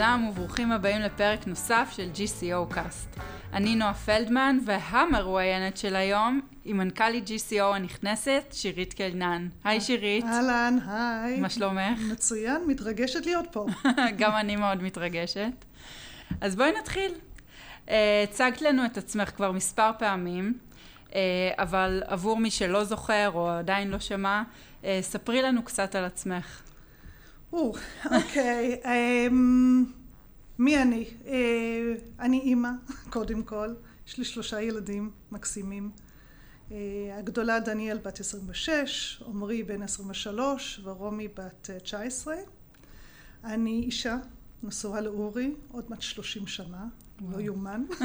לכולם 0.00 0.28
וברוכים 0.28 0.72
הבאים 0.72 1.00
לפרק 1.00 1.46
נוסף 1.46 1.92
של 1.96 2.10
GCO 2.14 2.74
Cast. 2.74 3.20
אני 3.52 3.76
נועה 3.76 3.94
פלדמן 3.94 4.58
והמרואיינת 4.64 5.76
של 5.76 5.96
היום 5.96 6.40
היא 6.64 6.74
מנכ"לית 6.74 7.28
GCO 7.28 7.62
הנכנסת, 7.62 8.42
שירית 8.52 8.94
קלנן. 8.94 9.48
היי 9.64 9.80
שירית. 9.80 10.24
אהלן, 10.24 10.78
היי. 10.88 11.40
מה 11.40 11.48
שלומך? 11.48 12.00
מצוין, 12.12 12.62
מתרגשת 12.66 13.26
להיות 13.26 13.46
פה. 13.52 13.66
גם 14.18 14.36
אני 14.36 14.56
מאוד 14.56 14.82
מתרגשת. 14.82 15.64
אז 16.40 16.56
בואי 16.56 16.72
נתחיל. 16.78 17.12
אה, 17.88 18.24
הצגת 18.28 18.62
לנו 18.62 18.84
את 18.84 18.98
עצמך 18.98 19.30
כבר 19.36 19.52
מספר 19.52 19.90
פעמים, 19.98 20.54
אה, 21.14 21.20
אבל 21.58 22.02
עבור 22.06 22.36
מי 22.36 22.50
שלא 22.50 22.84
זוכר 22.84 23.30
או 23.34 23.50
עדיין 23.50 23.90
לא 23.90 23.98
שמע, 23.98 24.42
אה, 24.84 24.98
ספרי 25.02 25.42
לנו 25.42 25.62
קצת 25.62 25.94
על 25.94 26.04
עצמך. 26.04 26.69
או, 27.52 27.74
אוקיי. 28.04 28.80
אמ, 28.84 29.84
מי 30.58 30.82
אני? 30.82 31.04
אני 32.18 32.40
אימא, 32.40 32.70
קודם 33.10 33.42
כל. 33.42 33.74
יש 34.06 34.18
לי 34.18 34.24
שלושה 34.24 34.60
ילדים 34.60 35.10
מקסימים. 35.32 35.90
הגדולה 37.18 37.60
דניאל 37.60 37.98
בת 37.98 38.20
26, 38.20 39.22
עמרי 39.26 39.62
בן 39.62 39.82
23 39.82 40.80
ורומי 40.84 41.28
בת 41.28 41.70
19. 41.82 42.34
אני 43.44 43.82
אישה, 43.82 44.16
נשואה 44.62 45.00
לאורי, 45.00 45.54
עוד 45.72 45.84
מעט 45.88 46.02
30 46.02 46.46
שנה. 46.46 46.84
לא 47.28 47.40
יאומן. 47.40 47.84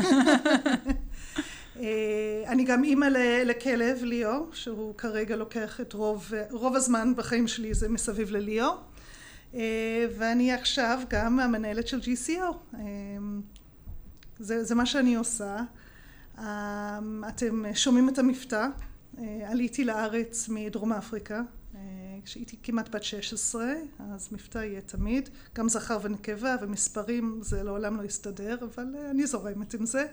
אה, 1.80 2.44
אני 2.48 2.64
גם 2.64 2.84
אימא 2.84 3.06
לכלב, 3.46 4.04
ליאו, 4.04 4.48
שהוא 4.54 4.96
כרגע 4.96 5.36
לוקח 5.36 5.82
את 5.82 5.94
רוב, 5.94 6.32
רוב 6.52 6.76
הזמן 6.76 7.14
בחיים 7.16 7.48
שלי 7.48 7.74
זה 7.74 7.90
מסביב 7.90 8.32
לליאו. 8.32 8.72
אה, 9.56 10.06
ואני 10.18 10.52
עכשיו 10.52 11.02
גם 11.10 11.40
המנהלת 11.40 11.88
של 11.88 12.00
GCO. 12.00 12.56
אה, 12.74 12.80
זה, 14.40 14.64
זה 14.64 14.76
מה 14.76 14.86
שאני 14.86 15.16
עושה. 15.16 15.58
אתם 17.28 17.64
שומעים 17.74 18.10
את 18.10 18.18
המבטא. 18.18 18.68
עליתי 19.46 19.84
לארץ 19.84 20.50
מדרום 20.50 20.94
אפריקה 20.94 21.42
כשהייתי 22.26 22.58
כמעט 22.64 22.96
בת 22.96 23.04
16, 23.04 23.74
אז 24.14 24.28
מבטא 24.32 24.58
יהיה 24.58 24.82
תמיד, 24.82 25.30
גם 25.56 25.70
זכר 25.70 25.98
ונקבה 26.02 26.56
ומספרים 26.62 27.40
זה 27.42 27.64
לעולם 27.64 27.98
לא 27.98 28.04
יסתדר, 28.04 28.58
אבל 28.62 28.96
אה, 28.98 29.12
אני 29.12 29.28
זורמת 29.28 29.74
עם 29.74 29.86
זה. 29.86 30.06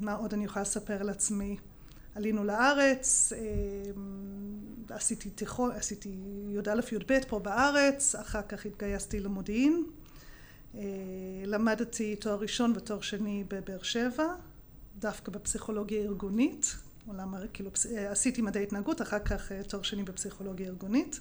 מה 0.00 0.14
עוד 0.14 0.34
אני 0.34 0.44
יכולה 0.44 0.62
לספר 0.62 1.00
על 1.00 1.08
עצמי? 1.08 1.56
עלינו 2.14 2.44
לארץ, 2.44 3.32
עשיתי 4.94 5.30
תיכון, 5.30 5.70
עשיתי 5.70 6.08
י"א 6.48 6.80
י"ב 6.92 7.18
פה 7.28 7.38
בארץ, 7.38 8.14
אחר 8.14 8.42
כך 8.48 8.66
התגייסתי 8.66 9.20
למודיעין, 9.20 9.84
אה, 10.74 10.80
למדתי 11.46 12.16
תואר 12.16 12.36
ראשון 12.40 12.72
ותואר 12.76 13.00
שני 13.00 13.44
בבאר 13.48 13.82
שבע, 13.82 14.34
דווקא 14.98 15.32
בפסיכולוגיה 15.32 16.02
ארגונית, 16.02 16.76
עולם, 17.06 17.34
כאילו, 17.52 17.70
עשיתי 18.08 18.42
מדעי 18.42 18.62
התנהגות, 18.62 19.02
אחר 19.02 19.18
כך 19.18 19.52
אה, 19.52 19.62
תואר 19.62 19.82
שני 19.82 20.02
בפסיכולוגיה 20.02 20.68
ארגונית. 20.68 21.20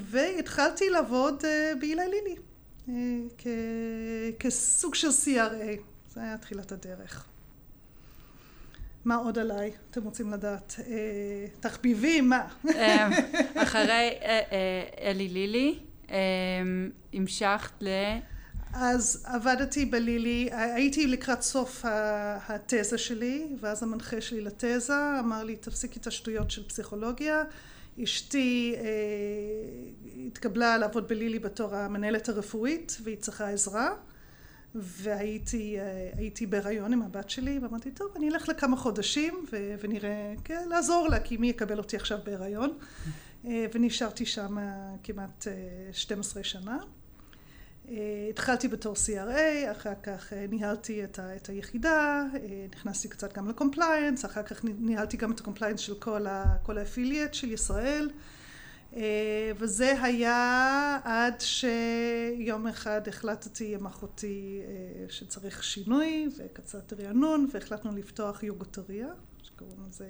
והתחלתי 0.00 0.90
לעבוד 0.90 1.44
אה, 1.44 1.72
בהילי 1.80 2.02
לילי, 2.08 2.36
אה, 2.88 4.30
כסוג 4.38 4.94
של 4.94 5.08
CRA, 5.08 5.80
זה 6.14 6.20
היה 6.20 6.38
תחילת 6.38 6.72
הדרך. 6.72 7.26
מה 9.06 9.16
עוד 9.16 9.38
עליי? 9.38 9.72
אתם 9.90 10.02
רוצים 10.02 10.32
לדעת? 10.32 10.74
תחביבים, 11.60 12.28
מה? 12.28 12.48
אמ, 12.64 13.12
אחרי 13.62 14.18
אלי 15.00 15.28
לילי, 15.28 15.78
אמ, 16.08 16.14
המשכת 17.12 17.72
ל... 17.80 17.88
אז 18.72 19.24
עבדתי 19.26 19.84
בלילי, 19.84 20.48
הייתי 20.52 21.06
לקראת 21.06 21.42
סוף 21.42 21.84
התזה 22.48 22.98
שלי, 22.98 23.46
ואז 23.60 23.82
המנחה 23.82 24.20
שלי 24.20 24.40
לתזה 24.40 24.94
אמר 25.20 25.44
לי, 25.44 25.56
תפסיקי 25.56 25.98
את 25.98 26.06
השטויות 26.06 26.50
של 26.50 26.68
פסיכולוגיה. 26.68 27.42
אשתי 28.02 28.74
אה, 28.76 28.82
התקבלה 30.26 30.78
לעבוד 30.78 31.08
בלילי 31.08 31.38
בתור 31.38 31.74
המנהלת 31.74 32.28
הרפואית, 32.28 32.96
והיא 33.02 33.16
צריכה 33.16 33.50
עזרה. 33.50 33.88
והייתי 34.80 35.78
אה, 35.78 36.46
בהיריון 36.48 36.92
עם 36.92 37.02
הבת 37.02 37.30
שלי, 37.30 37.58
ואמרתי, 37.58 37.90
טוב, 37.90 38.08
אני 38.16 38.28
אלך 38.28 38.48
לכמה 38.48 38.76
חודשים 38.76 39.44
ו- 39.52 39.74
ונראה, 39.80 40.34
כן, 40.44 40.68
לעזור 40.68 41.08
לה, 41.08 41.20
כי 41.20 41.36
מי 41.36 41.48
יקבל 41.48 41.78
אותי 41.78 41.96
עכשיו 41.96 42.18
בהיריון? 42.24 42.78
אה, 43.46 43.66
ונשארתי 43.74 44.26
שם 44.26 44.56
כמעט 45.02 45.46
12 45.92 46.42
אה, 46.42 46.44
שנה. 46.44 46.78
אה, 47.88 48.26
התחלתי 48.30 48.68
בתור 48.68 48.94
CRA, 48.94 49.70
אחר 49.72 49.92
כך 50.02 50.32
אה, 50.32 50.46
ניהלתי 50.50 51.04
את, 51.04 51.18
ה, 51.18 51.36
את 51.36 51.48
היחידה, 51.48 52.22
אה, 52.34 52.66
נכנסתי 52.74 53.08
קצת 53.08 53.36
גם 53.36 53.48
ל 53.48 53.54
compliance, 53.54 54.24
אחר 54.24 54.42
כך 54.42 54.64
ניהלתי 54.64 55.16
גם 55.16 55.32
את 55.32 55.40
ה 55.40 55.44
compliance 55.44 55.80
של 55.80 55.94
כל, 55.94 56.26
ה, 56.26 56.56
כל 56.62 56.78
ה 56.78 56.84
affiliate 56.84 57.34
של 57.34 57.52
ישראל, 57.52 58.10
וזה 59.56 60.02
היה 60.02 60.98
עד 61.04 61.40
שיום 61.40 62.66
אחד 62.66 63.08
החלטתי 63.08 63.74
עם 63.74 63.86
אחותי 63.86 64.60
שצריך 65.08 65.64
שינוי 65.64 66.28
וקצת 66.36 66.92
רענון, 66.92 67.48
והחלטנו 67.52 67.96
לפתוח 67.96 68.42
יוגורטריה, 68.42 69.08
שקוראים 69.42 69.78
לזה, 69.88 70.08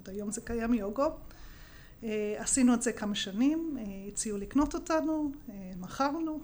עד 0.00 0.08
היום 0.08 0.30
זה 0.30 0.40
קיים 0.40 0.74
יוגו. 0.74 1.10
עשינו 2.36 2.74
את 2.74 2.82
זה 2.82 2.92
כמה 2.92 3.14
שנים, 3.14 3.78
הציעו 4.08 4.38
לקנות 4.38 4.74
אותנו, 4.74 5.32
מכרנו. 5.80 6.40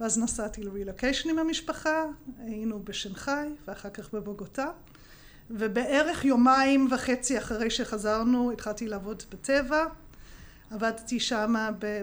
ואז 0.00 0.18
נסעתי 0.18 0.62
לרילוקיישן 0.62 1.30
עם 1.30 1.38
המשפחה, 1.38 2.04
היינו 2.38 2.84
בשנגחאי 2.84 3.48
ואחר 3.68 3.90
כך 3.90 4.14
בבוגוטה, 4.14 4.70
ובערך 5.50 6.24
יומיים 6.24 6.88
וחצי 6.90 7.38
אחרי 7.38 7.70
שחזרנו 7.70 8.52
התחלתי 8.52 8.88
לעבוד 8.88 9.22
בטבע, 9.30 9.84
עבדתי 10.70 11.20
שם 11.20 11.54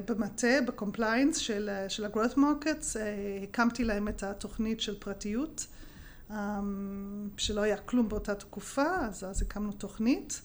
במטה, 0.06 0.62
ב 0.68 0.74
compliance 0.74 1.38
של, 1.38 1.70
של 1.88 2.06
ה-growth 2.06 2.36
markets, 2.36 2.98
הקמתי 3.44 3.84
להם 3.84 4.08
את 4.08 4.24
התוכנית 4.24 4.82
של 4.82 5.00
פרטיות, 5.00 5.68
אמ, 6.32 7.30
שלא 7.38 7.62
היה 7.62 7.78
כלום 7.78 8.10
באותה 8.10 8.36
תקופה, 8.36 8.96
אז, 8.96 9.24
אז 9.24 9.42
הקמנו 9.42 9.72
תוכנית, 9.72 10.42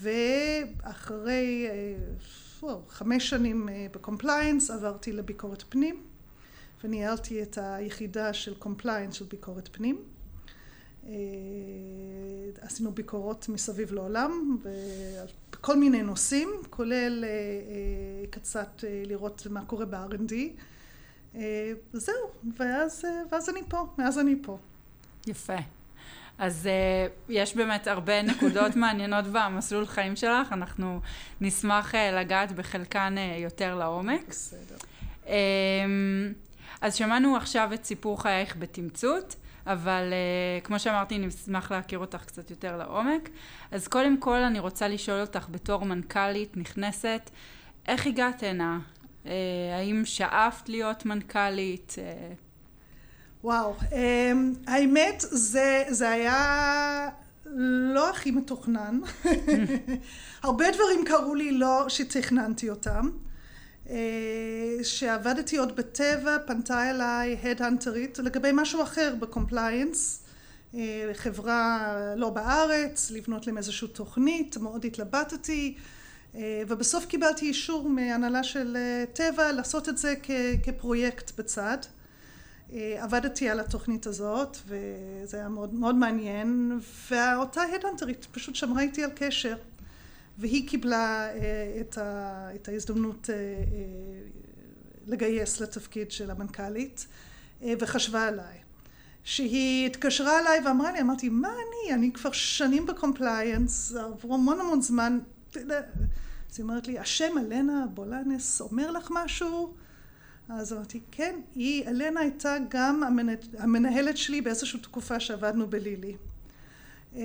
ואחרי 0.00 1.68
וואו, 2.62 2.82
חמש 2.88 3.30
שנים 3.30 3.68
אה, 3.68 3.86
ב 3.92 3.99
compliance, 3.99 4.70
עברתי 4.70 5.12
לביקורת 5.12 5.64
פנים, 5.68 6.02
וניהלתי 6.84 7.42
את 7.42 7.58
היחידה 7.60 8.32
של 8.32 8.54
compliance 8.54 9.14
של 9.14 9.24
ביקורת 9.24 9.68
פנים. 9.72 10.02
אה, 11.06 11.12
עשינו 12.60 12.92
ביקורות 12.92 13.48
מסביב 13.48 13.92
לעולם, 13.92 14.56
בכל 15.52 15.76
מיני 15.76 16.02
נושאים, 16.02 16.48
כולל 16.70 17.24
אה, 17.24 18.26
קצת 18.30 18.84
לראות 19.06 19.46
מה 19.50 19.64
קורה 19.64 19.86
ב-R&D. 19.86 20.34
זהו, 21.92 22.30
ואז, 22.56 23.04
ואז 23.32 23.48
אני 23.48 23.60
פה, 23.68 23.86
מאז 23.98 24.18
אני 24.18 24.36
פה. 24.42 24.58
יפה. 25.26 25.56
אז 26.38 26.68
uh, 26.68 27.10
יש 27.28 27.56
באמת 27.56 27.86
הרבה 27.86 28.22
נקודות 28.22 28.76
מעניינות 28.82 29.24
במסלול 29.32 29.86
חיים 29.86 30.16
שלך, 30.16 30.52
אנחנו 30.52 31.00
נשמח 31.40 31.94
uh, 31.94 31.96
לגעת 32.12 32.52
בחלקן 32.52 33.14
uh, 33.16 33.40
יותר 33.42 33.74
לעומק. 33.74 34.28
בסדר. 34.28 34.76
Um, 35.24 35.30
אז 36.80 36.94
שמענו 36.94 37.36
עכשיו 37.36 37.70
את 37.74 37.84
סיפור 37.84 38.22
חייך 38.22 38.56
בתמצות, 38.58 39.36
אבל 39.66 40.12
uh, 40.12 40.64
כמו 40.66 40.78
שאמרתי, 40.78 41.18
נשמח 41.18 41.72
להכיר 41.72 41.98
אותך 41.98 42.24
קצת 42.24 42.50
יותר 42.50 42.76
לעומק. 42.76 43.30
אז 43.70 43.88
קודם 43.88 44.16
כל 44.16 44.36
אני 44.36 44.58
רוצה 44.58 44.88
לשאול 44.88 45.20
אותך 45.20 45.46
בתור 45.50 45.84
מנכ"לית 45.84 46.56
נכנסת, 46.56 47.30
איך 47.88 48.06
הגעת 48.06 48.42
הנה? 48.42 48.78
Uh, 49.24 49.28
האם 49.78 50.02
שאפת 50.04 50.68
להיות 50.68 51.06
מנכ"לית? 51.06 51.94
Uh, 51.94 52.52
וואו, 53.44 53.74
אמ, 53.92 54.52
האמת 54.66 55.24
זה, 55.30 55.84
זה 55.88 56.10
היה 56.10 57.08
לא 57.94 58.10
הכי 58.10 58.30
מתוכנן. 58.30 59.00
הרבה 60.42 60.64
דברים 60.70 61.04
קרו 61.04 61.34
לי 61.34 61.52
לא 61.52 61.84
שתכננתי 61.88 62.70
אותם. 62.70 63.10
אה, 63.90 65.58
עוד 65.58 65.76
בטבע, 65.76 66.36
פנתה 66.46 66.90
אליי 66.90 67.36
ההד 67.42 67.65
האנטרית 67.65 68.18
לגבי 68.18 68.50
משהו 68.52 68.82
אחר 68.82 69.14
ב 69.20 69.29
compliance. 69.29 70.22
אה, 70.74 71.10
חברה 71.14 71.94
לא 72.16 72.30
בארץ, 72.30 73.10
לבנות 73.10 73.46
להם 73.46 73.58
איזושהי 73.58 73.88
תוכנית, 73.88 74.56
מאוד 74.56 74.84
התלבטתי. 74.84 75.74
אה, 76.34 76.62
ובסוף 76.68 77.06
קיבלתי 77.06 77.46
אישור 77.46 77.88
מהנהלה 77.88 78.42
של 78.42 78.76
טבע 79.12 79.52
לעשות 79.52 79.88
את 79.88 79.98
זה 79.98 80.14
כפרויקט 80.62 81.32
בצד. 81.38 81.78
עבדתי 82.98 83.48
על 83.48 83.60
התוכנית 83.60 84.06
הזאת 84.06 84.56
וזה 84.66 85.36
היה 85.36 85.48
מאוד, 85.48 85.74
מאוד 85.74 85.94
מעניין 85.94 86.78
ואותה 87.10 87.62
הד 87.62 87.76
האנטרית 87.76 88.26
פשוט 88.32 88.54
שמרה 88.54 88.82
איתי 88.82 89.04
על 89.04 89.10
קשר 89.14 89.56
והיא 90.38 90.68
קיבלה 90.68 91.28
את, 91.80 91.98
ה, 91.98 92.48
את 92.54 92.68
ההזדמנות 92.68 93.30
לגייס 95.06 95.60
לתפקיד 95.60 96.10
של 96.10 96.30
המנכ"לית 96.30 97.06
וחשבה 97.62 98.28
עליי. 98.28 98.58
שהיא 99.24 99.86
התקשרה 99.86 100.38
אליי 100.38 100.60
ואמרה 100.66 100.92
לי, 100.92 101.00
אמרתי, 101.00 101.28
מה 101.28 101.48
אני? 101.48 101.94
אני 101.94 102.12
כבר 102.12 102.32
שנים 102.32 102.86
ב 102.86 102.95
compliance, 102.95 103.94
עברו 103.94 104.34
המון 104.34 104.60
המון 104.60 104.82
זמן. 104.82 105.18
אז 105.54 106.58
היא 106.58 106.62
אומרת 106.62 106.86
לי, 106.86 106.98
השם 106.98 107.38
אלנה 107.38 107.86
בולנס 107.94 108.60
אומר 108.60 108.90
לך 108.90 109.08
משהו? 109.10 109.74
אז 110.48 110.72
אמרתי, 110.72 111.00
כן, 111.10 111.40
היא, 111.54 111.88
אלנה 111.88 112.20
הייתה 112.20 112.56
גם 112.68 113.02
המנהלת 113.58 114.16
שלי 114.16 114.40
באיזושהי 114.40 114.80
תקופה 114.80 115.20
שעבדנו 115.20 115.66
בלילי. 115.66 116.16
אה, 117.16 117.22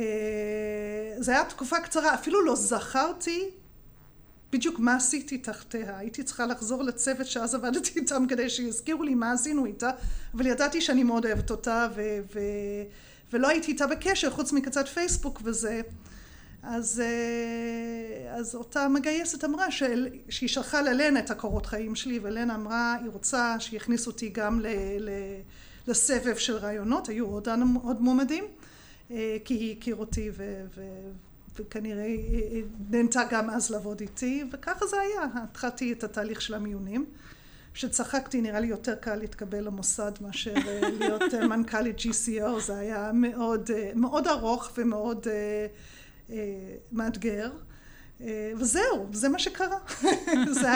זו 1.20 1.32
הייתה 1.32 1.50
תקופה 1.50 1.80
קצרה, 1.80 2.14
אפילו 2.14 2.46
לא 2.46 2.56
זכרתי 2.56 3.50
בדיוק 4.52 4.80
מה 4.80 4.96
עשיתי 4.96 5.38
תחתיה. 5.38 5.98
הייתי 5.98 6.24
צריכה 6.24 6.46
לחזור 6.46 6.84
לצוות 6.84 7.28
שאז 7.28 7.56
עבדתי 7.56 8.00
איתם 8.00 8.26
כדי 8.30 8.50
שיזכירו 8.50 9.04
לי 9.04 9.16
מה 9.16 9.32
עשינו 9.32 9.66
איתה, 9.66 9.90
אבל 10.34 10.46
ידעתי 10.46 10.82
שאני 10.82 11.04
מאוד 11.04 11.26
אוהבת 11.26 11.52
אותה 11.52 11.88
ו- 11.96 12.20
ו- 12.36 12.84
ולא 13.34 13.48
הייתי 13.48 13.72
איתה 13.72 13.88
בקשר 13.88 14.30
חוץ 14.30 14.52
מקצת 14.52 14.88
פייסבוק 14.88 15.42
וזה. 15.44 15.82
אז, 16.64 17.04
אה, 17.06 18.36
אז 18.36 18.56
אותה 18.56 18.88
מגייסת 18.88 19.44
אמרה 19.44 19.72
של, 19.72 20.08
שהיא 20.30 20.50
שלחה 20.50 20.82
ללנה 20.82 21.20
את 21.20 21.32
הקורות 21.32 21.66
חיים 21.66 21.96
שלי 21.96 22.20
ולנה 22.24 22.56
אמרה 22.56 22.96
היא 23.02 23.10
רוצה 23.10 23.56
שיכניסו 23.60 24.12
אותי 24.12 24.30
גם 24.30 24.60
ל, 24.60 24.68
ל, 25.00 25.10
לסבב 25.88 26.36
של 26.36 26.56
רעיונות, 26.56 27.08
היו 27.08 27.26
עוד, 27.26 27.48
עוד 27.84 28.02
מועמדים 28.02 28.44
כי 29.46 29.54
היא 29.54 29.78
הכיר 29.78 29.96
אותי 29.96 30.30
ו, 30.34 30.66
ו, 30.76 30.82
וכנראה 31.60 32.08
נהנתה 32.90 33.22
גם 33.32 33.50
אז 33.50 33.70
לעבוד 33.70 34.02
איתי 34.02 34.44
וככה 34.52 34.88
זה 34.88 34.98
היה, 35.02 35.44
התחלתי 35.44 35.94
את 35.94 36.04
התהליך 36.04 36.42
של 36.42 36.54
המיונים 36.54 37.06
כשצחקתי 37.74 38.42
נראה 38.42 38.60
לי 38.60 38.68
יותר 38.68 38.96
קל 38.96 39.16
להתקבל 39.16 39.60
למוסד 39.60 40.12
מאשר 40.22 40.54
אה, 40.68 40.90
להיות 41.00 41.34
מנכ"לית 41.34 41.98
GCO 41.98 42.60
זה 42.60 42.78
היה 42.78 43.12
מאוד 43.14 43.70
מאוד 43.96 44.28
ארוך 44.28 44.72
ומאוד 44.78 45.28
מאתגר. 46.92 47.52
וזהו, 48.56 49.08
זה 49.12 49.30
מה 49.30 49.40
שקרה. 49.40 49.78
זה, 50.62 50.70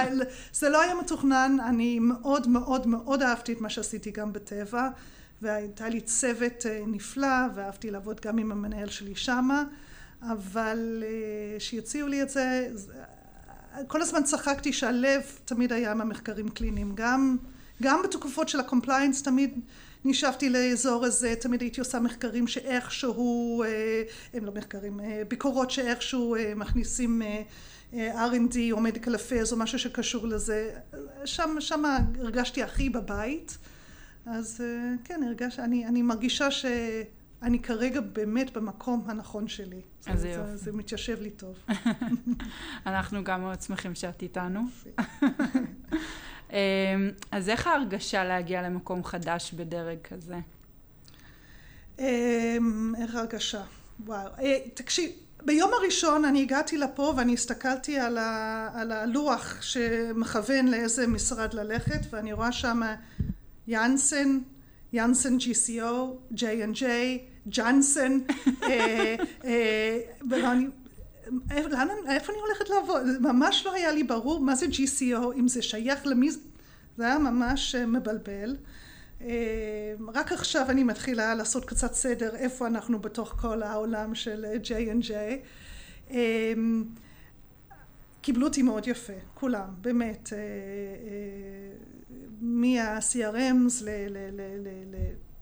זה 0.54 0.70
לא 0.70 0.82
היה 0.82 0.96
מתוכנן, 0.96 1.58
אני 1.66 2.00
מאוד 2.00 2.48
מאוד 2.48 2.88
מאוד 2.88 3.22
אהבתי 3.22 3.54
את 3.54 3.62
מה 3.62 3.70
שעשיתי 3.70 4.12
גם 4.12 4.34
בטבע 4.34 4.90
והייתה 5.42 5.90
לי 5.90 6.02
צוות 6.02 6.66
נפלא 6.88 7.48
ואהבתי 7.56 7.92
לעבוד 7.92 8.22
גם 8.22 8.38
עם 8.38 8.52
המנהל 8.52 8.90
שלי 8.90 9.16
שמה 9.16 9.64
אבל 10.22 11.04
כשהציעו 11.58 12.08
לי 12.08 12.22
את 12.22 12.30
זה 12.30 12.70
כל 13.88 14.02
הזמן 14.02 14.24
צחקתי 14.24 14.74
שהלב 14.74 15.22
תמיד 15.46 15.74
היה 15.74 15.94
מהמחקרים 15.94 16.50
קליניים. 16.50 16.92
גם, 16.96 17.38
גם 17.82 18.02
בתקופות 18.04 18.50
של 18.50 18.60
ה 18.60 18.65
compliance 18.65 19.24
תמיד 19.24 19.60
נשאבתי 20.06 20.50
לאזור 20.50 21.06
הזה, 21.06 21.36
תמיד 21.40 21.62
הייתי 21.62 21.80
עושה 21.80 22.00
מחקרים 22.00 22.48
שאיכשהו, 22.48 23.64
הם 24.34 24.46
לא 24.46 24.52
מחקרים, 24.52 25.00
ביקורות 25.28 25.72
שאיכשהו 25.72 26.36
מכניסים 26.56 27.22
R&D 27.94 28.56
או 28.72 28.78
Medical 28.78 29.10
Affairs 29.10 29.52
או 29.52 29.58
משהו 29.58 29.80
שקשור 29.80 30.28
לזה, 30.28 30.70
שם, 31.26 31.56
שם 31.60 31.84
הרגשתי 32.20 32.64
הכי 32.64 32.90
בבית, 32.90 33.58
אז 34.26 34.64
כן, 35.04 35.24
הרגש, 35.24 35.60
אני, 35.60 35.86
אני 35.86 36.02
מרגישה 36.02 36.52
שאני 36.52 37.60
כרגע 37.64 38.02
באמת 38.02 38.58
במקום 38.58 39.04
הנכון 39.08 39.48
שלי. 39.48 39.82
אז 40.08 40.22
זה, 40.22 40.30
יופי. 40.30 40.58
זה 40.58 40.72
מתיישב 40.72 41.22
לי 41.22 41.30
טוב. 41.30 41.56
אנחנו 42.86 43.24
גם 43.24 43.42
מאוד 43.42 43.62
שמחים 43.62 43.96
שאת 43.96 44.22
איתנו. 44.22 44.62
אמ, 46.52 46.58
אז 47.32 47.50
איך 47.50 47.68
ההרגשה 47.68 48.24
להגיע 48.24 48.62
למקום 48.62 49.04
חדש 49.04 49.54
בדרג 49.54 49.98
כזה? 50.04 50.40
אמ, 52.00 52.94
איך 53.02 53.16
ההרגשה? 53.16 53.64
וואו. 54.06 54.28
אה, 54.40 54.58
תקשיב, 54.74 55.12
ביום 55.46 55.72
הראשון 55.82 56.26
אני 56.26 56.42
הגעתי 56.42 56.78
לפה 56.78 57.14
ואני 57.18 57.34
הסתכלתי 57.34 58.00
על, 58.00 58.18
ה, 58.18 58.70
על 58.74 58.92
הלוח 58.92 59.62
שמכוון 59.62 60.68
לאיזה 60.68 61.08
משרד 61.08 61.54
ללכת 61.54 62.00
ואני 62.10 62.34
רואה 62.34 62.52
שם 62.52 62.82
יאנסן, 63.72 64.40
יאנסן 64.94 65.38
GCO, 65.38 66.34
J&J, 66.36 66.84
ג'אנסן, 67.50 68.20
אה, 68.64 69.16
אה, 69.44 70.00
ואני 70.30 70.68
לאן, 71.50 71.88
איפה 72.10 72.34
אני 72.34 72.42
הולכת 72.42 72.70
לעבוד? 72.70 73.04
ממש 73.20 73.66
לא 73.66 73.74
היה 73.74 73.92
לי 73.92 74.04
ברור 74.04 74.40
מה 74.40 74.56
זה 74.56 74.66
GCO, 74.66 75.36
אם 75.36 75.48
זה 75.48 75.62
שייך 75.62 76.08
למי... 76.08 76.30
זה 76.98 77.06
היה 77.06 77.18
ממש 77.18 77.76
מבלבל. 77.76 78.56
רק 80.14 80.32
עכשיו 80.32 80.66
אני 80.70 80.84
מתחילה 80.84 81.36
לעשות 81.36 81.66
קצת 81.66 81.94
סדר 81.94 82.36
איפה 82.36 82.68
אנחנו 82.68 83.00
בתוך 83.00 83.30
כל 83.30 83.64
העולם 83.64 84.16
של 84.16 84.46
J&J. 84.64 85.12
קיבלו 88.22 88.48
אותי 88.48 88.62
מאוד 88.62 88.88
יפה, 88.88 89.14
כולם, 89.34 89.70
באמת. 89.82 90.30
מה-CRMs 92.42 93.84
ל... 93.84 94.18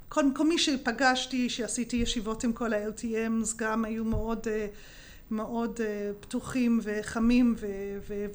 כל, 0.10 0.24
מי 0.46 0.58
שפגשתי, 0.58 1.50
שעשיתי 1.50 1.96
ישיבות 1.98 2.44
עם 2.44 2.54
כל 2.54 2.74
ה-LTMs, 2.74 3.56
גם 3.56 3.86
היו 3.86 4.06
מאוד 4.06 4.48
מאוד 5.32 5.80
פתוחים 6.20 6.80
וחמים 6.84 7.56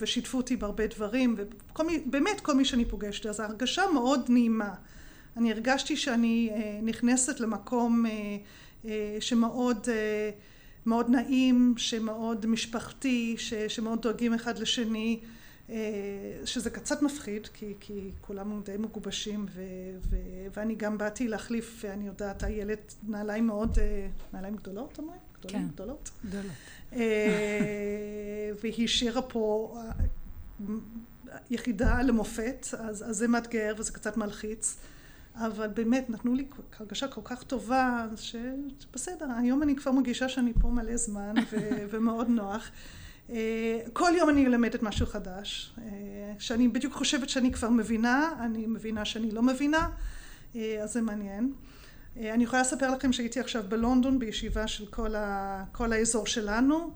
ושיתפו 0.01 0.37
אותי 0.37 0.57
בהרבה 0.57 0.87
דברים 0.87 1.37
ובאמת 1.79 2.41
כל 2.41 2.55
מי 2.55 2.65
שאני 2.65 2.85
פוגשת 2.85 3.27
אז 3.27 3.41
ההרגשה 3.41 3.83
מאוד 3.95 4.21
נעימה. 4.29 4.75
אני 5.37 5.53
הרגשתי 5.53 5.97
שאני 5.97 6.51
נכנסת 6.83 7.41
למקום 7.41 8.05
שמאוד 9.21 9.89
מאוד 10.87 11.11
נעים, 11.11 11.75
שמאוד 11.77 12.47
משפחתי, 12.47 13.37
שמאוד 13.69 14.03
דואגים 14.03 14.35
אחד 14.35 14.59
לשני 14.59 15.21
שזה 16.45 16.71
קצת 16.71 17.03
מפחיד 17.03 17.47
כי, 17.47 17.75
כי 17.81 18.11
כולם 18.21 18.63
די 18.65 18.77
מגובשים 18.77 19.47
ו, 19.55 19.63
ו, 20.11 20.17
ואני 20.57 20.75
גם 20.75 20.99
באתי 20.99 21.29
להחליף, 21.29 21.85
אני 21.85 22.07
יודעת, 22.07 22.45
איילת 22.45 22.95
נעליים 23.09 23.47
מאוד, 23.47 23.79
נעליים 24.33 24.57
גדולות 24.57 24.99
אומרים? 24.99 25.21
גדולים, 25.39 25.69
כן, 25.69 25.75
גדולות? 25.75 26.11
גדולות. 26.25 26.53
והיא 28.63 28.85
השאירה 28.85 29.23
פה 29.23 29.77
יחידה 31.51 32.03
למופת, 32.03 32.67
אז, 32.79 33.11
אז 33.11 33.17
זה 33.17 33.29
מאתגר 33.29 33.75
וזה 33.79 33.93
קצת 33.93 34.17
מלחיץ, 34.17 34.77
אבל 35.35 35.69
באמת 35.69 36.11
נתנו 36.11 36.35
לי 36.35 36.47
הרגשה 36.79 37.09
כל 37.09 37.21
כך 37.25 37.43
טובה 37.43 38.07
שבסדר, 38.17 39.27
היום 39.39 39.63
אני 39.63 39.77
כבר 39.77 39.93
מרגישה 39.93 40.29
שאני 40.29 40.53
פה 40.61 40.69
מלא 40.69 40.97
זמן 40.97 41.35
ו, 41.53 41.57
ומאוד 41.91 42.29
נוח. 42.29 42.71
כל 43.93 44.13
יום 44.19 44.29
אני 44.31 44.49
לומדת 44.49 44.83
משהו 44.83 45.07
חדש, 45.07 45.75
שאני 46.39 46.69
בדיוק 46.69 46.93
חושבת 46.95 47.29
שאני 47.29 47.53
כבר 47.53 47.71
מבינה, 47.71 48.33
אני 48.41 48.67
מבינה 48.67 49.05
שאני 49.05 49.31
לא 49.31 49.43
מבינה, 49.43 49.89
אז 50.55 50.93
זה 50.93 51.01
מעניין. 51.01 51.53
אני 52.17 52.45
יכולה 52.45 52.63
לספר 52.63 52.91
לכם 52.91 53.13
שהייתי 53.13 53.41
עכשיו 53.41 53.65
בלונדון 53.69 54.19
בישיבה 54.19 54.67
של 54.67 54.87
כל, 54.87 55.15
ה, 55.15 55.65
כל 55.73 55.93
האזור 55.93 56.27
שלנו 56.27 56.91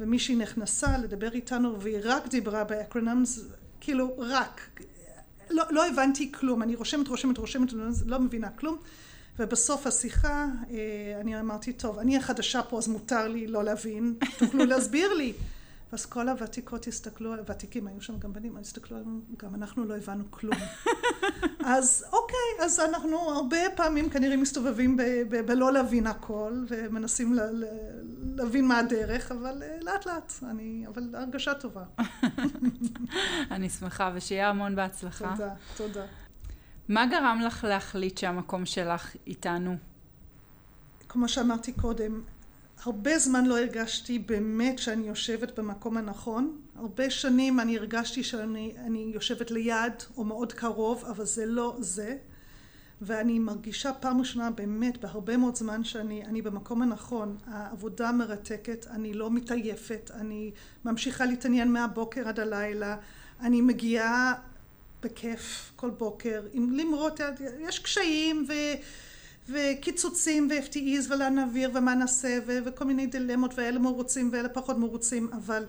ומישהי 0.00 0.36
נכנסה 0.36 0.98
לדבר 0.98 1.32
איתנו 1.32 1.80
והיא 1.80 1.98
רק 2.02 2.28
דיברה 2.28 2.64
באקרונמס, 2.64 3.44
כאילו 3.80 4.14
רק, 4.18 4.70
לא, 5.50 5.64
לא 5.70 5.88
הבנתי 5.88 6.32
כלום, 6.32 6.62
אני 6.62 6.74
רושמת, 6.74 7.08
רושמת, 7.08 7.38
רושמת, 7.38 7.72
לא 8.06 8.20
מבינה 8.20 8.50
כלום. 8.50 8.78
ובסוף 9.38 9.86
השיחה 9.86 10.46
אני 11.20 11.40
אמרתי 11.40 11.72
טוב, 11.72 11.98
אני 11.98 12.16
החדשה 12.16 12.62
פה 12.62 12.78
אז 12.78 12.88
מותר 12.88 13.28
לי 13.28 13.46
לא 13.46 13.64
להבין, 13.64 14.14
תוכלו 14.38 14.64
להסביר 14.64 15.14
לי 15.14 15.32
ואז 15.92 16.06
כל 16.06 16.28
הוותיקות 16.28 16.86
הסתכלו, 16.86 17.34
הוותיקים 17.34 17.86
היו 17.86 18.00
שם 18.00 18.18
גם 18.18 18.32
בנים, 18.32 18.56
הסתכלו 18.56 18.96
עלינו, 18.96 19.20
גם 19.36 19.54
אנחנו 19.54 19.84
לא 19.84 19.96
הבנו 19.96 20.24
כלום. 20.30 20.56
אז 21.64 22.04
אוקיי, 22.12 22.64
אז 22.64 22.80
אנחנו 22.80 23.16
הרבה 23.16 23.56
פעמים 23.76 24.10
כנראה 24.10 24.36
מסתובבים 24.36 24.96
בלא 25.46 25.72
להבין 25.72 26.06
הכל 26.06 26.64
ומנסים 26.68 27.36
להבין 28.22 28.68
מה 28.68 28.78
הדרך, 28.78 29.32
אבל 29.32 29.62
לאט 29.80 30.06
לאט, 30.06 30.32
אני, 30.42 30.84
אבל 30.88 31.14
הרגשה 31.14 31.54
טובה. 31.54 31.84
אני 33.50 33.70
שמחה 33.70 34.10
ושיהיה 34.14 34.48
המון 34.48 34.76
בהצלחה. 34.76 35.34
תודה, 35.36 35.54
תודה. 35.76 36.06
מה 36.88 37.06
גרם 37.06 37.40
לך 37.46 37.64
להחליט 37.64 38.18
שהמקום 38.18 38.66
שלך 38.66 39.16
איתנו? 39.26 39.76
כמו 41.08 41.28
שאמרתי 41.28 41.72
קודם, 41.72 42.22
הרבה 42.82 43.18
זמן 43.18 43.46
לא 43.46 43.58
הרגשתי 43.58 44.18
באמת 44.18 44.78
שאני 44.78 45.08
יושבת 45.08 45.58
במקום 45.58 45.96
הנכון. 45.96 46.60
הרבה 46.76 47.10
שנים 47.10 47.60
אני 47.60 47.78
הרגשתי 47.78 48.22
שאני 48.22 49.10
יושבת 49.14 49.50
ליד 49.50 49.92
או 50.16 50.24
מאוד 50.24 50.52
קרוב, 50.52 51.04
אבל 51.04 51.24
זה 51.24 51.46
לא 51.46 51.76
זה. 51.78 52.16
ואני 53.02 53.38
מרגישה 53.38 53.92
פעם 53.92 54.18
ראשונה 54.20 54.50
באמת 54.50 54.98
בהרבה 54.98 55.36
מאוד 55.36 55.56
זמן 55.56 55.84
שאני 55.84 56.42
במקום 56.42 56.82
הנכון. 56.82 57.36
העבודה 57.46 58.12
מרתקת, 58.12 58.86
אני 58.90 59.14
לא 59.14 59.30
מתעייפת, 59.30 60.10
אני 60.14 60.50
ממשיכה 60.84 61.24
להתעניין 61.24 61.72
מהבוקר 61.72 62.28
עד 62.28 62.40
הלילה, 62.40 62.96
אני 63.40 63.60
מגיעה 63.60 64.34
בכיף 65.02 65.72
כל 65.76 65.90
בוקר, 65.90 66.42
למרות, 66.54 67.20
יש 67.60 67.78
קשיים 67.78 68.46
ו... 68.48 68.52
וקיצוצים 69.52 70.48
ו-FTEs 70.50 71.12
ולאן 71.14 71.34
נעביר 71.34 71.70
ומה 71.74 71.94
נעשה 71.94 72.38
ו- 72.46 72.58
וכל 72.66 72.84
מיני 72.84 73.06
דילמות 73.06 73.54
ואלה 73.58 73.78
מרוצים 73.78 74.28
ואלה 74.32 74.48
פחות 74.48 74.78
מרוצים 74.78 75.30
אבל, 75.32 75.64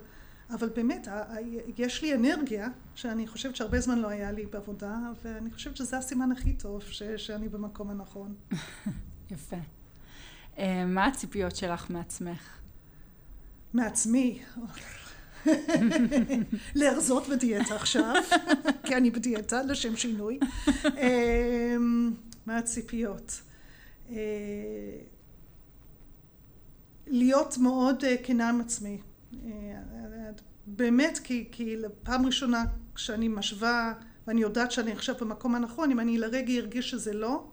אבל 0.50 0.70
באמת 0.70 1.08
יש 1.78 2.02
לי 2.02 2.14
אנרגיה 2.16 2.68
שאני 2.96 3.28
חושבת 3.28 3.56
שהרבה 3.56 3.80
זמן 3.80 4.00
לא 4.00 4.08
היה 4.08 4.32
לי 4.32 4.46
בעבודה 4.46 4.98
ואני 5.24 5.52
חושבת 5.52 5.78
שזה 5.78 5.98
הסימן 5.98 6.32
הכי 6.32 6.54
טוב 6.54 6.84
ש- 6.84 7.04
שאני 7.18 7.50
במקום 7.50 7.90
הנכון. 7.90 8.36
יפה. 9.32 9.58
אה, 10.58 10.86
מה 10.86 11.06
הציפיות 11.06 11.56
שלך 11.56 11.90
מעצמך? 11.90 12.58
מעצמי? 13.74 14.42
להרזות 16.76 17.28
בדיאטה 17.30 17.76
עכשיו, 17.76 18.14
כי 18.86 18.96
אני 18.96 19.12
בדיאטה 19.12 19.64
לשם 19.64 19.96
שינוי. 19.96 20.40
אה, 20.98 21.76
מה 22.46 22.58
הציפיות? 22.58 23.42
אה, 24.12 24.18
להיות 27.08 27.58
מאוד 27.58 28.04
אה, 28.04 28.16
כנה 28.24 28.50
עם 28.50 28.62
עצמי. 28.62 29.02
באמת, 30.66 31.20
כי, 31.24 31.48
כי 31.52 31.76
פעם 32.04 32.26
ראשונה 32.26 32.64
כשאני 32.96 33.28
משווה 33.28 33.94
ואני 34.28 34.42
יודעת 34.42 34.72
שאני 34.72 34.92
עכשיו 34.92 35.16
במקום 35.20 35.56
הנכון, 35.56 35.92
אם 35.92 36.00
אני 36.00 36.18
לרגע 36.18 36.54
ארגיש 36.54 36.90
שזה 36.90 37.14
לא, 37.14 37.48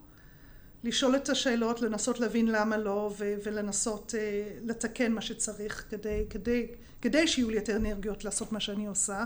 לשאול 0.84 1.16
את 1.16 1.28
השאלות, 1.28 1.80
לנסות 1.80 2.20
להבין 2.20 2.46
למה 2.46 2.76
לא 2.76 3.12
ו- 3.18 3.34
ולנסות 3.44 4.14
uh, 4.14 4.64
לתקן 4.64 5.12
מה 5.12 5.20
שצריך 5.20 5.84
כדי, 5.90 6.24
כדי, 6.30 6.66
כדי 7.02 7.28
שיהיו 7.28 7.50
לי 7.50 7.56
יותר 7.56 7.76
אנרגיות 7.76 8.24
לעשות 8.24 8.52
מה 8.52 8.60
שאני 8.60 8.86
עושה. 8.86 9.24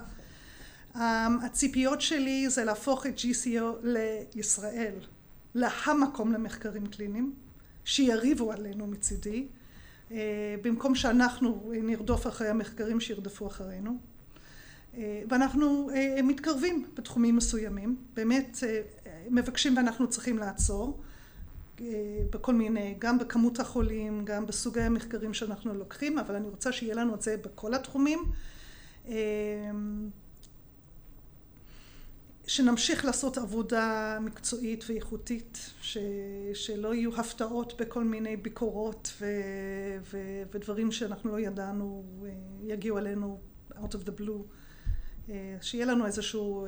Um, 0.94 0.98
הציפיות 1.44 2.00
שלי 2.00 2.50
זה 2.50 2.64
להפוך 2.64 3.06
את 3.06 3.14
GCO 3.18 3.86
לישראל, 4.34 4.94
להמקום 5.54 6.32
למחקרים 6.32 6.86
קליניים, 6.86 7.34
שיריבו 7.84 8.52
עלינו 8.52 8.86
מצידי, 8.86 9.46
uh, 10.08 10.12
במקום 10.62 10.94
שאנחנו 10.94 11.72
נרדוף 11.82 12.26
אחרי 12.26 12.48
המחקרים 12.48 13.00
שירדפו 13.00 13.46
אחרינו. 13.46 13.96
Uh, 14.92 14.96
ואנחנו 15.28 15.90
uh, 15.90 16.22
מתקרבים 16.22 16.86
בתחומים 16.94 17.36
מסוימים, 17.36 17.96
באמת 18.14 18.58
מבקשים 19.30 19.76
ואנחנו 19.76 20.08
צריכים 20.08 20.38
לעצור. 20.38 21.00
בכל 22.30 22.54
מיני, 22.54 22.94
גם 22.98 23.18
בכמות 23.18 23.60
החולים, 23.60 24.24
גם 24.24 24.46
בסוגי 24.46 24.80
המחקרים 24.80 25.34
שאנחנו 25.34 25.74
לוקחים, 25.74 26.18
אבל 26.18 26.34
אני 26.34 26.48
רוצה 26.48 26.72
שיהיה 26.72 26.94
לנו 26.94 27.14
את 27.14 27.22
זה 27.22 27.36
בכל 27.36 27.74
התחומים. 27.74 28.18
שנמשיך 32.52 33.04
לעשות 33.04 33.38
עבודה 33.38 34.18
מקצועית 34.20 34.84
ואיכותית, 34.88 35.70
ש, 35.80 35.98
שלא 36.54 36.94
יהיו 36.94 37.20
הפתעות 37.20 37.80
בכל 37.80 38.04
מיני 38.04 38.36
ביקורות 38.36 39.12
ו, 39.20 39.26
ו, 40.12 40.18
ודברים 40.52 40.92
שאנחנו 40.92 41.32
לא 41.32 41.40
ידענו 41.40 42.04
יגיעו 42.62 42.98
אלינו 42.98 43.40
out 43.70 43.92
of 43.92 44.06
the 44.06 44.20
blue, 44.20 45.32
שיהיה 45.60 45.86
לנו 45.86 46.06
איזשהו 46.06 46.66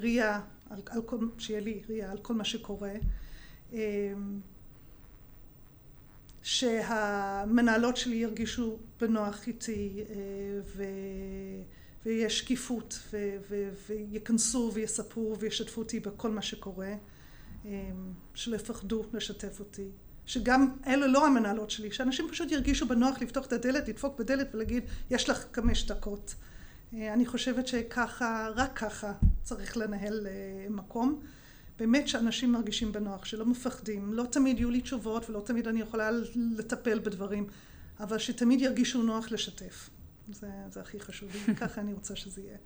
ראייה, 0.00 0.40
על, 0.70 0.82
על 0.90 1.02
כל, 1.02 1.18
שיהיה 1.38 1.60
לי 1.60 1.82
ראייה 1.88 2.10
על 2.10 2.18
כל 2.18 2.34
מה 2.34 2.44
שקורה. 2.44 2.92
אמ, 3.72 3.78
שהמנהלות 6.42 7.96
שלי 7.96 8.16
ירגישו 8.16 8.78
בנוח 9.00 9.46
איתי 9.46 10.04
אה, 10.10 10.14
ו... 10.64 10.84
ויש 12.06 12.38
שקיפות 12.38 12.98
ו... 13.12 13.36
ו... 13.50 13.68
ויכנסו 13.88 14.70
ויספרו 14.74 15.36
וישתפו 15.38 15.80
אותי 15.80 16.00
בכל 16.00 16.30
מה 16.30 16.42
שקורה 16.42 16.94
אמ, 17.64 17.70
שלא 18.34 18.56
יפחדו 18.56 19.04
לשתף 19.12 19.60
אותי. 19.60 19.88
שגם 20.26 20.68
אלה 20.86 21.06
לא 21.06 21.26
המנהלות 21.26 21.70
שלי 21.70 21.92
שאנשים 21.92 22.28
פשוט 22.30 22.52
ירגישו 22.52 22.86
בנוח 22.88 23.22
לפתוח 23.22 23.46
את 23.46 23.52
הדלת 23.52 23.88
לדפוק 23.88 24.18
בדלת 24.18 24.54
ולהגיד 24.54 24.82
יש 25.10 25.28
לך 25.28 25.44
חמש 25.52 25.86
דקות. 25.86 26.34
אה, 26.94 27.12
אני 27.12 27.26
חושבת 27.26 27.66
שככה 27.66 28.48
רק 28.54 28.78
ככה 28.78 29.12
צריך 29.42 29.76
לנהל 29.76 30.26
אה, 30.26 30.66
מקום. 30.70 31.20
באמת 31.78 32.08
שאנשים 32.08 32.52
מרגישים 32.52 32.92
בנוח, 32.92 33.24
שלא 33.24 33.46
מפחדים, 33.46 34.12
לא 34.12 34.24
תמיד 34.30 34.58
יהיו 34.58 34.70
לי 34.70 34.80
תשובות 34.80 35.30
ולא 35.30 35.40
תמיד 35.40 35.68
אני 35.68 35.80
יכולה 35.80 36.10
לטפל 36.36 36.98
בדברים, 36.98 37.46
אבל 38.00 38.18
שתמיד 38.18 38.60
ירגישו 38.60 39.02
נוח 39.02 39.32
לשתף. 39.32 39.90
זה, 40.30 40.46
זה 40.68 40.80
הכי 40.80 41.00
חשוב, 41.00 41.30
ככה 41.60 41.80
אני 41.80 41.92
רוצה 41.92 42.16
שזה 42.16 42.42
יהיה. 42.42 42.56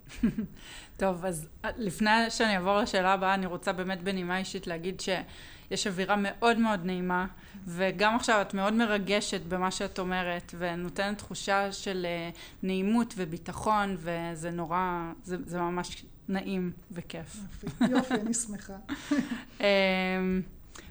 טוב, 0.97 1.25
אז 1.25 1.47
לפני 1.77 2.09
שאני 2.29 2.55
אעבור 2.55 2.77
לשאלה 2.77 3.13
הבאה, 3.13 3.33
אני 3.33 3.45
רוצה 3.45 3.73
באמת 3.73 4.03
בנימה 4.03 4.37
אישית 4.37 4.67
להגיד 4.67 5.01
שיש 5.01 5.87
אווירה 5.87 6.15
מאוד 6.17 6.57
מאוד 6.57 6.85
נעימה, 6.85 7.27
וגם 7.67 8.15
עכשיו 8.15 8.41
את 8.41 8.53
מאוד 8.53 8.73
מרגשת 8.73 9.41
במה 9.41 9.71
שאת 9.71 9.99
אומרת, 9.99 10.55
ונותנת 10.57 11.17
תחושה 11.17 11.71
של 11.71 12.05
אה, 12.05 12.29
נעימות 12.63 13.13
וביטחון, 13.17 13.97
וזה 13.99 14.51
נורא, 14.51 15.11
זה, 15.23 15.37
זה 15.45 15.59
ממש 15.59 16.05
נעים 16.29 16.71
וכיף. 16.91 17.37
יופי, 17.63 17.91
יופי, 17.91 18.13
אני 18.13 18.33
שמחה. 18.33 18.73
אמ, 19.59 20.41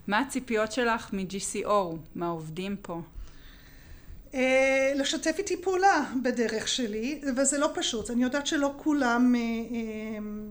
מה 0.07 0.19
הציפיות 0.19 0.73
שלך 0.73 1.13
מ-GCO, 1.13 1.97
מהעובדים 2.15 2.77
פה? 2.83 3.01
אה, 4.35 4.93
לשתף 4.97 5.35
איתי 5.39 5.63
פעולה 5.63 6.13
בדרך 6.23 6.69
שלי, 6.69 7.21
וזה 7.37 7.59
לא 7.59 7.71
פשוט. 7.75 8.11
אני 8.11 8.23
יודעת 8.23 8.47
שלא 8.47 8.75
כולם, 8.77 9.35
אה, 9.35 9.41
אמ, 10.19 10.49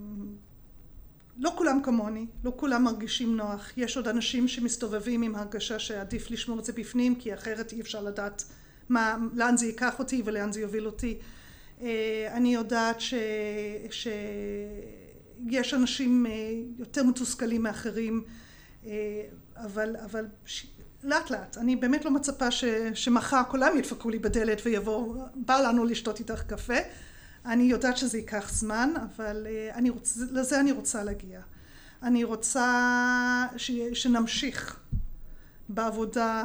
לא 1.37 1.51
כולם 1.55 1.79
כמוני, 1.83 2.25
לא 2.43 2.53
כולם 2.55 2.83
מרגישים 2.83 3.37
נוח. 3.37 3.71
יש 3.77 3.97
עוד 3.97 4.07
אנשים 4.07 4.47
שמסתובבים 4.47 5.21
עם 5.21 5.35
הרגשה 5.35 5.79
שעדיף 5.79 6.31
לשמור 6.31 6.59
את 6.59 6.65
זה 6.65 6.73
בפנים, 6.73 7.15
כי 7.15 7.33
אחרת 7.33 7.73
אי 7.73 7.81
אפשר 7.81 8.03
לדעת 8.03 8.43
מה, 8.89 9.17
לאן 9.33 9.57
זה 9.57 9.65
ייקח 9.65 9.99
אותי 9.99 10.21
ולאן 10.25 10.51
זה 10.51 10.61
יוביל 10.61 10.85
אותי. 10.85 11.17
אה, 11.81 12.27
אני 12.33 12.53
יודעת 12.53 13.01
ש... 13.01 13.13
שיש 15.49 15.73
אנשים 15.73 16.25
אה, 16.25 16.31
יותר 16.77 17.03
מתוסכלים 17.03 17.63
מאחרים, 17.63 18.23
אה, 18.85 18.91
אבל, 19.55 19.95
אבל 20.05 20.25
ש... 20.45 20.65
לאט 21.03 21.29
לאט. 21.29 21.57
אני 21.57 21.75
באמת 21.75 22.05
לא 22.05 22.11
מצפה 22.11 22.51
ש... 22.51 22.65
שמחר 22.93 23.41
כולם 23.49 23.77
ידפקו 23.77 24.09
לי 24.09 24.19
בדלת 24.19 24.61
ויבואו, 24.65 25.25
בא 25.35 25.59
לנו 25.59 25.85
לשתות 25.85 26.19
איתך 26.19 26.41
קפה. 26.41 26.77
אני 27.45 27.63
יודעת 27.63 27.97
שזה 27.97 28.17
ייקח 28.17 28.49
זמן, 28.53 28.93
אבל 29.03 29.47
אני 29.73 29.89
רוצ... 29.89 30.17
לזה 30.31 30.59
אני 30.59 30.71
רוצה 30.71 31.03
להגיע. 31.03 31.41
אני 32.03 32.23
רוצה 32.23 33.47
ש... 33.57 33.71
שנמשיך 33.93 34.79
בעבודה 35.69 36.43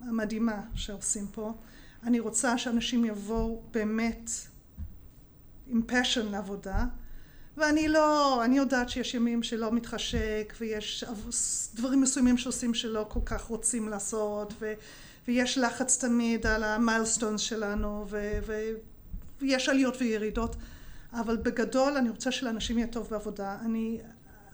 המדהימה 0.00 0.60
שעושים 0.74 1.26
פה. 1.26 1.54
אני 2.02 2.20
רוצה 2.20 2.58
שאנשים 2.58 3.04
יבואו 3.04 3.62
באמת 3.70 4.30
עם 5.66 5.82
passion 5.88 6.22
לעבודה 6.30 6.84
ואני 7.56 7.88
לא, 7.88 8.40
אני 8.44 8.56
יודעת 8.56 8.88
שיש 8.88 9.14
ימים 9.14 9.42
שלא 9.42 9.72
מתחשק 9.72 10.54
ויש 10.60 11.04
דברים 11.74 12.00
מסוימים 12.00 12.38
שעושים 12.38 12.74
שלא 12.74 13.06
כל 13.08 13.20
כך 13.24 13.42
רוצים 13.42 13.88
לעשות 13.88 14.52
ו, 14.58 14.72
ויש 15.28 15.58
לחץ 15.58 16.04
תמיד 16.04 16.46
על 16.46 16.64
המיילסטונס 16.64 17.40
שלנו 17.40 18.06
ו, 18.10 18.38
ו, 18.46 18.70
ויש 19.40 19.68
עליות 19.68 19.96
וירידות 20.00 20.56
אבל 21.12 21.36
בגדול 21.36 21.96
אני 21.96 22.10
רוצה 22.10 22.32
שלאנשים 22.32 22.78
יהיה 22.78 22.88
טוב 22.88 23.08
בעבודה 23.10 23.58
אני, 23.64 24.00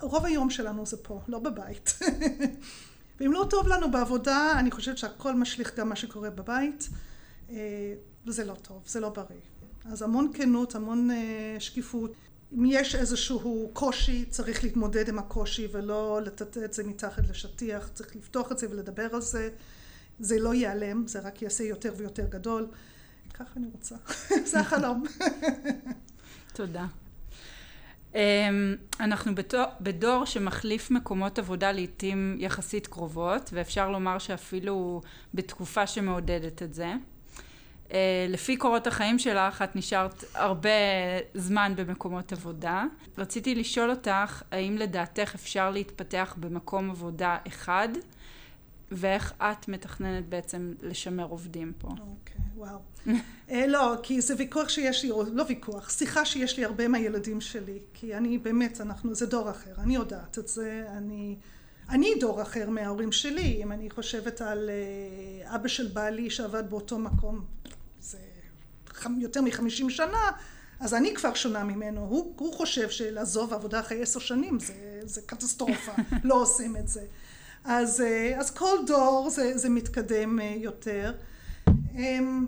רוב 0.00 0.24
היום 0.24 0.50
שלנו 0.50 0.86
זה 0.86 0.96
פה, 0.96 1.20
לא 1.28 1.38
בבית 1.38 1.98
ואם 3.20 3.32
לא 3.32 3.46
טוב 3.50 3.68
לנו 3.68 3.90
בעבודה 3.90 4.52
אני 4.58 4.70
חושבת 4.70 4.98
שהכל 4.98 5.34
משליך 5.34 5.76
גם 5.76 5.88
מה 5.88 5.96
שקורה 5.96 6.30
בבית 6.30 6.88
אה, 7.50 7.94
וזה 8.26 8.44
לא 8.44 8.54
טוב, 8.54 8.82
זה 8.86 9.00
לא 9.00 9.08
בריא. 9.08 9.40
אז 9.84 10.02
המון 10.02 10.30
כנות, 10.34 10.74
המון 10.74 11.10
אה, 11.10 11.56
שקיפות. 11.58 12.12
אם 12.58 12.64
יש 12.66 12.94
איזשהו 12.94 13.70
קושי, 13.72 14.24
צריך 14.24 14.64
להתמודד 14.64 15.08
עם 15.08 15.18
הקושי 15.18 15.68
ולא 15.72 16.20
לטאטא 16.22 16.60
את 16.64 16.72
זה 16.72 16.84
מתחת 16.84 17.28
לשטיח, 17.28 17.90
צריך 17.94 18.16
לפתוח 18.16 18.52
את 18.52 18.58
זה 18.58 18.70
ולדבר 18.70 19.14
על 19.14 19.20
זה. 19.20 19.50
זה 20.20 20.38
לא 20.38 20.54
ייעלם, 20.54 21.06
זה 21.06 21.20
רק 21.20 21.42
יעשה 21.42 21.64
יותר 21.64 21.92
ויותר 21.96 22.26
גדול. 22.26 22.66
ככה 23.34 23.50
אני 23.56 23.66
רוצה, 23.72 23.96
זה 24.50 24.60
החלום. 24.60 25.04
תודה. 26.54 26.86
Um, 28.12 28.16
אנחנו 29.00 29.34
בדור, 29.34 29.64
בדור 29.80 30.24
שמחליף 30.24 30.90
מקומות 30.90 31.38
עבודה 31.38 31.72
לעיתים 31.72 32.36
יחסית 32.38 32.86
קרובות, 32.86 33.50
ואפשר 33.52 33.90
לומר 33.90 34.18
שאפילו 34.18 35.00
בתקופה 35.34 35.86
שמעודדת 35.86 36.62
את 36.62 36.74
זה. 36.74 36.92
לפי 38.28 38.56
קורות 38.56 38.86
החיים 38.86 39.18
שלך, 39.18 39.62
את 39.62 39.76
נשארת 39.76 40.24
הרבה 40.34 40.70
זמן 41.34 41.72
במקומות 41.76 42.32
עבודה. 42.32 42.84
רציתי 43.18 43.54
לשאול 43.54 43.90
אותך, 43.90 44.42
האם 44.50 44.76
לדעתך 44.78 45.34
אפשר 45.34 45.70
להתפתח 45.70 46.34
במקום 46.40 46.90
עבודה 46.90 47.38
אחד, 47.46 47.88
ואיך 48.90 49.34
את 49.38 49.68
מתכננת 49.68 50.28
בעצם 50.28 50.74
לשמר 50.82 51.24
עובדים 51.24 51.72
פה? 51.78 51.88
אוקיי, 51.88 52.36
okay, 52.36 52.58
וואו. 52.58 52.78
uh, 53.06 53.52
לא, 53.68 53.94
כי 54.02 54.20
זה 54.20 54.34
ויכוח 54.38 54.68
שיש 54.68 55.04
לי, 55.04 55.10
או 55.10 55.22
לא 55.32 55.44
ויכוח, 55.48 55.90
שיחה 55.90 56.24
שיש 56.24 56.58
לי 56.58 56.64
הרבה 56.64 56.88
מהילדים 56.88 57.40
שלי, 57.40 57.78
כי 57.94 58.14
אני 58.14 58.38
באמת, 58.38 58.80
אנחנו, 58.80 59.14
זה 59.14 59.26
דור 59.26 59.50
אחר, 59.50 59.74
אני 59.78 59.94
יודעת 59.94 60.38
את 60.38 60.48
זה, 60.48 60.84
אני... 60.96 61.36
אני 61.88 62.14
דור 62.20 62.42
אחר 62.42 62.70
מההורים 62.70 63.12
שלי, 63.12 63.62
אם 63.62 63.72
אני 63.72 63.90
חושבת 63.90 64.40
על 64.40 64.70
uh, 65.44 65.54
אבא 65.54 65.68
של 65.68 65.88
בעלי 65.88 66.30
שעבד 66.30 66.70
באותו 66.70 66.98
מקום, 66.98 67.44
זה 68.00 68.18
יותר 69.18 69.42
מחמישים 69.42 69.90
שנה, 69.90 70.30
אז 70.80 70.94
אני 70.94 71.14
כבר 71.14 71.34
שונה 71.34 71.64
ממנו, 71.64 72.00
הוא, 72.00 72.34
הוא 72.38 72.54
חושב 72.54 72.90
שלעזוב 72.90 73.52
עבודה 73.52 73.80
אחרי 73.80 74.02
עשר 74.02 74.20
שנים 74.20 74.58
זה, 74.58 75.00
זה 75.04 75.20
קטסטרופה, 75.26 75.92
לא 76.24 76.34
עושים 76.34 76.76
את 76.76 76.88
זה. 76.88 77.02
אז, 77.64 78.00
אה, 78.00 78.38
אז 78.38 78.50
כל 78.50 78.76
דור 78.86 79.30
זה, 79.30 79.58
זה 79.58 79.68
מתקדם 79.68 80.40
אה, 80.40 80.54
יותר. 80.58 81.12
אמ, 81.94 82.46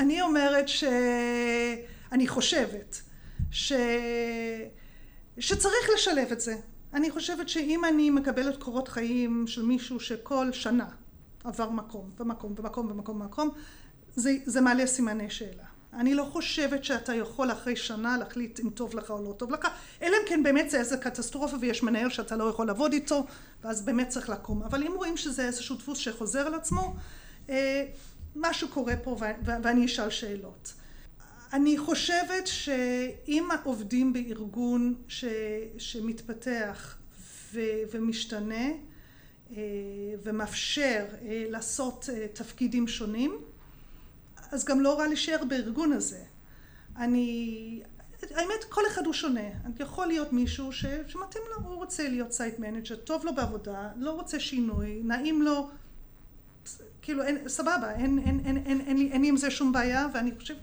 אני 0.00 0.22
אומרת 0.22 0.68
שאני 0.68 2.28
חושבת 2.28 3.00
ש... 3.50 3.72
שצריך 5.38 5.90
לשלב 5.94 6.32
את 6.32 6.40
זה. 6.40 6.56
אני 6.94 7.10
חושבת 7.10 7.48
שאם 7.48 7.84
אני 7.84 8.10
מקבלת 8.10 8.62
קורות 8.62 8.88
חיים 8.88 9.44
של 9.46 9.62
מישהו 9.62 10.00
שכל 10.00 10.52
שנה 10.52 10.88
עבר 11.44 11.70
מקום 11.70 12.10
ומקום 12.20 12.54
ומקום 12.58 12.90
ומקום 12.90 13.20
ומקום, 13.20 13.50
זה, 14.16 14.36
זה 14.44 14.60
מעלה 14.60 14.86
סימני 14.86 15.30
שאלה. 15.30 15.64
אני 15.92 16.14
לא 16.14 16.24
חושבת 16.24 16.84
שאתה 16.84 17.14
יכול 17.14 17.52
אחרי 17.52 17.76
שנה 17.76 18.16
להחליט 18.18 18.60
אם 18.60 18.70
טוב 18.70 18.96
לך 18.96 19.10
או 19.10 19.24
לא 19.24 19.32
טוב 19.32 19.50
לך, 19.50 19.68
אלא 20.02 20.16
אם 20.16 20.28
כן 20.28 20.42
באמת 20.42 20.70
זה 20.70 20.78
איזה 20.78 20.96
קטסטרופה 20.96 21.56
ויש 21.60 21.82
מנהל 21.82 22.10
שאתה 22.10 22.36
לא 22.36 22.44
יכול 22.44 22.66
לעבוד 22.66 22.92
איתו, 22.92 23.26
ואז 23.64 23.82
באמת 23.82 24.08
צריך 24.08 24.28
לקום. 24.28 24.62
אבל 24.62 24.82
אם 24.82 24.92
רואים 24.96 25.16
שזה 25.16 25.46
איזשהו 25.46 25.76
דפוס 25.76 25.98
שחוזר 25.98 26.46
על 26.46 26.54
עצמו, 26.54 26.94
אה, 27.50 27.84
משהו 28.36 28.68
קורה 28.68 28.96
פה 28.96 29.16
ואני 29.44 29.84
אשאל 29.84 30.10
שאלות. 30.10 30.72
אני 31.52 31.78
חושבת 31.78 32.46
שאם 32.46 33.48
העובדים 33.50 34.12
בארגון 34.12 34.94
ש, 35.08 35.24
שמתפתח 35.78 36.96
ו, 37.52 37.60
ומשתנה 37.92 38.68
ומאפשר 40.22 41.04
אה, 41.22 41.44
לעשות 41.48 42.08
תפקידים 42.32 42.88
שונים, 42.88 43.38
אז 44.52 44.64
גם 44.64 44.80
לא 44.80 44.98
רע 44.98 45.06
להישאר 45.06 45.44
בארגון 45.48 45.92
הזה. 45.92 46.20
אני... 46.96 47.82
האמת, 48.30 48.64
כל 48.68 48.82
אחד 48.86 49.06
הוא 49.06 49.14
שונה. 49.14 49.40
יכול 49.80 50.06
להיות 50.06 50.32
מישהו 50.32 50.72
ש... 50.72 50.84
שמתאים 51.06 51.42
לו, 51.50 51.66
הוא 51.66 51.74
רוצה 51.74 52.08
להיות 52.08 52.32
site 52.32 52.58
manager, 52.58 52.96
טוב 52.96 53.24
לו 53.24 53.34
בעבודה, 53.34 53.88
לא 53.96 54.10
רוצה 54.10 54.40
שינוי, 54.40 55.00
נעים 55.04 55.42
לו, 55.42 55.68
כאילו, 57.02 57.22
אין, 57.22 57.48
סבבה, 57.48 57.92
אין, 57.94 58.18
אין, 58.18 58.40
אין, 58.44 58.56
אין, 58.56 58.66
אין, 58.66 58.80
אין, 58.80 59.08
אין 59.12 59.22
לי 59.22 59.28
עם 59.28 59.36
זה 59.36 59.50
שום 59.50 59.72
בעיה, 59.72 60.06
ואני 60.14 60.30
חושבת, 60.38 60.56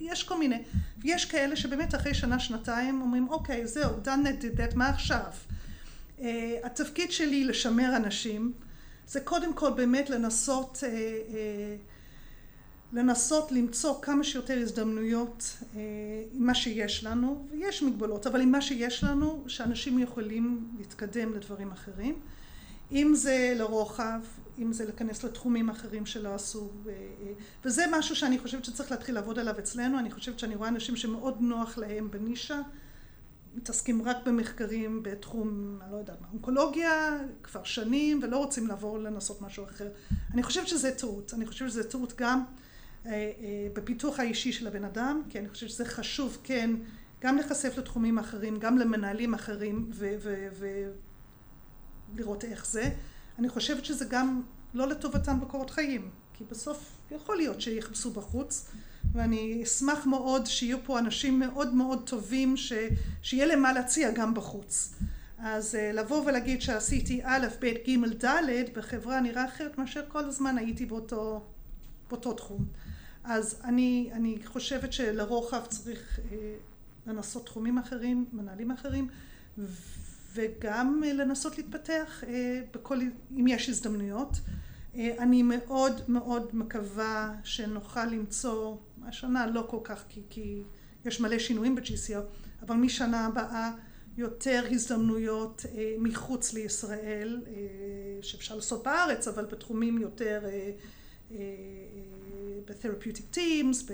יש 0.00 0.22
כל 0.22 0.38
מיני. 0.38 0.62
ויש 0.98 1.24
כאלה 1.24 1.56
שבאמת 1.56 1.94
אחרי 1.94 2.14
שנה, 2.14 2.38
שנתיים 2.38 3.00
אומרים, 3.00 3.28
אוקיי, 3.28 3.66
זהו, 3.66 3.90
done 4.04 4.06
that, 4.06 4.42
did 4.42 4.58
that, 4.58 4.76
מה 4.76 4.88
עכשיו? 4.88 5.30
Uh, 6.18 6.22
התפקיד 6.64 7.12
שלי 7.12 7.44
לשמר 7.44 7.96
אנשים, 7.96 8.52
זה 9.06 9.20
קודם 9.20 9.54
כל 9.54 9.70
באמת 9.70 10.10
לנסות 10.10 10.76
uh, 10.76 10.82
uh, 11.32 11.34
לנסות 12.92 13.52
למצוא 13.52 14.02
כמה 14.02 14.24
שיותר 14.24 14.58
הזדמנויות 14.58 15.56
אה, 15.76 15.80
עם 16.32 16.46
מה 16.46 16.54
שיש 16.54 17.04
לנו, 17.04 17.46
ויש 17.50 17.82
מגבלות, 17.82 18.26
אבל 18.26 18.40
עם 18.40 18.52
מה 18.52 18.60
שיש 18.60 19.04
לנו, 19.04 19.44
שאנשים 19.46 19.98
יכולים 19.98 20.68
להתקדם 20.78 21.34
לדברים 21.34 21.70
אחרים. 21.70 22.18
אם 22.92 23.12
זה 23.14 23.54
לרוחב, 23.56 24.20
אם 24.58 24.72
זה 24.72 24.84
להיכנס 24.84 25.24
לתחומים 25.24 25.68
אחרים 25.70 26.06
שלא 26.06 26.34
עשו, 26.34 26.70
אה, 26.86 26.92
אה, 26.92 27.32
וזה 27.64 27.84
משהו 27.90 28.16
שאני 28.16 28.38
חושבת 28.38 28.64
שצריך 28.64 28.90
להתחיל 28.90 29.14
לעבוד 29.14 29.38
עליו 29.38 29.58
אצלנו, 29.58 29.98
אני 29.98 30.10
חושבת 30.10 30.38
שאני 30.38 30.54
רואה 30.54 30.68
אנשים 30.68 30.96
שמאוד 30.96 31.36
נוח 31.40 31.78
להם 31.78 32.10
בנישה, 32.10 32.60
מתעסקים 33.58 34.02
רק 34.02 34.16
במחקרים 34.26 35.02
בתחום, 35.02 35.78
אני 35.82 35.92
לא 35.92 35.96
יודעת 35.96 36.20
מה, 36.20 36.26
אונקולוגיה 36.32 37.18
כבר 37.42 37.64
שנים 37.64 38.20
ולא 38.22 38.36
רוצים 38.36 38.66
לעבור 38.66 38.98
לנסות 38.98 39.42
משהו 39.42 39.64
אחר. 39.64 39.88
אני 40.34 40.42
חושבת 40.42 40.68
שזה 40.68 40.90
טעות, 40.90 41.34
אני 41.34 41.46
חושבת 41.46 41.68
שזה 41.68 41.90
טעות 41.90 42.12
גם 42.16 42.44
אה, 43.06 43.12
אה, 43.12 43.30
בפיתוח 43.72 44.20
האישי 44.20 44.52
של 44.52 44.66
הבן 44.66 44.84
אדם, 44.84 45.22
כי 45.28 45.38
אני 45.38 45.48
חושבת 45.48 45.70
שזה 45.70 45.84
חשוב 45.84 46.38
כן 46.44 46.70
גם 47.20 47.36
להיחשף 47.36 47.78
לתחומים 47.78 48.18
אחרים, 48.18 48.58
גם 48.58 48.78
למנהלים 48.78 49.34
אחרים 49.34 49.90
ולראות 52.14 52.44
איך 52.44 52.66
זה. 52.66 52.90
אני 53.38 53.48
חושבת 53.48 53.84
שזה 53.84 54.04
גם 54.04 54.42
לא 54.74 54.88
לטובתם 54.88 55.40
בקורות 55.40 55.70
חיים, 55.70 56.10
כי 56.34 56.44
בסוף 56.50 56.92
יכול 57.10 57.36
להיות 57.36 57.60
שיחפשו 57.60 58.10
בחוץ, 58.10 58.70
ואני 59.12 59.62
אשמח 59.62 60.06
מאוד 60.06 60.46
שיהיו 60.46 60.78
פה 60.84 60.98
אנשים 60.98 61.38
מאוד 61.38 61.74
מאוד 61.74 62.08
טובים, 62.08 62.56
ש... 62.56 62.72
שיהיה 63.22 63.46
להם 63.46 63.62
מה 63.62 63.72
להציע 63.72 64.10
גם 64.10 64.34
בחוץ. 64.34 64.94
אז 65.38 65.74
אה, 65.74 65.92
לבוא 65.92 66.24
ולהגיד 66.26 66.62
שעשיתי 66.62 67.20
א', 67.24 67.46
ב', 67.60 67.66
ג', 67.66 68.24
ד', 68.24 68.74
בחברה 68.74 69.20
נראה 69.20 69.44
אחרת 69.44 69.78
מאשר 69.78 70.04
כל 70.08 70.24
הזמן 70.24 70.58
הייתי 70.58 70.86
באותו, 70.86 71.44
באותו 72.10 72.32
תחום. 72.32 72.66
אז 73.24 73.60
אני, 73.64 74.10
אני 74.12 74.38
חושבת 74.44 74.92
שלרוחב 74.92 75.66
צריך 75.66 76.20
אה, 76.32 76.54
לנסות 77.06 77.46
תחומים 77.46 77.78
אחרים, 77.78 78.24
מנהלים 78.32 78.70
אחרים, 78.70 79.08
וגם 80.34 81.02
אה, 81.06 81.12
לנסות 81.12 81.58
להתפתח 81.58 82.24
בכל, 82.74 83.00
אם 83.36 83.46
יש 83.46 83.68
הזדמנויות. 83.68 84.40
אני 84.94 85.42
מאוד 85.42 86.00
מאוד 86.08 86.48
מקווה 86.52 87.34
שנוכל 87.44 88.04
למצוא, 88.04 88.76
השנה 89.08 89.46
לא 89.46 89.64
כל 89.68 89.80
כך 89.84 90.04
כי, 90.08 90.22
כי 90.30 90.62
יש 91.04 91.20
מלא 91.20 91.38
שינויים 91.38 91.74
ב-GCO, 91.74 92.18
אבל 92.62 92.76
משנה 92.76 93.26
הבאה 93.26 93.70
יותר 94.16 94.64
הזדמנויות 94.70 95.64
מחוץ 95.98 96.52
לישראל 96.52 97.42
שאפשר 98.22 98.54
לעשות 98.56 98.84
בארץ, 98.84 99.28
אבל 99.28 99.44
בתחומים 99.44 99.98
יותר 99.98 100.40
ב-therapeutic 102.64 103.36
teams, 103.36 103.90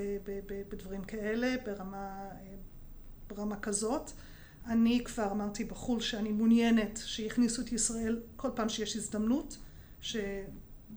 בדברים 0.69 1.05
כאלה, 1.05 1.55
ברמה, 1.65 2.29
ברמה 3.29 3.57
כזאת. 3.57 4.11
אני 4.67 5.05
כבר 5.05 5.33
אמרתי 5.33 5.65
בחו"ל 5.65 6.01
שאני 6.01 6.33
מעוניינת 6.33 7.01
שיכניסו 7.05 7.63
את 7.63 7.73
ישראל 7.73 8.21
כל 8.37 8.49
פעם 8.55 8.69
שיש 8.69 8.97
הזדמנות, 8.97 9.59
ש, 10.01 10.17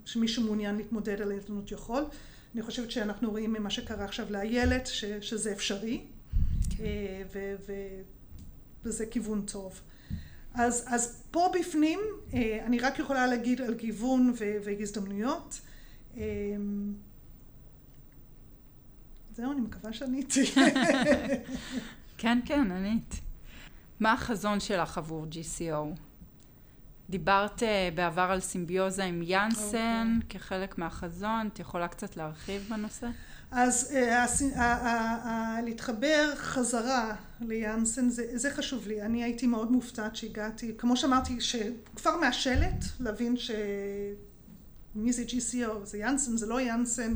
שמישהו 0.05 0.43
מעוניין 0.43 0.75
להתמודד 0.75 1.21
על 1.21 1.31
ההזדמנות 1.31 1.71
יכול. 1.71 2.03
אני 2.55 2.61
חושבת 2.61 2.91
שאנחנו 2.91 3.29
רואים 3.29 3.53
ממה 3.53 3.69
שקרה 3.69 4.05
עכשיו 4.05 4.27
לאיילת, 4.29 4.87
ש, 4.87 5.05
שזה 5.05 5.51
אפשרי, 5.51 6.01
כן. 6.69 6.83
אה, 6.83 7.23
ו, 7.33 7.55
ו, 7.67 7.73
וזה 8.83 9.05
כיוון 9.05 9.41
טוב. 9.41 9.81
אז, 10.53 10.85
אז 10.87 11.23
פה 11.31 11.51
בפנים, 11.59 11.99
אה, 12.33 12.65
אני 12.65 12.79
רק 12.79 12.99
יכולה 12.99 13.27
להגיד 13.27 13.61
על 13.61 13.73
גיוון 13.73 14.33
והזדמנויות. 14.63 15.61
אה, 16.17 16.23
זהו, 19.35 19.51
אני 19.51 19.61
מקווה 19.61 19.93
שעניתי. 19.93 20.45
כן, 22.17 22.39
כן, 22.45 22.71
ענית. 22.71 23.15
מה 23.99 24.13
החזון 24.13 24.59
שלך 24.59 24.97
עבור 24.97 25.25
GCO? 25.31 26.06
דיברת 27.09 27.63
אה, 27.63 27.89
בעבר 27.95 28.27
על 28.31 28.39
סימביוזה 28.39 29.03
עם 29.03 29.21
יאנסן 29.23 30.19
okay. 30.19 30.23
אוקיי. 30.23 30.39
כחלק 30.39 30.77
מהחזון, 30.77 31.49
את 31.53 31.59
יכולה 31.59 31.87
קצת 31.87 32.17
להרחיב 32.17 32.67
בנושא? 32.69 33.07
אז 33.51 33.95
uh, 34.55 34.61
להתחבר 35.65 36.35
חזרה 36.35 37.15
ליאנסן 37.41 38.09
זה, 38.09 38.23
זה 38.33 38.51
חשוב 38.51 38.87
לי, 38.87 39.01
אני 39.01 39.23
הייתי 39.23 39.47
מאוד 39.47 39.71
מופתעת 39.71 40.15
שהגעתי, 40.15 40.73
כמו 40.77 40.97
שאמרתי, 40.97 41.41
שכבר 41.41 42.17
מהשלט 42.17 42.85
להבין 42.99 43.37
ש... 43.37 43.51
מי 44.95 45.13
זה 45.13 45.23
GCO, 45.27 45.85
זה 45.85 45.97
יאנסן, 45.97 46.37
זה 46.37 46.45
לא 46.45 46.61
יאנסן, 46.61 47.13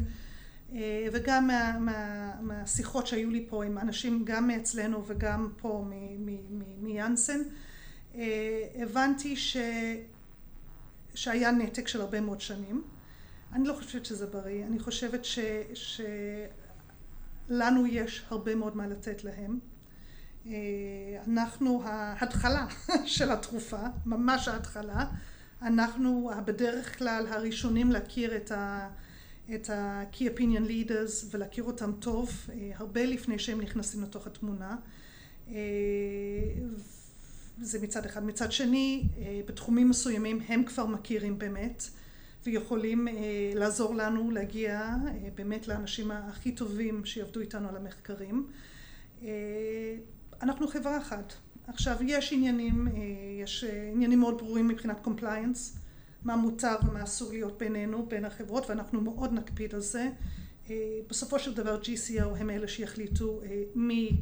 אה, 0.73 1.07
וגם 1.13 1.47
מה, 1.47 1.79
מה, 1.79 2.31
מהשיחות 2.41 3.07
שהיו 3.07 3.29
לי 3.29 3.45
פה 3.49 3.63
עם 3.65 3.77
אנשים 3.77 4.25
גם 4.25 4.47
מאצלנו 4.47 5.03
וגם 5.07 5.49
פה 5.57 5.85
מיאנסן, 6.81 7.39
אה, 7.39 7.45
הבנתי 8.75 9.35
ש, 9.35 9.57
שהיה 11.15 11.51
נתק 11.51 11.87
של 11.87 12.01
הרבה 12.01 12.21
מאוד 12.21 12.41
שנים. 12.41 12.83
אני 13.53 13.67
לא 13.67 13.73
חושבת 13.73 14.05
שזה 14.05 14.27
בריא, 14.27 14.65
אני 14.65 14.79
חושבת 14.79 15.25
ש, 15.25 15.39
שלנו 17.49 17.87
יש 17.87 18.25
הרבה 18.29 18.55
מאוד 18.55 18.77
מה 18.77 18.87
לתת 18.87 19.23
להם. 19.23 19.59
אה, 20.47 20.53
אנחנו 21.27 21.81
ההתחלה 21.85 22.67
של 23.05 23.31
התרופה, 23.31 23.83
ממש 24.05 24.47
ההתחלה. 24.47 25.05
אנחנו 25.61 26.31
בדרך 26.45 26.97
כלל 26.97 27.27
הראשונים 27.29 27.91
להכיר 27.91 28.35
את 28.35 28.51
ה... 28.51 28.89
את 29.55 29.69
ה-key 29.69 30.37
opinion 30.37 30.67
leaders 30.67 31.25
ולהכיר 31.31 31.63
אותם 31.63 31.91
טוב, 31.99 32.49
הרבה 32.75 33.05
לפני 33.05 33.39
שהם 33.39 33.61
נכנסים 33.61 34.03
לתוך 34.03 34.27
התמונה. 34.27 34.75
זה 37.59 37.79
מצד 37.81 38.05
אחד. 38.05 38.23
מצד 38.25 38.51
שני, 38.51 39.03
בתחומים 39.45 39.89
מסוימים 39.89 40.39
הם 40.47 40.63
כבר 40.63 40.85
מכירים 40.85 41.39
באמת 41.39 41.83
ויכולים 42.45 43.07
לעזור 43.55 43.95
לנו 43.95 44.31
להגיע 44.31 44.95
באמת 45.35 45.67
לאנשים 45.67 46.11
הכי 46.11 46.51
טובים 46.51 47.05
שיעבדו 47.05 47.39
איתנו 47.39 47.69
על 47.69 47.75
המחקרים. 47.77 48.47
אנחנו 50.41 50.67
חברה 50.67 50.97
אחת. 50.97 51.33
עכשיו, 51.67 51.97
יש 52.05 52.33
עניינים, 52.33 52.87
יש 53.41 53.63
עניינים 53.93 54.19
מאוד 54.19 54.37
ברורים 54.37 54.67
מבחינת 54.67 54.99
compliance, 54.99 55.77
מה 56.23 56.35
מותר 56.35 56.75
ומה 56.87 57.03
אסור 57.03 57.31
להיות 57.31 57.57
בינינו, 57.57 58.05
בין 58.05 58.25
החברות, 58.25 58.69
ואנחנו 58.69 59.01
מאוד 59.01 59.33
נקפיד 59.33 59.75
על 59.75 59.81
זה. 59.81 60.09
בסופו 61.07 61.39
של 61.39 61.53
דבר 61.53 61.81
GCO 61.81 62.37
הם 62.37 62.49
אלה 62.49 62.67
שיחליטו 62.67 63.41
מי 63.75 64.21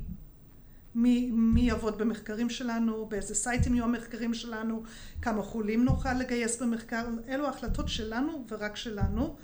מי, 0.95 1.29
מי 1.31 1.61
יעבוד 1.61 1.97
במחקרים 1.97 2.49
שלנו, 2.49 3.05
באיזה 3.05 3.35
סייטים 3.35 3.75
יהיו 3.75 3.83
המחקרים 3.83 4.33
שלנו, 4.33 4.83
כמה 5.21 5.41
חולים 5.43 5.85
נוכל 5.85 6.13
לגייס 6.13 6.61
במחקר, 6.61 7.07
אלו 7.29 7.47
החלטות 7.47 7.89
שלנו 7.89 8.45
ורק 8.49 8.75
שלנו, 8.75 9.35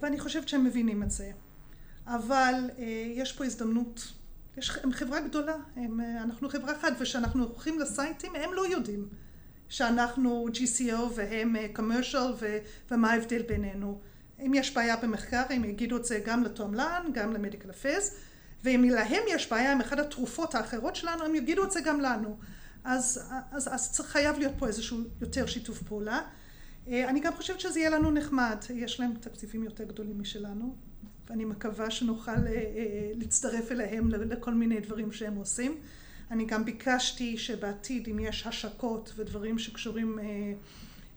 ואני 0.00 0.20
חושבת 0.20 0.48
שהם 0.48 0.64
מבינים 0.64 1.02
את 1.02 1.10
זה. 1.10 1.30
אבל 2.06 2.54
יש 3.14 3.32
פה 3.32 3.44
הזדמנות, 3.44 4.12
יש, 4.56 4.78
הם 4.82 4.92
חברה 4.92 5.20
גדולה, 5.20 5.56
הם, 5.76 6.00
אנחנו 6.00 6.48
חברה 6.48 6.72
אחת, 6.72 6.92
וכשאנחנו 7.00 7.44
הולכים 7.44 7.78
לסייטים 7.78 8.32
הם 8.36 8.52
לא 8.52 8.66
יודעים 8.66 9.08
שאנחנו 9.68 10.46
GCO 10.52 11.00
והם 11.14 11.56
commercial 11.74 12.44
ומה 12.90 13.10
ההבדל 13.10 13.42
בינינו. 13.42 14.00
אם 14.46 14.52
יש 14.54 14.74
בעיה 14.74 14.96
במחקר 14.96 15.42
הם 15.50 15.64
יגידו 15.64 15.96
את 15.96 16.04
זה 16.04 16.20
גם 16.24 16.44
לתועמלן, 16.44 17.02
גם 17.12 17.32
למדיקל 17.32 17.70
אפיירס 17.70 18.16
ואם 18.64 18.84
להם 18.84 19.22
יש 19.28 19.50
בעיה 19.50 19.72
עם 19.72 19.80
אחת 19.80 19.98
התרופות 19.98 20.54
האחרות 20.54 20.96
שלנו, 20.96 21.24
הם 21.24 21.34
יגידו 21.34 21.64
את 21.64 21.70
זה 21.70 21.80
גם 21.80 22.00
לנו. 22.00 22.36
אז, 22.84 23.30
אז, 23.50 23.74
אז 23.74 23.92
צריך 23.92 24.08
חייב 24.08 24.38
להיות 24.38 24.52
פה 24.58 24.66
איזשהו 24.66 24.98
יותר 25.20 25.46
שיתוף 25.46 25.82
פעולה. 25.82 26.20
אני 26.88 27.20
גם 27.20 27.32
חושבת 27.32 27.60
שזה 27.60 27.78
יהיה 27.80 27.90
לנו 27.90 28.10
נחמד, 28.10 28.56
יש 28.74 29.00
להם 29.00 29.14
תקציבים 29.20 29.64
יותר 29.64 29.84
גדולים 29.84 30.20
משלנו, 30.20 30.76
ואני 31.30 31.44
מקווה 31.44 31.90
שנוכל 31.90 32.36
להצטרף 33.14 33.72
אליהם 33.72 34.10
לכל 34.10 34.54
מיני 34.54 34.80
דברים 34.80 35.12
שהם 35.12 35.36
עושים. 35.36 35.76
אני 36.30 36.46
גם 36.46 36.64
ביקשתי 36.64 37.38
שבעתיד 37.38 38.08
אם 38.08 38.18
יש 38.18 38.46
השקות 38.46 39.12
ודברים 39.16 39.58
שקשורים 39.58 40.18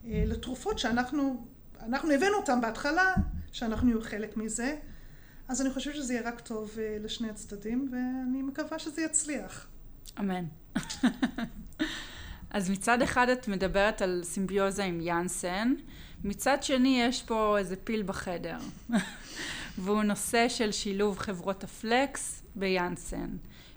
לתרופות 0.06 0.80
שאנחנו, 0.80 1.48
אנחנו 1.82 2.12
הבאנו 2.12 2.36
אותם 2.36 2.62
בהתחלה, 2.62 3.14
שאנחנו 3.52 3.88
נהיו 3.88 4.02
חלק 4.02 4.38
מזה. 4.38 4.76
אז 5.48 5.62
אני 5.62 5.74
חושבת 5.74 5.96
שזה 5.96 6.14
יהיה 6.14 6.28
רק 6.28 6.40
טוב 6.40 6.78
לשני 7.00 7.30
הצדדים, 7.30 7.90
ואני 7.92 8.42
מקווה 8.42 8.80
שזה 8.80 9.02
יצליח. 9.02 9.68
אמן. 10.20 10.46
אז 12.50 12.70
מצד 12.70 13.02
אחד 13.02 13.30
את 13.30 13.48
מדברת 13.48 14.02
על 14.02 14.22
סימביוזה 14.24 14.84
עם 14.84 15.02
יאנסן, 15.02 15.74
מצד 16.24 16.64
שני 16.64 17.02
יש 17.02 17.24
פה 17.24 17.58
איזה 17.58 17.76
פיל 17.76 18.04
בחדר, 18.04 18.58
והוא 19.78 20.04
נושא 20.04 20.50
של 20.50 20.72
שילוב 20.72 21.18
חברות 21.18 21.64
הפלקס 21.64 22.44
ביאנסן. 22.56 23.30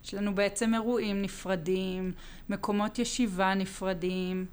יש 0.05 0.15
לנו 0.15 0.35
בעצם 0.35 0.75
אירועים 0.75 1.23
נפרדים, 1.23 2.13
מקומות 2.49 2.99
ישיבה 2.99 3.55
נפרדים. 3.55 4.47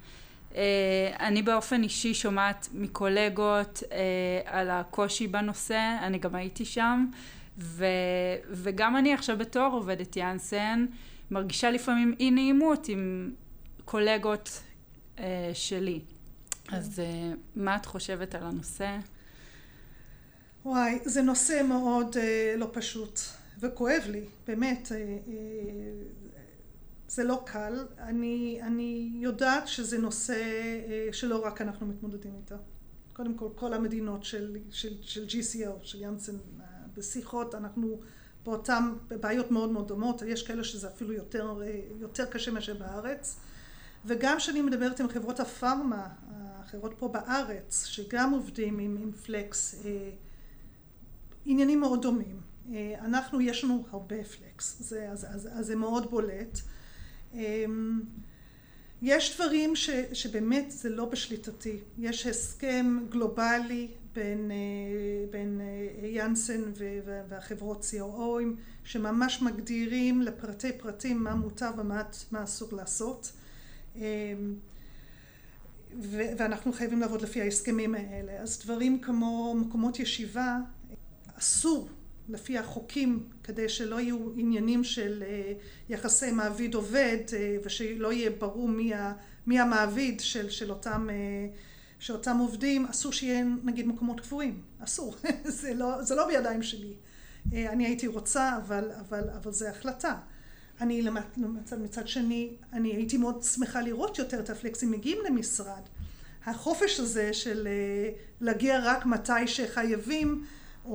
אני 1.19 1.41
באופן 1.41 1.83
אישי 1.83 2.13
שומעת 2.13 2.67
מקולגות 2.73 3.83
על 4.45 4.69
הקושי 4.69 5.27
בנושא, 5.27 5.97
אני 6.01 6.17
גם 6.17 6.35
הייתי 6.35 6.65
שם, 6.65 7.05
ו, 7.57 7.85
וגם 8.51 8.97
אני 8.97 9.13
עכשיו 9.13 9.37
בתור 9.37 9.69
עובדת 9.73 10.15
יאנסן, 10.15 10.85
מרגישה 11.31 11.71
לפעמים 11.71 12.15
אי 12.19 12.31
נעימות 12.31 12.87
עם 12.89 13.31
קולגות 13.85 14.63
שלי. 15.53 15.99
אז 16.71 17.01
מה 17.55 17.75
את 17.75 17.85
חושבת 17.85 18.35
על 18.35 18.43
הנושא? 18.43 18.97
וואי, 20.65 20.99
זה 21.05 21.21
נושא 21.21 21.61
מאוד 21.67 22.15
לא 22.57 22.69
פשוט 22.73 23.19
וכואב 23.59 24.01
לי, 24.11 24.21
באמת. 24.47 24.91
זה 27.07 27.23
לא 27.23 27.41
קל, 27.45 27.85
אני, 27.99 28.59
אני 28.63 29.11
יודעת 29.13 29.67
שזה 29.67 29.97
נושא 29.97 30.43
שלא 31.11 31.45
רק 31.45 31.61
אנחנו 31.61 31.85
מתמודדים 31.85 32.35
איתו. 32.35 32.55
קודם 33.13 33.35
כל, 33.35 33.49
כל 33.55 33.73
המדינות 33.73 34.23
של, 34.23 34.57
של, 34.71 34.93
של 35.01 35.25
GCO, 35.25 35.69
של 35.83 36.01
יאנסן, 36.01 36.37
בשיחות, 36.97 37.55
אנחנו 37.55 37.99
באותן 38.43 38.93
בעיות 39.09 39.51
מאוד 39.51 39.69
מאוד 39.69 39.87
דומות, 39.87 40.21
יש 40.21 40.43
כאלה 40.47 40.63
שזה 40.63 40.87
אפילו 40.87 41.13
יותר, 41.13 41.61
יותר 41.99 42.25
קשה 42.25 42.51
מאשר 42.51 42.73
בארץ. 42.73 43.39
וגם 44.05 44.37
כשאני 44.37 44.61
מדברת 44.61 44.99
עם 44.99 45.09
חברות 45.09 45.39
הפארמה, 45.39 46.07
החברות 46.31 46.93
פה 46.97 47.07
בארץ, 47.07 47.85
שגם 47.85 48.31
עובדים 48.31 48.79
עם, 48.79 48.97
עם 49.01 49.11
פלקס, 49.11 49.83
עניינים 51.45 51.79
מאוד 51.79 52.01
דומים. 52.01 52.41
אנחנו, 52.99 53.41
יש 53.41 53.63
לנו 53.63 53.85
הרבה 53.89 54.23
פלקס, 54.23 54.77
זה, 54.79 55.09
אז, 55.11 55.25
אז, 55.29 55.49
אז 55.51 55.65
זה 55.65 55.75
מאוד 55.75 56.09
בולט. 56.11 56.59
יש 59.01 59.35
דברים 59.35 59.75
ש, 59.75 59.89
שבאמת 60.13 60.71
זה 60.71 60.89
לא 60.89 61.05
בשליטתי, 61.05 61.79
יש 61.97 62.27
הסכם 62.27 62.97
גלובלי 63.09 63.87
בין, 64.13 64.51
בין 65.31 65.61
יאנסן 66.03 66.61
והחברות 67.29 67.81
COOים 67.81 68.59
שממש 68.83 69.41
מגדירים 69.41 70.21
לפרטי 70.21 70.71
פרטים 70.71 71.23
מה 71.23 71.35
מותר 71.35 71.69
ומה 71.77 72.43
אסור 72.43 72.69
לעשות. 72.71 73.31
ואנחנו 76.37 76.73
חייבים 76.73 76.99
לעבוד 77.01 77.21
לפי 77.21 77.41
ההסכמים 77.41 77.95
האלה. 77.95 78.31
אז 78.31 78.59
דברים 78.63 79.01
כמו 79.01 79.55
מקומות 79.55 79.99
ישיבה 79.99 80.57
אסור 81.39 81.89
לפי 82.29 82.57
החוקים 82.57 83.23
כדי 83.43 83.69
שלא 83.69 83.99
יהיו 83.99 84.17
עניינים 84.35 84.83
של 84.83 85.23
יחסי 85.89 86.31
מעביד 86.31 86.75
עובד 86.75 87.17
ושלא 87.63 88.13
יהיה 88.13 88.29
ברור 88.29 88.69
מי 89.45 89.59
המעביד 89.59 90.19
של, 90.19 90.49
של, 90.49 90.69
אותם, 90.69 91.07
של 91.99 92.13
אותם 92.13 92.37
עובדים 92.37 92.85
אסור 92.85 93.13
שיהיה 93.13 93.43
נגיד 93.63 93.87
מקומות 93.87 94.19
קבועים. 94.19 94.61
אסור. 94.79 95.15
זה 95.59 95.73
לא, 95.73 96.01
זה 96.01 96.15
לא 96.15 96.27
בידיים 96.27 96.63
שלי. 96.63 96.93
אני 97.53 97.85
הייתי 97.85 98.07
רוצה 98.07 98.57
אבל, 98.57 98.91
אבל, 98.99 99.29
אבל 99.29 99.51
זה 99.51 99.69
החלטה. 99.69 100.15
אני 100.81 101.01
למצד, 101.01 101.79
מצד 101.81 102.07
שני 102.07 102.49
אני 102.73 102.95
הייתי 102.95 103.17
מאוד 103.17 103.43
שמחה 103.43 103.81
לראות 103.81 104.19
יותר 104.19 104.39
את 104.39 104.49
הפלקסים 104.49 104.91
מגיעים 104.91 105.17
למשרד. 105.25 105.81
החופש 106.45 106.99
הזה 106.99 107.33
של 107.33 107.67
להגיע 108.41 108.79
רק 108.83 109.05
מתי 109.05 109.47
שחייבים 109.47 110.45
או, 110.87 110.93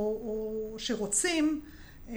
או 0.72 0.74
שרוצים 0.78 1.60
הוא, 2.06 2.14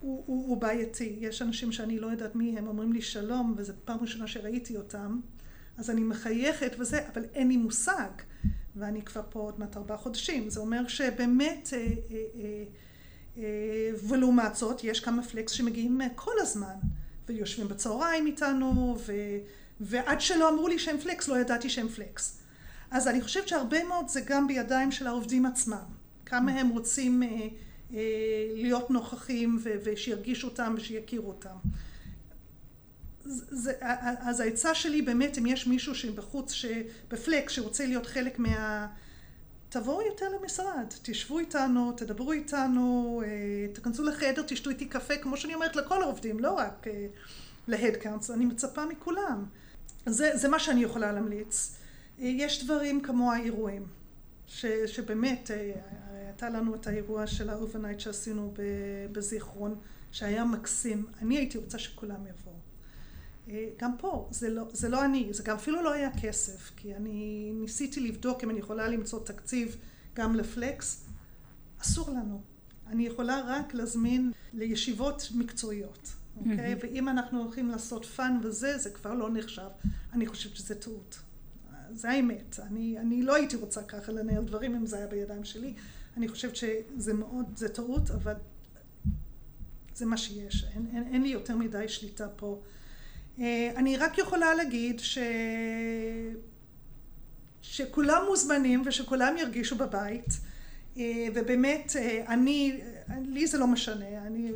הוא, 0.00 0.22
הוא 0.26 0.56
בעייתי. 0.56 1.16
יש 1.20 1.42
אנשים 1.42 1.72
שאני 1.72 1.98
לא 1.98 2.06
יודעת 2.06 2.36
מי 2.36 2.58
הם, 2.58 2.66
אומרים 2.66 2.92
לי 2.92 3.02
שלום, 3.02 3.54
וזו 3.56 3.72
פעם 3.84 3.98
ראשונה 4.00 4.26
שראיתי 4.26 4.76
אותם, 4.76 5.20
אז 5.78 5.90
אני 5.90 6.00
מחייכת 6.00 6.76
וזה, 6.78 7.08
אבל 7.12 7.24
אין 7.34 7.48
לי 7.48 7.56
מושג, 7.56 8.10
ואני 8.76 9.02
כבר 9.02 9.22
פה 9.30 9.40
עוד 9.40 9.60
מעט 9.60 9.76
ארבעה 9.76 9.96
חודשים. 9.98 10.50
זה 10.50 10.60
אומר 10.60 10.88
שבאמת, 10.88 11.68
ולעומת 14.08 14.54
זאת, 14.54 14.84
יש 14.84 15.00
כמה 15.00 15.22
פלקס 15.22 15.52
שמגיעים 15.52 16.00
כל 16.14 16.34
הזמן, 16.38 16.74
ויושבים 17.28 17.68
בצהריים 17.68 18.26
איתנו, 18.26 18.96
ו, 19.06 19.12
ועד 19.80 20.20
שלא 20.20 20.48
אמרו 20.48 20.68
לי 20.68 20.78
שהם 20.78 20.98
פלקס, 20.98 21.28
לא 21.28 21.38
ידעתי 21.38 21.70
שהם 21.70 21.88
פלקס. 21.88 22.42
אז 22.90 23.08
אני 23.08 23.20
חושבת 23.20 23.48
שהרבה 23.48 23.84
מאוד 23.84 24.08
זה 24.08 24.20
גם 24.20 24.46
בידיים 24.46 24.92
של 24.92 25.06
העובדים 25.06 25.46
עצמם. 25.46 25.84
כמה 26.26 26.52
הם 26.52 26.68
רוצים 26.68 27.22
להיות 28.54 28.90
נוכחים 28.90 29.58
ושירגישו 29.62 30.48
אותם 30.48 30.74
ושיכירו 30.76 31.28
אותם. 31.28 31.56
זה, 33.24 33.72
אז 34.20 34.40
העצה 34.40 34.74
שלי 34.74 35.02
באמת 35.02 35.38
אם 35.38 35.46
יש 35.46 35.66
מישהו 35.66 35.94
שבחוץ, 35.94 36.54
בפלקס, 37.08 37.52
שרוצה 37.52 37.86
להיות 37.86 38.06
חלק 38.06 38.38
מה... 38.38 38.86
תבואו 39.68 40.02
יותר 40.02 40.26
למשרד, 40.40 40.84
תשבו 41.02 41.38
איתנו, 41.38 41.92
תדברו 41.92 42.32
איתנו, 42.32 43.22
תכנסו 43.72 44.04
לחדר, 44.04 44.42
תשתו 44.46 44.70
איתי 44.70 44.86
קפה, 44.86 45.16
כמו 45.16 45.36
שאני 45.36 45.54
אומרת 45.54 45.76
לכל 45.76 46.02
העובדים, 46.02 46.40
לא 46.40 46.52
רק 46.52 46.86
ל 47.68 47.73
headcounts, 47.73 48.30
אני 48.30 48.44
מצפה 48.44 48.86
מכולם. 48.86 49.44
זה, 50.06 50.30
זה 50.34 50.48
מה 50.48 50.58
שאני 50.58 50.82
יכולה 50.82 51.12
להמליץ. 51.12 51.76
יש 52.18 52.64
דברים 52.64 53.00
כמו 53.00 53.32
האירועים, 53.32 53.86
ש, 54.46 54.66
שבאמת 54.66 55.50
הייתה 56.10 56.50
לנו 56.50 56.74
את 56.74 56.86
האירוע 56.86 57.26
של 57.26 57.50
ה 57.50 57.55
overnight 57.55 58.00
שעשינו 58.00 58.54
בזיכרון, 59.12 59.78
שהיה 60.12 60.44
מקסים. 60.44 61.06
אני 61.22 61.36
הייתי 61.36 61.58
רוצה 61.58 61.78
שכולם 61.78 62.26
יבואו. 62.26 62.56
אה, 63.48 63.68
גם 63.78 63.96
פה, 63.98 64.28
זה 64.30 64.50
לא, 64.50 64.68
זה 64.72 64.88
לא 64.88 65.04
אני, 65.04 65.28
זה 65.30 65.42
גם 65.42 65.56
אפילו 65.56 65.82
לא 65.82 65.92
היה 65.92 66.10
כסף, 66.22 66.72
כי 66.76 66.94
אני 66.94 67.50
ניסיתי 67.54 68.00
לבדוק 68.00 68.44
אם 68.44 68.50
אני 68.50 68.58
יכולה 68.58 68.88
למצוא 68.88 69.24
תקציב 69.24 69.76
גם 70.14 70.34
ל 70.34 70.46
flex, 70.46 71.06
אסור 71.82 72.10
לנו. 72.10 72.40
אני 72.86 73.06
יכולה 73.06 73.42
רק 73.46 73.74
להזמין 73.74 74.32
לישיבות 74.52 75.28
מקצועיות, 75.34 76.08
אוקיי? 76.36 76.74
Mm-hmm. 76.74 76.78
ואם 76.82 77.08
אנחנו 77.08 77.42
הולכים 77.42 77.68
לעשות 77.68 78.04
fun 78.04 78.40
וזה, 78.42 78.78
זה 78.78 78.90
כבר 78.90 79.14
לא 79.14 79.30
נחשב. 79.32 79.68
אני 80.12 80.26
חושבת 80.26 80.56
שזה 80.56 80.74
טעות. 80.74 81.18
זה 81.92 82.10
האמת. 82.10 82.60
אני, 82.62 82.98
אני 82.98 83.22
לא 83.22 83.34
הייתי 83.34 83.56
רוצה 83.56 83.82
ככה 83.82 84.12
לנהל 84.12 84.44
דברים 84.44 84.74
אם 84.74 84.86
זה 84.86 84.96
היה 84.96 85.06
בידיים 85.06 85.44
שלי. 85.44 85.74
אני 86.16 86.28
חושבת 86.28 86.56
שזה 86.56 87.14
מאוד, 87.14 87.46
זה 87.56 87.68
טעות, 87.68 88.10
אבל 88.10 88.34
זה 89.94 90.06
מה 90.06 90.16
שיש. 90.16 90.64
אין, 90.74 90.86
אין, 90.94 91.04
אין 91.12 91.22
לי 91.22 91.28
יותר 91.28 91.56
מדי 91.56 91.88
שליטה 91.88 92.28
פה. 92.28 92.60
אה, 93.38 93.72
אני 93.76 93.96
רק 93.96 94.18
יכולה 94.18 94.54
להגיד 94.54 95.00
ש... 95.00 95.18
שכולם 97.62 98.22
מוזמנים 98.28 98.82
ושכולם 98.86 99.36
ירגישו 99.38 99.76
בבית 99.76 100.40
אה, 100.96 101.26
ובאמת 101.34 101.92
אה, 101.98 102.24
אני, 102.28 102.80
לי 103.08 103.46
זה 103.46 103.58
לא 103.58 103.66
משנה, 103.66 104.26
אני, 104.26 104.50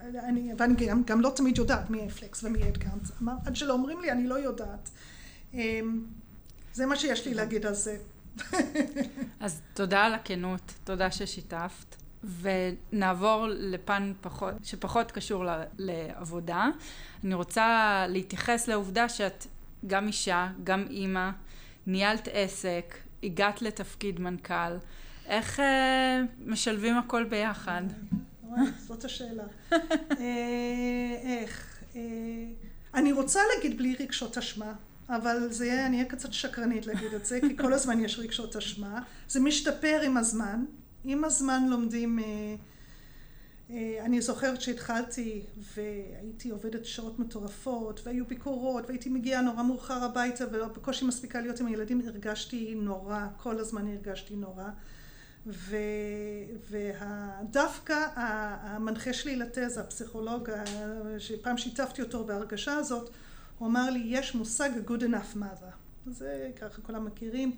אני, 0.00 0.52
ואני 0.58 0.86
גם, 0.86 1.02
גם 1.06 1.20
לא 1.20 1.32
תמיד 1.36 1.58
יודעת 1.58 1.90
מי 1.90 2.10
פלקס 2.10 2.44
ומי 2.44 2.68
אדקאנט, 2.68 3.08
עד 3.46 3.56
שלא 3.56 3.72
אומרים 3.72 4.00
לי 4.00 4.12
אני 4.12 4.26
לא 4.26 4.34
יודעת. 4.34 4.90
זה 6.74 6.86
מה 6.86 6.96
שיש 6.96 7.26
לי 7.26 7.34
להגיד 7.34 7.66
על 7.66 7.74
זה. 7.74 7.96
אז 9.40 9.60
תודה 9.74 10.04
על 10.04 10.14
הכנות, 10.14 10.74
תודה 10.84 11.10
ששיתפת. 11.10 11.96
ונעבור 12.40 13.46
לפן 13.48 14.12
פחות, 14.20 14.54
שפחות 14.62 15.12
קשור 15.12 15.44
לעבודה. 15.78 16.68
אני 17.24 17.34
רוצה 17.34 18.04
להתייחס 18.08 18.68
לעובדה 18.68 19.08
שאת 19.08 19.46
גם 19.86 20.06
אישה, 20.06 20.48
גם 20.64 20.86
אימא, 20.90 21.30
ניהלת 21.86 22.28
עסק, 22.32 22.98
הגעת 23.22 23.62
לתפקיד 23.62 24.20
מנכ"ל. 24.20 24.76
איך 25.26 25.60
אה, 25.60 26.20
משלבים 26.46 26.98
הכל 26.98 27.24
ביחד? 27.24 27.82
זאת 28.86 29.04
השאלה. 29.04 29.44
אה, 29.72 29.78
איך? 31.22 31.82
אה, 31.96 32.00
אני 32.94 33.12
רוצה 33.12 33.40
להגיד 33.54 33.78
בלי 33.78 33.96
רגשות 34.00 34.38
אשמה. 34.38 34.72
אבל 35.08 35.48
זה 35.50 35.66
יהיה, 35.66 35.86
אני 35.86 35.96
אהיה 35.96 36.08
קצת 36.08 36.32
שקרנית 36.32 36.86
להגיד 36.86 37.14
את 37.14 37.26
זה, 37.26 37.40
כי 37.40 37.56
כל 37.56 37.72
הזמן 37.72 38.00
יש 38.00 38.18
רגשות 38.18 38.56
אשמה. 38.56 39.02
זה 39.28 39.40
משתפר 39.40 40.00
עם 40.04 40.16
הזמן. 40.16 40.64
עם 41.04 41.24
הזמן 41.24 41.66
לומדים... 41.68 42.18
אה, 42.18 42.24
אה, 43.70 43.98
אני 44.04 44.20
זוכרת 44.20 44.60
שהתחלתי 44.60 45.42
והייתי 45.74 46.50
עובדת 46.50 46.84
שעות 46.84 47.18
מטורפות 47.18 48.00
והיו 48.04 48.26
ביקורות 48.26 48.86
והייתי 48.86 49.08
מגיעה 49.08 49.42
נורא 49.42 49.62
מאוחר 49.62 50.04
הביתה 50.04 50.44
ובקושי 50.52 51.04
מספיקה 51.04 51.40
להיות 51.40 51.60
עם 51.60 51.66
הילדים 51.66 52.00
הרגשתי 52.06 52.74
נורא 52.74 53.26
כל 53.36 53.58
הזמן 53.58 53.86
הרגשתי 53.86 54.36
נורא 54.36 54.68
ודווקא 56.70 58.06
המנחה 58.14 59.12
שלי 59.12 59.36
לתזה 59.36 59.80
הפסיכולוג 59.80 60.50
שפעם 61.18 61.58
שיתפתי 61.58 62.02
אותו 62.02 62.24
בהרגשה 62.24 62.74
הזאת 62.74 63.10
הוא 63.58 63.68
אמר 63.68 63.90
לי 63.90 64.02
יש 64.06 64.34
מושג 64.34 64.70
good 64.86 65.00
enough 65.00 65.36
mother. 65.36 65.74
זה 66.06 66.50
ככה 66.60 66.82
כולם 66.82 67.04
מכירים 67.04 67.52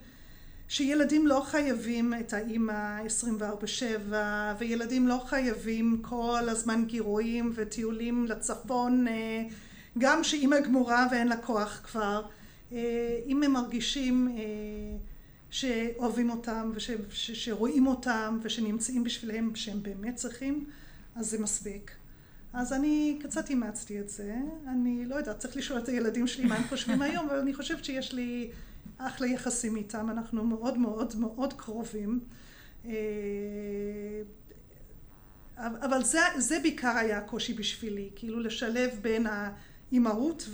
שילדים 0.68 1.26
לא 1.26 1.40
חייבים 1.46 2.14
את 2.20 2.32
האימא 2.32 3.00
24/7 3.06 4.14
וילדים 4.58 5.08
לא 5.08 5.22
חייבים 5.26 5.98
כל 6.02 6.48
הזמן 6.48 6.84
גירויים 6.84 7.52
וטיולים 7.54 8.26
לצפון 8.26 9.08
אה, 9.08 9.44
גם 9.98 10.24
שאימא 10.24 10.60
גמורה 10.60 11.06
ואין 11.10 11.28
לה 11.28 11.36
כוח 11.36 11.80
כבר. 11.84 12.26
אה, 12.72 13.18
אם 13.26 13.42
הם 13.42 13.52
מרגישים 13.52 14.28
אה, 14.38 14.42
שאוהבים 15.50 16.30
אותם 16.30 16.72
ושרואים 16.74 17.86
אותם 17.86 18.38
ושנמצאים 18.42 19.04
בשבילם 19.04 19.54
שהם 19.54 19.82
באמת 19.82 20.14
צריכים 20.14 20.64
אז 21.16 21.30
זה 21.30 21.38
מספיק 21.38 21.95
אז 22.56 22.72
אני 22.72 23.18
קצת 23.22 23.50
אימצתי 23.50 24.00
את 24.00 24.08
זה 24.08 24.34
אני 24.68 25.06
לא 25.06 25.14
יודעת 25.14 25.38
צריך 25.38 25.56
לשאול 25.56 25.78
את 25.78 25.88
הילדים 25.88 26.26
שלי 26.26 26.44
מה 26.44 26.54
הם 26.54 26.64
חושבים 26.68 27.02
היום 27.02 27.28
אבל 27.28 27.38
אני 27.38 27.54
חושבת 27.54 27.84
שיש 27.84 28.12
לי 28.12 28.50
אחלה 28.98 29.26
יחסים 29.26 29.76
איתם, 29.76 30.10
אנחנו 30.10 30.44
מאוד 30.44 30.78
מאוד 30.78 31.14
מאוד 31.16 31.52
קרובים. 31.52 32.20
אה, 32.86 32.92
אבל 35.58 36.04
זה, 36.04 36.18
זה 36.38 36.58
בעיקר 36.62 36.96
היה 36.96 37.18
הקושי 37.18 37.54
בשבילי, 37.54 38.10
כאילו 38.16 38.40
לשלב 38.40 38.90
בין 39.02 39.26
האימהות 39.26 40.48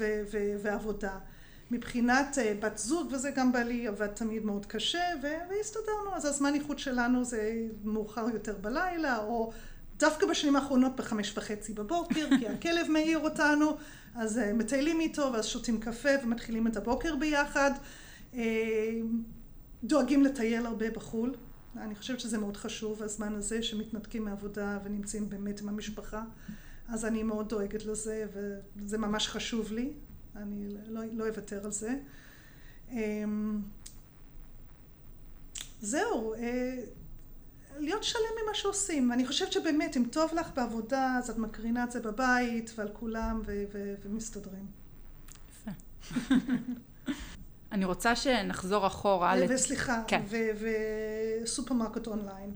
ועבודה. 0.63 1.19
מבחינת 1.71 2.39
אה, 2.39 2.55
בת 2.61 2.79
זוג, 2.79 3.13
וזה 3.13 3.31
גם 3.31 3.53
בעלי 3.53 3.89
עבד 3.89 4.07
תמיד 4.07 4.45
מאוד 4.45 4.67
קשה, 4.67 5.05
והסתדרנו, 5.23 6.15
אז 6.15 6.25
הזמן 6.25 6.55
איכות 6.55 6.79
שלנו 6.79 7.25
זה 7.25 7.53
מאוחר 7.85 8.27
יותר 8.35 8.57
בלילה, 8.61 9.19
או 9.19 9.53
דווקא 10.03 10.27
בשנים 10.27 10.57
האחרונות 10.57 10.97
בחמש 10.97 11.39
וחצי 11.39 11.73
בבוקר, 11.73 12.27
כי 12.39 12.49
הכלב 12.49 12.87
מעיר 12.89 13.19
אותנו, 13.19 13.77
אז 14.15 14.39
אה, 14.39 14.53
מטיילים 14.53 15.01
איתו, 15.01 15.31
ואז 15.33 15.47
שותים 15.47 15.81
קפה 15.81 16.09
ומתחילים 16.25 16.67
את 16.67 16.77
הבוקר 16.77 17.17
ביחד. 17.17 17.71
אה, 18.35 19.01
דואגים 19.85 20.23
לטייל 20.23 20.67
הרבה 20.67 20.91
בחו"ל. 20.91 21.35
אני 21.77 21.95
חושבת 21.95 22.21
שזה 22.21 22.39
מאוד 22.39 22.57
חשוב, 22.57 23.03
הזמן 23.03 23.35
הזה 23.35 23.63
שמתנתקים 23.63 24.25
מעבודה 24.25 24.79
ונמצאים 24.85 25.29
באמת 25.29 25.61
עם 25.61 25.69
המשפחה. 25.69 26.23
אז 26.89 27.05
אני 27.05 27.23
מאוד 27.23 27.49
דואגת 27.49 27.85
לזה, 27.85 28.27
וזה 28.77 28.99
ממש 28.99 29.29
חשוב 29.29 29.73
לי. 29.73 29.93
אני 30.37 30.69
לא, 30.89 31.01
לא 31.13 31.29
אוותר 31.29 31.65
על 31.65 31.73
זה. 31.73 31.95
אמ, 32.91 33.61
זהו, 35.81 36.35
אה, 36.35 36.79
להיות 37.79 38.05
שלם 38.05 38.21
עם 38.41 38.47
מה 38.49 38.55
שעושים. 38.55 39.13
אני 39.13 39.27
חושבת 39.27 39.53
שבאמת, 39.53 39.97
אם 39.97 40.05
טוב 40.11 40.35
לך 40.35 40.51
בעבודה, 40.55 41.15
אז 41.19 41.31
את 41.31 41.39
מקרינה 41.39 41.85
את 41.85 41.93
זה 41.93 42.01
בבית 42.01 42.71
ועל 42.77 42.89
כולם 42.93 43.43
ו- 43.47 43.65
ו- 43.73 43.95
ומסתדרים. 44.05 44.67
יפה. 45.51 45.71
אני 47.73 47.85
רוצה 47.85 48.17
שנחזור 48.17 48.87
אחורה. 48.87 49.35
וסליחה, 49.49 50.03
כן. 50.07 50.23
וסופרמרקט 51.43 52.07
אונליין. 52.07 52.53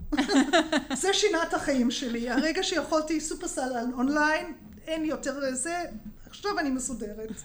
זה 1.01 1.13
שינה 1.13 1.43
את 1.43 1.53
החיים 1.53 1.91
שלי. 1.91 2.29
הרגע 2.29 2.63
שיכולתי 2.63 3.21
שופרסל 3.21 3.71
אונליין, 3.93 4.53
אין 4.87 5.05
יותר 5.05 5.39
לזה, 5.39 5.83
עכשיו 6.25 6.59
אני 6.59 6.69
מסודרת. 6.69 7.31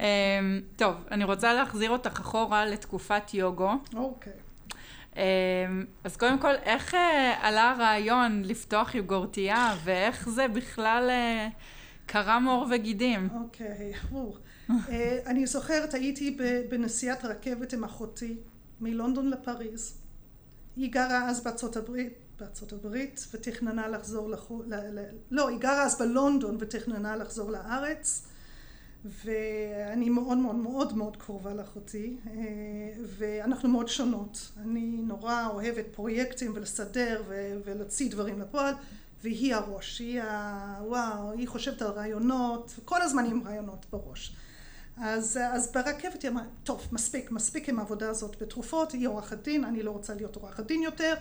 אמ, 0.00 0.06
טוב, 0.76 0.94
אני 1.10 1.24
רוצה 1.24 1.52
להחזיר 1.52 1.90
אותך 1.90 2.20
אחורה 2.20 2.66
לתקופת 2.66 3.34
יוגו. 3.34 3.70
אוקיי. 3.94 4.32
אמ, 4.32 4.47
אז 6.04 6.16
קודם 6.16 6.38
כל, 6.38 6.54
איך 6.62 6.94
אה, 6.94 7.34
עלה 7.40 7.70
הרעיון 7.70 8.42
לפתוח 8.44 8.94
יוגורטייה, 8.94 9.74
ואיך 9.84 10.28
זה 10.28 10.48
בכלל 10.48 11.06
אה, 11.10 11.48
קרם 12.06 12.46
עור 12.48 12.66
וגידים? 12.70 13.28
אוקיי, 13.34 13.92
אה, 14.88 15.18
אני 15.26 15.46
זוכרת 15.46 15.94
הייתי 15.94 16.38
בנסיעת 16.68 17.24
רכבת 17.24 17.72
עם 17.72 17.84
אחותי 17.84 18.36
מלונדון 18.80 19.30
לפריז. 19.30 19.98
היא 20.76 20.92
גרה 20.92 21.28
אז 21.28 21.44
בארצות 21.44 21.76
הברית 21.76 22.12
בארצות 22.40 22.72
הברית 22.72 23.26
ותכננה 23.32 23.88
לחזור 23.88 24.30
לחו"ל 24.30 24.72
לא 25.30 25.48
היא 25.48 25.58
גרה 25.58 25.82
אז 25.82 25.98
בלונדון 25.98 26.56
ותכננה 26.60 27.16
לחזור 27.16 27.50
לארץ 27.50 28.28
ואני 29.04 30.10
מאוד 30.10 30.38
מאוד 30.38 30.56
מאוד 30.56 30.96
מאוד 30.96 31.16
קרובה 31.16 31.54
לאחותי 31.54 32.16
אה, 32.26 32.32
ואנחנו 33.18 33.68
מאוד 33.68 33.88
שונות 33.88 34.52
אני 34.56 35.00
נורא 35.02 35.46
אוהבת 35.46 35.84
פרויקטים 35.92 36.52
ולסדר 36.54 37.22
ולהוציא 37.64 38.10
דברים 38.10 38.40
לפועל 38.40 38.74
והיא 39.22 39.54
הראש, 39.54 39.98
היא 39.98 40.22
ה... 40.22 40.82
וואו, 40.86 41.32
היא 41.32 41.48
חושבת 41.48 41.82
על 41.82 41.90
רעיונות, 41.90 42.74
כל 42.84 43.02
הזמן 43.02 43.24
עם 43.24 43.42
רעיונות 43.46 43.86
בראש. 43.92 44.36
אז, 44.96 45.38
אז 45.42 45.72
ברכבת 45.72 46.22
היא 46.22 46.30
אמרה, 46.30 46.44
טוב, 46.64 46.88
מספיק, 46.92 47.30
מספיק 47.30 47.68
עם 47.68 47.78
העבודה 47.78 48.10
הזאת 48.10 48.42
בתרופות, 48.42 48.92
היא 48.92 49.08
עורכת 49.08 49.42
דין, 49.42 49.64
אני 49.64 49.82
לא 49.82 49.90
רוצה 49.90 50.14
להיות 50.14 50.36
עורכת 50.36 50.66
דין 50.66 50.82
יותר, 50.82 51.14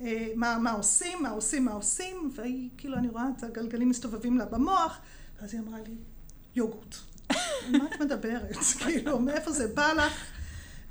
אה, 0.00 0.28
מה, 0.34 0.58
מה 0.58 0.70
עושים, 0.72 1.22
מה 1.22 1.30
עושים, 1.30 1.64
מה 1.64 1.72
עושים, 1.72 2.30
והיא, 2.34 2.70
כאילו, 2.76 2.96
אני 2.96 3.08
רואה 3.08 3.24
את 3.38 3.42
הגלגלים 3.42 3.88
מסתובבים 3.88 4.38
לה 4.38 4.44
במוח, 4.44 4.98
ואז 5.40 5.54
היא 5.54 5.60
אמרה 5.60 5.78
לי, 5.80 5.94
יוגורט. 6.54 6.94
מה 7.70 7.84
את 7.94 8.00
מדברת? 8.00 8.56
כאילו, 8.82 9.18
מאיפה 9.18 9.52
זה 9.52 9.68
בא 9.68 9.92
לך? 9.92 10.24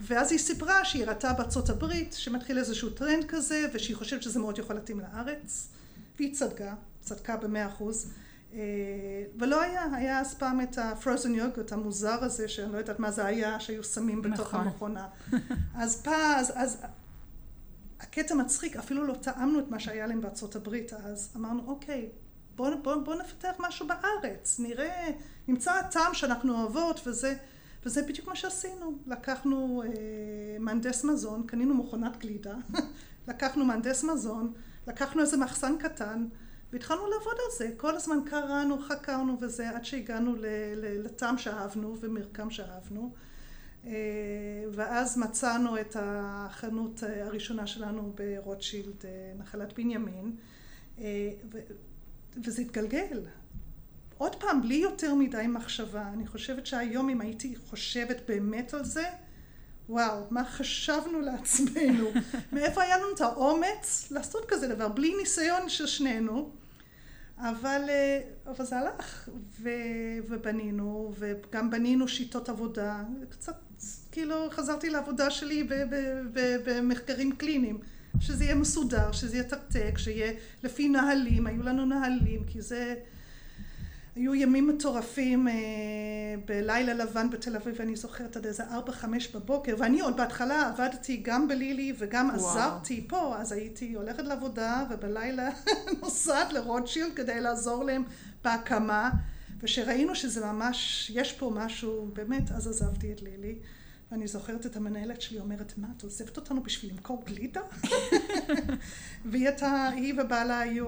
ואז 0.02 0.32
היא 0.32 0.39
סיפרה 0.39 0.86
שהיא 0.86 1.06
ראתה 1.06 1.34
בארצות 1.34 1.69
הברית, 1.69 2.13
שמתחיל 2.13 2.58
איזשהו 2.58 2.89
טרנד 2.89 3.25
כזה, 3.28 3.67
ושהיא 3.73 3.95
חושבת 3.95 4.23
שזה 4.23 4.39
מאוד 4.39 4.60
יכול 4.60 4.75
להתאים 4.75 4.99
לארץ, 4.99 5.67
והיא 6.17 6.34
צדקה, 6.34 6.73
צדקה 7.02 7.38
במאה 7.38 7.67
אחוז. 7.67 8.12
אה, 8.54 8.60
ולא 9.39 9.62
היה, 9.62 9.86
היה 9.95 10.19
אז 10.19 10.34
פעם 10.34 10.62
את 10.62 10.78
הפרוזן 10.78 11.36
יוגורט 11.36 11.71
המוזר 11.71 12.23
הזה, 12.23 12.47
שאני 12.47 12.73
לא 12.73 12.78
יודעת 12.78 12.99
מה 12.99 13.12
זה 13.12 13.25
היה, 13.25 13.60
שהיו 13.60 13.84
שמים 13.84 14.21
בתוך 14.21 14.39
נכון. 14.39 14.60
המכונה. 14.60 15.08
אז 15.82 16.02
פעם, 16.02 16.39
אז, 16.39 16.52
אז 16.56 16.78
הקטע 17.99 18.36
מצחיק, 18.36 18.75
אפילו 18.75 19.04
לא 19.04 19.13
טעמנו 19.13 19.60
את 19.60 19.69
מה 19.69 19.80
שהיה 19.80 20.08
להם 20.08 20.21
בארצות 20.21 20.56
הברית, 20.56 20.93
אז 20.93 21.34
אמרנו, 21.36 21.63
אוקיי, 21.67 22.10
בוא, 22.60 22.69
בוא, 22.84 22.95
בוא 22.95 23.15
נפתח 23.15 23.56
משהו 23.60 23.88
בארץ, 23.88 24.60
נראה, 24.60 25.08
נמצא 25.48 25.82
טעם 25.91 26.13
שאנחנו 26.13 26.62
אוהבות 26.62 27.08
וזה, 27.08 27.36
וזה 27.86 28.02
בדיוק 28.02 28.28
מה 28.28 28.36
שעשינו. 28.36 28.98
לקחנו 29.08 29.84
אה, 29.84 29.89
מהנדס 30.60 31.04
מזון, 31.04 31.43
קנינו 31.48 31.74
מכונת 31.74 32.17
גלידה, 32.17 32.56
לקחנו 33.28 33.65
מהנדס 33.65 34.04
מזון, 34.04 34.54
לקחנו 34.88 35.22
איזה 35.22 35.38
מחסן 35.38 35.78
קטן, 35.80 36.26
והתחלנו 36.74 37.08
לעבוד 37.08 37.34
על 37.34 37.52
זה. 37.58 37.69
כל 37.78 37.95
הזמן 37.95 38.17
קראנו, 38.26 38.80
חקרנו 38.80 39.38
וזה, 39.41 39.69
עד 39.69 39.86
שהגענו 39.86 40.36
לטעם 40.76 41.38
שאהבנו 41.38 41.98
ומרקם 42.00 42.50
שאהבנו. 42.50 43.13
אה, 43.86 43.91
ואז 44.72 45.17
מצאנו 45.17 45.82
את 45.82 45.95
החנות 46.00 47.04
אה, 47.04 47.26
הראשונה 47.26 47.67
שלנו 47.67 48.13
ברוטשילד, 48.15 49.06
אה, 49.06 49.34
נחלת 49.38 49.74
בנימין, 49.74 50.36
וזה 52.43 52.61
התגלגל. 52.61 53.21
עוד 54.17 54.35
פעם, 54.35 54.61
בלי 54.61 54.75
יותר 54.75 55.13
מדי 55.13 55.45
מחשבה. 55.47 56.09
אני 56.13 56.27
חושבת 56.27 56.65
שהיום 56.65 57.09
אם 57.09 57.21
הייתי 57.21 57.55
חושבת 57.69 58.21
באמת 58.27 58.73
על 58.73 58.85
זה, 58.85 59.05
וואו, 59.89 60.23
מה 60.31 60.45
חשבנו 60.45 61.21
לעצמנו? 61.21 62.09
מאיפה 62.53 62.81
היה 62.81 62.97
לנו 62.97 63.13
את 63.15 63.21
האומץ 63.21 64.07
לעשות 64.11 64.45
כזה 64.47 64.67
דבר, 64.67 64.87
בלי 64.87 65.13
ניסיון 65.19 65.69
של 65.69 65.87
שנינו? 65.87 66.51
אבל, 67.37 67.81
אבל 68.47 68.65
זה 68.65 68.77
הלך, 68.77 69.29
ו, 69.61 69.69
ובנינו, 70.27 71.13
וגם 71.17 71.71
בנינו 71.71 72.07
שיטות 72.07 72.49
עבודה, 72.49 73.03
קצת 73.29 73.55
כאילו 74.11 74.35
חזרתי 74.49 74.89
לעבודה 74.89 75.29
שלי 75.29 75.67
במחקרים 76.65 77.35
קליניים, 77.35 77.79
שזה 78.19 78.43
יהיה 78.43 78.56
מסודר, 78.56 79.12
שזה 79.12 79.38
יהיה 79.38 79.50
תקתק, 79.50 79.98
שיהיה 79.98 80.34
לפי 80.63 80.89
נהלים, 80.89 81.48
היו 81.48 81.63
לנו 81.63 81.86
נהלים, 81.86 82.43
כי 82.48 82.62
זה... 82.62 82.95
היו 84.15 84.36
ימים 84.36 84.67
מטורפים 84.67 85.48
אה, 85.48 85.54
בלילה 86.45 86.93
לבן 86.93 87.30
בתל 87.30 87.56
אביב, 87.56 87.82
אני 87.82 87.95
זוכרת 87.95 88.38
עד 88.38 88.45
איזה 88.45 88.63
ארבע, 88.63 88.91
חמש 88.91 89.36
בבוקר, 89.36 89.76
ואני 89.78 90.00
עוד 90.00 90.17
בהתחלה 90.17 90.67
עבדתי 90.67 91.17
גם 91.17 91.48
בלילי 91.48 91.93
וגם 91.98 92.30
וואו. 92.30 92.50
עזרתי 92.50 93.06
פה, 93.08 93.36
אז 93.38 93.52
הייתי 93.52 93.93
הולכת 93.93 94.24
לעבודה 94.24 94.84
ובלילה 94.89 95.50
נוסעת 96.02 96.54
לרוטשילד 96.54 97.13
כדי 97.15 97.41
לעזור 97.41 97.84
להם 97.84 98.04
בהקמה, 98.43 99.10
וכשראינו 99.60 100.15
שזה 100.15 100.45
ממש, 100.45 101.12
יש 101.15 101.34
פה 101.34 101.52
משהו, 101.56 102.10
באמת, 102.13 102.52
אז 102.52 102.67
עזבתי 102.67 103.12
את 103.12 103.22
לילי. 103.22 103.56
ואני 104.12 104.28
זוכרת 104.28 104.65
את 104.65 104.76
המנהלת 104.76 105.22
שלי 105.22 105.39
אומרת, 105.39 105.74
מה, 105.78 105.88
את 105.98 106.04
עוזבת 106.04 106.38
אותנו 106.38 106.63
בשביל 106.63 106.91
למכור 106.91 107.24
גלידה? 107.26 107.62
והיא 109.30 109.48
הייתה, 109.48 109.88
היא 109.88 110.13
ובעלה 110.17 110.60
היו 110.60 110.88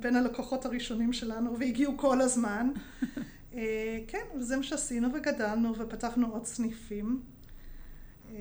בין 0.00 0.16
הלקוחות 0.16 0.66
הראשונים 0.66 1.12
שלנו, 1.12 1.58
והגיעו 1.58 1.96
כל 1.96 2.20
הזמן. 2.20 2.70
אה, 3.54 3.98
כן, 4.08 4.24
וזה 4.38 4.56
מה 4.56 4.62
שעשינו, 4.62 5.08
וגדלנו, 5.14 5.78
ופתחנו 5.78 6.32
עוד 6.32 6.46
סניפים. 6.46 7.22
אה, 8.30 8.36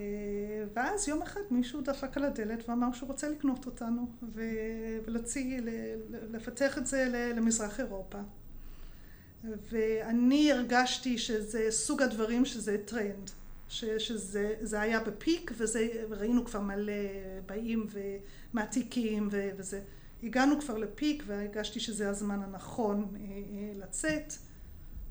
ואז 0.73 1.07
יום 1.07 1.21
אחד 1.21 1.41
מישהו 1.51 1.81
דפק 1.81 2.17
על 2.17 2.23
הדלת 2.23 2.69
ואמר 2.69 2.93
שהוא 2.93 3.09
רוצה 3.09 3.29
לקנות 3.29 3.65
אותנו, 3.65 4.11
ולהוציא, 4.33 5.59
לפתח 6.31 6.77
את 6.77 6.87
זה 6.87 7.31
למזרח 7.35 7.79
אירופה. 7.79 8.19
ואני 9.43 10.51
הרגשתי 10.51 11.17
שזה 11.17 11.67
סוג 11.69 12.01
הדברים 12.01 12.45
שזה 12.45 12.77
טרנד. 12.85 13.31
ש, 13.69 13.85
שזה 13.85 14.81
היה 14.81 14.99
בפיק 14.99 15.51
וראינו 16.09 16.45
כבר 16.45 16.61
מלא 16.61 16.93
באים 17.45 17.87
ומעתיקים 18.53 19.27
ו, 19.31 19.49
וזה. 19.57 19.81
הגענו 20.23 20.61
כבר 20.61 20.77
לפיק 20.77 21.23
והרגשתי 21.27 21.79
שזה 21.79 22.09
הזמן 22.09 22.43
הנכון 22.43 23.15
אה, 23.15 23.19
אה, 23.19 23.71
לצאת 23.75 24.33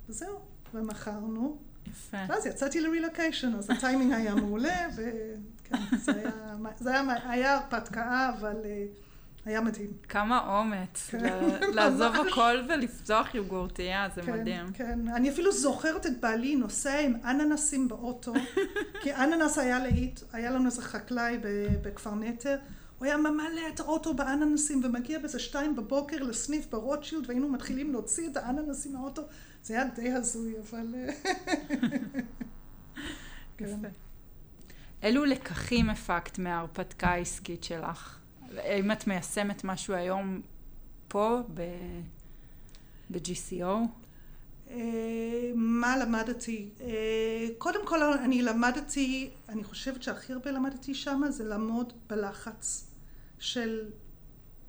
וזהו, 0.08 0.38
ומכרנו. 0.74 1.58
יפה. 1.86 2.16
ואז 2.28 2.46
יצאתי 2.46 2.80
לרילוקיישן, 2.80 3.54
אז 3.54 3.70
הטיימינג 3.70 4.12
היה 4.12 4.34
מעולה 4.34 4.86
וכן, 4.94 5.96
זה 5.96 6.12
היה, 6.12 6.56
זה 6.80 6.90
היה, 6.90 7.30
היה 7.30 7.56
הרפתקה 7.56 8.34
אבל 8.38 8.56
אה, 8.64 8.86
היה 9.46 9.60
מדהים. 9.60 9.92
כמה 10.08 10.58
אומץ, 10.58 11.08
כן, 11.10 11.48
לעזוב 11.76 12.12
הכל 12.28 12.56
ולפתוח 12.68 13.34
יוגורטייה, 13.34 14.08
זה 14.14 14.22
כן, 14.22 14.32
מדהים. 14.32 14.72
כן, 14.72 15.08
אני 15.08 15.30
אפילו 15.30 15.52
זוכרת 15.52 16.06
את 16.06 16.20
בעלי 16.20 16.56
נוסע 16.56 16.98
עם 16.98 17.14
אננסים 17.24 17.88
באוטו, 17.88 18.32
כי 19.02 19.14
אננס 19.14 19.58
היה 19.58 19.78
להיט, 19.78 20.20
היה 20.32 20.50
לנו 20.50 20.66
איזה 20.66 20.82
חקלאי 20.82 21.38
בכפר 21.82 22.14
נטר, 22.14 22.56
הוא 22.98 23.06
היה 23.06 23.16
ממלא 23.16 23.60
את 23.74 23.80
האוטו 23.80 24.14
באננסים 24.14 24.80
ומגיע 24.84 25.18
באיזה 25.18 25.38
שתיים 25.38 25.76
בבוקר 25.76 26.16
לסניף 26.22 26.66
ברוטשילד 26.70 27.26
והיינו 27.26 27.48
מתחילים 27.48 27.92
להוציא 27.92 28.28
את 28.28 28.36
האננסים 28.36 28.92
מהאוטו, 28.92 29.22
זה 29.62 29.74
היה 29.74 29.84
די 29.84 30.12
הזוי, 30.12 30.54
אבל... 30.70 30.86
כן. 33.58 33.80
אילו 35.02 35.24
לקחים 35.24 35.90
הפקת 35.90 36.38
מההרפתקה 36.38 37.08
העסקית 37.08 37.64
שלך? 37.64 38.18
האם 38.56 38.92
את 38.92 39.06
מיישמת 39.06 39.64
משהו 39.64 39.94
היום 39.94 40.40
פה 41.08 41.40
ב-GCO? 41.54 43.64
אה, 44.70 45.50
מה 45.54 45.96
למדתי? 45.96 46.68
אה, 46.80 47.46
קודם 47.58 47.86
כל 47.86 48.02
אני 48.02 48.42
למדתי, 48.42 49.30
אני 49.48 49.64
חושבת 49.64 50.02
שהכי 50.02 50.32
הרבה 50.32 50.50
למדתי 50.50 50.94
שם 50.94 51.22
זה 51.28 51.44
לעמוד 51.44 51.92
בלחץ 52.08 52.86
של 53.38 53.90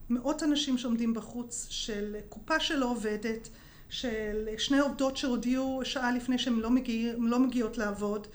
מאות 0.10 0.44
אנשים 0.44 0.78
שעומדים 0.78 1.14
בחוץ, 1.14 1.68
של 1.70 2.16
קופה 2.30 2.60
שלא 2.60 2.92
עובדת, 2.92 3.50
של 3.90 4.48
שני 4.58 4.80
עובדות 4.80 5.18
שהודיעו 5.18 5.82
שעה 5.84 6.12
לפני 6.12 6.38
שהן 6.38 6.54
לא, 6.54 6.70
מגיע, 6.70 7.14
לא 7.18 7.40
מגיעות 7.40 7.78
לעבוד. 7.78 8.28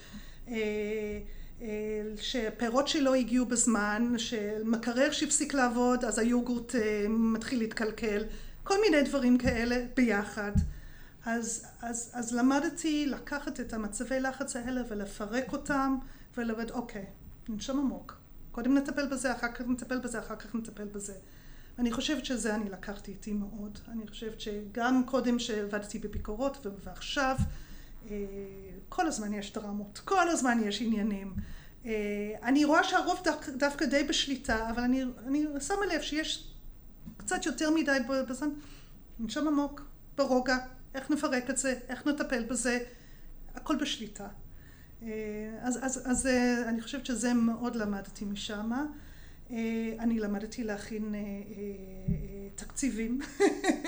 שפירות 2.16 2.88
שלו 2.88 3.14
הגיעו 3.14 3.46
בזמן, 3.46 4.14
שמקרר 4.16 5.10
שהפסיק 5.10 5.54
לעבוד 5.54 6.04
אז 6.04 6.18
היוגורט 6.18 6.74
אה, 6.74 7.06
מתחיל 7.08 7.58
להתקלקל, 7.58 8.22
כל 8.64 8.74
מיני 8.80 9.02
דברים 9.02 9.38
כאלה 9.38 9.84
ביחד. 9.96 10.52
אז, 11.24 11.66
אז, 11.82 12.10
אז 12.14 12.34
למדתי 12.34 13.06
לקחת 13.06 13.60
את 13.60 13.72
המצבי 13.72 14.20
לחץ 14.20 14.56
האלה 14.56 14.82
ולפרק 14.88 15.52
אותם 15.52 15.96
ולעבוד 16.36 16.70
אוקיי, 16.70 17.06
ננשום 17.48 17.78
עמוק. 17.78 18.16
קודם 18.52 18.78
נטפל 18.78 19.06
בזה, 19.06 19.32
אחר 19.32 19.52
כך 19.52 19.60
נטפל 19.60 19.98
בזה, 19.98 20.18
אחר 20.18 20.36
כך 20.36 20.54
נטפל 20.54 20.84
בזה. 20.84 21.14
אני 21.78 21.92
חושבת 21.92 22.24
שזה 22.24 22.54
אני 22.54 22.70
לקחתי 22.70 23.10
איתי 23.10 23.32
מאוד. 23.32 23.78
אני 23.88 24.08
חושבת 24.08 24.40
שגם 24.40 25.02
קודם 25.06 25.38
שעבדתי 25.38 25.98
בביקורות 25.98 26.66
ועכשיו 26.84 27.36
אה, 28.10 28.16
כל 28.94 29.06
הזמן 29.06 29.32
יש 29.34 29.52
דרמות, 29.52 29.98
כל 30.04 30.28
הזמן 30.28 30.58
יש 30.64 30.82
עניינים. 30.82 31.34
אה, 31.84 31.90
אני 32.42 32.64
רואה 32.64 32.84
שהרוב 32.84 33.22
דווקא 33.56 33.86
די 33.86 34.04
בשליטה, 34.04 34.70
אבל 34.70 34.82
אני, 34.82 35.04
אני 35.26 35.44
שמה 35.60 35.86
לב 35.94 36.00
שיש 36.00 36.54
קצת 37.16 37.46
יותר 37.46 37.70
מדי 37.70 37.98
בזמן, 38.28 38.48
נשם 39.18 39.48
עמוק, 39.48 39.82
ברוגע, 40.16 40.56
איך 40.94 41.10
נפרק 41.10 41.50
את 41.50 41.56
זה, 41.56 41.74
איך 41.88 42.06
נטפל 42.06 42.44
בזה, 42.44 42.78
הכל 43.54 43.76
בשליטה. 43.76 44.28
אה, 45.02 45.08
אז, 45.62 45.78
אז, 45.82 46.10
אז 46.10 46.26
אני 46.66 46.80
חושבת 46.80 47.06
שזה 47.06 47.34
מאוד 47.34 47.76
למדתי 47.76 48.24
משם. 48.24 48.70
אני 49.98 50.18
למדתי 50.18 50.64
להכין 50.64 51.14
תקציבים. 52.54 53.20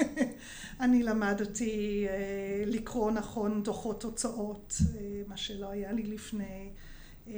אני 0.81 1.03
למדתי 1.03 2.07
אה, 2.09 2.65
לקרוא 2.67 3.11
נכון 3.11 3.63
דוחות 3.63 4.01
תוצאות, 4.01 4.75
אה, 4.97 5.23
מה 5.27 5.37
שלא 5.37 5.71
היה 5.71 5.93
לי 5.93 6.03
לפני. 6.03 6.71
אה, 7.29 7.33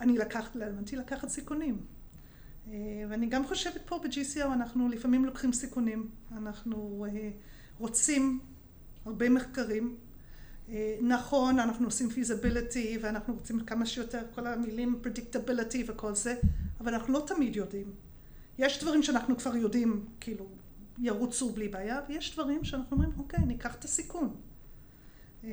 אני 0.00 0.18
לקחת, 0.18 0.56
למדתי 0.56 0.96
לקחת 0.96 1.28
סיכונים. 1.28 1.80
ואני 3.10 3.26
גם 3.26 3.46
חושבת 3.46 3.80
פה 3.86 3.98
ב-GCO 3.98 4.44
אנחנו 4.44 4.88
לפעמים 4.88 5.24
לוקחים 5.24 5.52
סיכונים. 5.52 6.10
אנחנו 6.32 7.06
רוצים 7.78 8.40
הרבה 9.04 9.28
מחקרים. 9.28 9.96
נכון, 11.00 11.58
אנחנו 11.58 11.86
עושים 11.86 12.08
feasibility 12.08 12.98
ואנחנו 13.00 13.34
רוצים 13.34 13.60
כמה 13.60 13.86
שיותר, 13.86 14.22
כל 14.34 14.46
המילים 14.46 15.00
predictability 15.04 15.78
וכל 15.86 16.14
זה, 16.14 16.36
אבל 16.80 16.94
אנחנו 16.94 17.12
לא 17.12 17.24
תמיד 17.26 17.56
יודעים. 17.56 17.92
יש 18.58 18.82
דברים 18.82 19.02
שאנחנו 19.02 19.36
כבר 19.38 19.56
יודעים, 19.56 20.06
כאילו, 20.20 20.46
ירוצו 20.98 21.52
בלי 21.52 21.68
בעיה, 21.68 22.00
ויש 22.08 22.32
דברים 22.32 22.64
שאנחנו 22.64 22.96
אומרים, 22.96 23.12
אוקיי, 23.18 23.44
ניקח 23.46 23.74
את 23.74 23.84
הסיכון. 23.84 24.36
אה, 25.44 25.50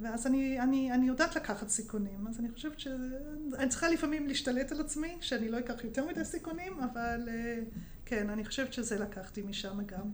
ואז 0.00 0.26
אני, 0.26 0.60
אני, 0.60 0.92
אני 0.92 1.06
יודעת 1.06 1.36
לקחת 1.36 1.68
סיכונים, 1.68 2.26
אז 2.26 2.40
אני 2.40 2.50
חושבת 2.50 2.80
שאני 2.80 3.68
צריכה 3.68 3.88
לפעמים 3.88 4.28
להשתלט 4.28 4.72
על 4.72 4.80
עצמי, 4.80 5.16
שאני 5.20 5.48
לא 5.48 5.58
אקח 5.58 5.84
יותר 5.84 6.06
מדי 6.06 6.24
סיכונים, 6.24 6.80
אבל 6.80 7.28
אה, 7.28 7.58
כן, 8.04 8.30
אני 8.30 8.44
חושבת 8.44 8.72
שזה 8.72 8.98
לקחתי 8.98 9.42
משם 9.42 9.78
גם. 9.86 10.10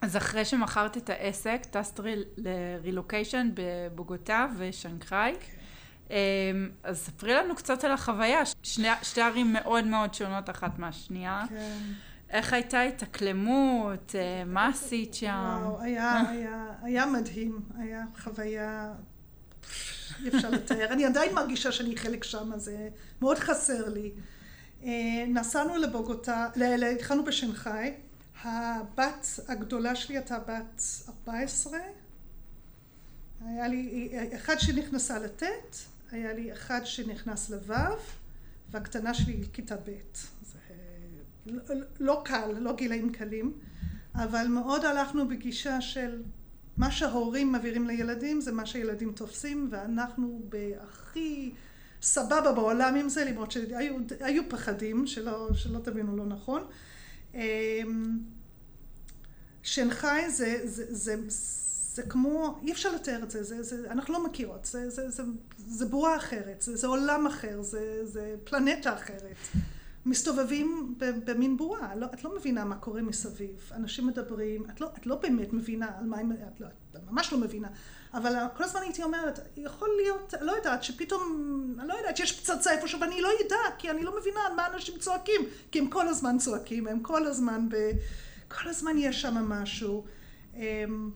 אז 0.00 0.16
אחרי 0.16 0.44
שמכרת 0.44 0.96
את 0.96 1.10
העסק, 1.10 1.60
טסת 1.70 2.00
לרילוקיישן 2.36 3.50
בבוגוטה 3.54 4.46
ושנגחאי. 4.56 5.34
כן. 5.40 5.58
אמ, 6.10 6.70
אז 6.82 6.98
ספרי 6.98 7.34
לנו 7.34 7.54
קצת 7.56 7.84
על 7.84 7.92
החוויה, 7.92 8.42
שני, 8.62 8.88
שתי 9.02 9.20
ערים 9.20 9.52
מאוד 9.52 9.84
מאוד 9.84 10.14
שונות 10.14 10.50
אחת 10.50 10.78
מהשנייה. 10.78 11.44
כן. 11.48 11.78
איך 12.30 12.52
הייתה 12.52 12.82
התאקלמות? 12.82 14.14
אה, 14.14 14.44
מה 14.46 14.68
עשית 14.68 15.14
שם? 15.14 15.60
וואו, 15.62 15.80
היה, 15.80 16.30
היה, 16.30 16.66
היה 16.82 17.06
מדהים, 17.06 17.60
היה 17.78 18.04
חוויה, 18.18 18.92
אי 20.24 20.28
אפשר 20.28 20.50
לתאר. 20.50 20.92
אני 20.92 21.04
עדיין 21.04 21.34
מרגישה 21.34 21.72
שאני 21.72 21.96
חלק 21.96 22.24
שם, 22.24 22.50
זה 22.56 22.88
מאוד 23.20 23.38
חסר 23.38 23.88
לי. 23.88 24.12
אה, 24.84 24.90
נסענו 25.28 25.76
לבוגוטה, 25.76 26.48
התחלנו 26.96 27.24
בשנגחאי, 27.24 27.94
הבת 28.42 29.26
הגדולה 29.48 29.96
שלי 29.96 30.16
הייתה 30.16 30.38
בת 30.38 30.82
14, 31.08 31.78
היה 33.40 33.68
לי 33.68 34.10
אחד 34.34 34.58
שנכנסה 34.58 35.18
לט', 35.18 35.42
היה 36.10 36.32
לי 36.32 36.52
אחד 36.52 36.80
שנכנס 36.84 37.50
לו', 37.50 37.74
והקטנה 38.70 39.14
שלי 39.14 39.36
לכיתה 39.36 39.76
ב'. 39.76 39.90
זה 40.42 40.58
לא 42.00 42.22
קל, 42.24 42.52
לא 42.58 42.76
גילאים 42.76 43.12
קלים, 43.12 43.52
אבל 44.14 44.46
מאוד 44.46 44.84
הלכנו 44.84 45.28
בגישה 45.28 45.80
של 45.80 46.22
מה 46.76 46.90
שההורים 46.90 47.52
מעבירים 47.52 47.86
לילדים 47.86 48.40
זה 48.40 48.52
מה 48.52 48.66
שהילדים 48.66 49.12
תופסים, 49.12 49.68
ואנחנו 49.70 50.42
בהכי 50.48 51.54
סבבה 52.02 52.52
בעולם 52.52 52.94
עם 52.94 53.08
זה, 53.08 53.24
למרות 53.24 53.50
שהיו 53.50 54.42
פחדים, 54.48 55.06
שלא, 55.06 55.48
שלא 55.54 55.78
תבינו 55.78 56.16
לא 56.16 56.26
נכון. 56.26 56.62
אמ, 57.34 58.18
שנגחאי 59.62 60.30
זה, 60.30 60.60
זה, 60.64 60.94
זה, 60.94 61.16
זה 61.94 62.02
כמו, 62.02 62.58
אי 62.62 62.72
אפשר 62.72 62.94
לתאר 62.94 63.20
את 63.22 63.30
זה, 63.30 63.42
זה, 63.42 63.62
זה 63.62 63.90
אנחנו 63.90 64.14
לא 64.14 64.24
מכירות, 64.24 64.64
זה, 64.64 64.90
זה, 64.90 65.10
זה, 65.10 65.22
זה 65.56 65.86
בועה 65.86 66.16
אחרת, 66.16 66.62
זה, 66.62 66.76
זה 66.76 66.86
עולם 66.86 67.26
אחר, 67.26 67.62
זה, 67.62 68.06
זה 68.06 68.36
פלנטה 68.44 68.94
אחרת. 68.94 69.36
מסתובבים 70.08 70.94
במין 70.98 71.56
בועה, 71.56 71.94
לא, 71.94 72.06
את 72.14 72.24
לא 72.24 72.36
מבינה 72.36 72.64
מה 72.64 72.76
קורה 72.76 73.02
מסביב, 73.02 73.70
אנשים 73.72 74.06
מדברים, 74.06 74.64
את 74.70 74.80
לא, 74.80 74.90
את 74.98 75.06
לא 75.06 75.14
באמת 75.14 75.52
מבינה 75.52 75.90
על 75.98 76.06
מה 76.06 76.18
הם, 76.18 76.32
את, 76.32 76.60
לא, 76.60 76.66
את 76.66 76.96
ממש 77.10 77.32
לא 77.32 77.38
מבינה, 77.38 77.68
אבל 78.14 78.34
כל 78.56 78.64
הזמן 78.64 78.80
הייתי 78.82 79.02
אומרת, 79.02 79.40
יכול 79.56 79.88
להיות, 80.02 80.34
לא 80.40 80.52
יודעת, 80.52 80.82
שפתאום, 80.82 81.22
אני 81.78 81.88
לא 81.88 81.94
יודעת, 81.94 82.16
שיש 82.16 82.40
פצצה 82.40 82.72
איפשהו 82.72 83.00
ואני 83.00 83.20
לא 83.20 83.28
אדע, 83.46 83.76
כי 83.78 83.90
אני 83.90 84.02
לא 84.02 84.18
מבינה 84.20 84.40
על 84.46 84.54
מה 84.54 84.66
אנשים 84.74 84.98
צועקים, 84.98 85.40
כי 85.70 85.78
הם 85.78 85.88
כל 85.88 86.08
הזמן 86.08 86.38
צועקים, 86.38 86.86
הם 86.86 87.00
כל 87.00 87.26
הזמן, 87.26 87.68
ב, 87.68 87.74
כל 88.48 88.68
הזמן 88.68 88.98
יש 88.98 89.22
שם 89.22 89.34
משהו. 89.34 90.04
אמ, 90.54 91.10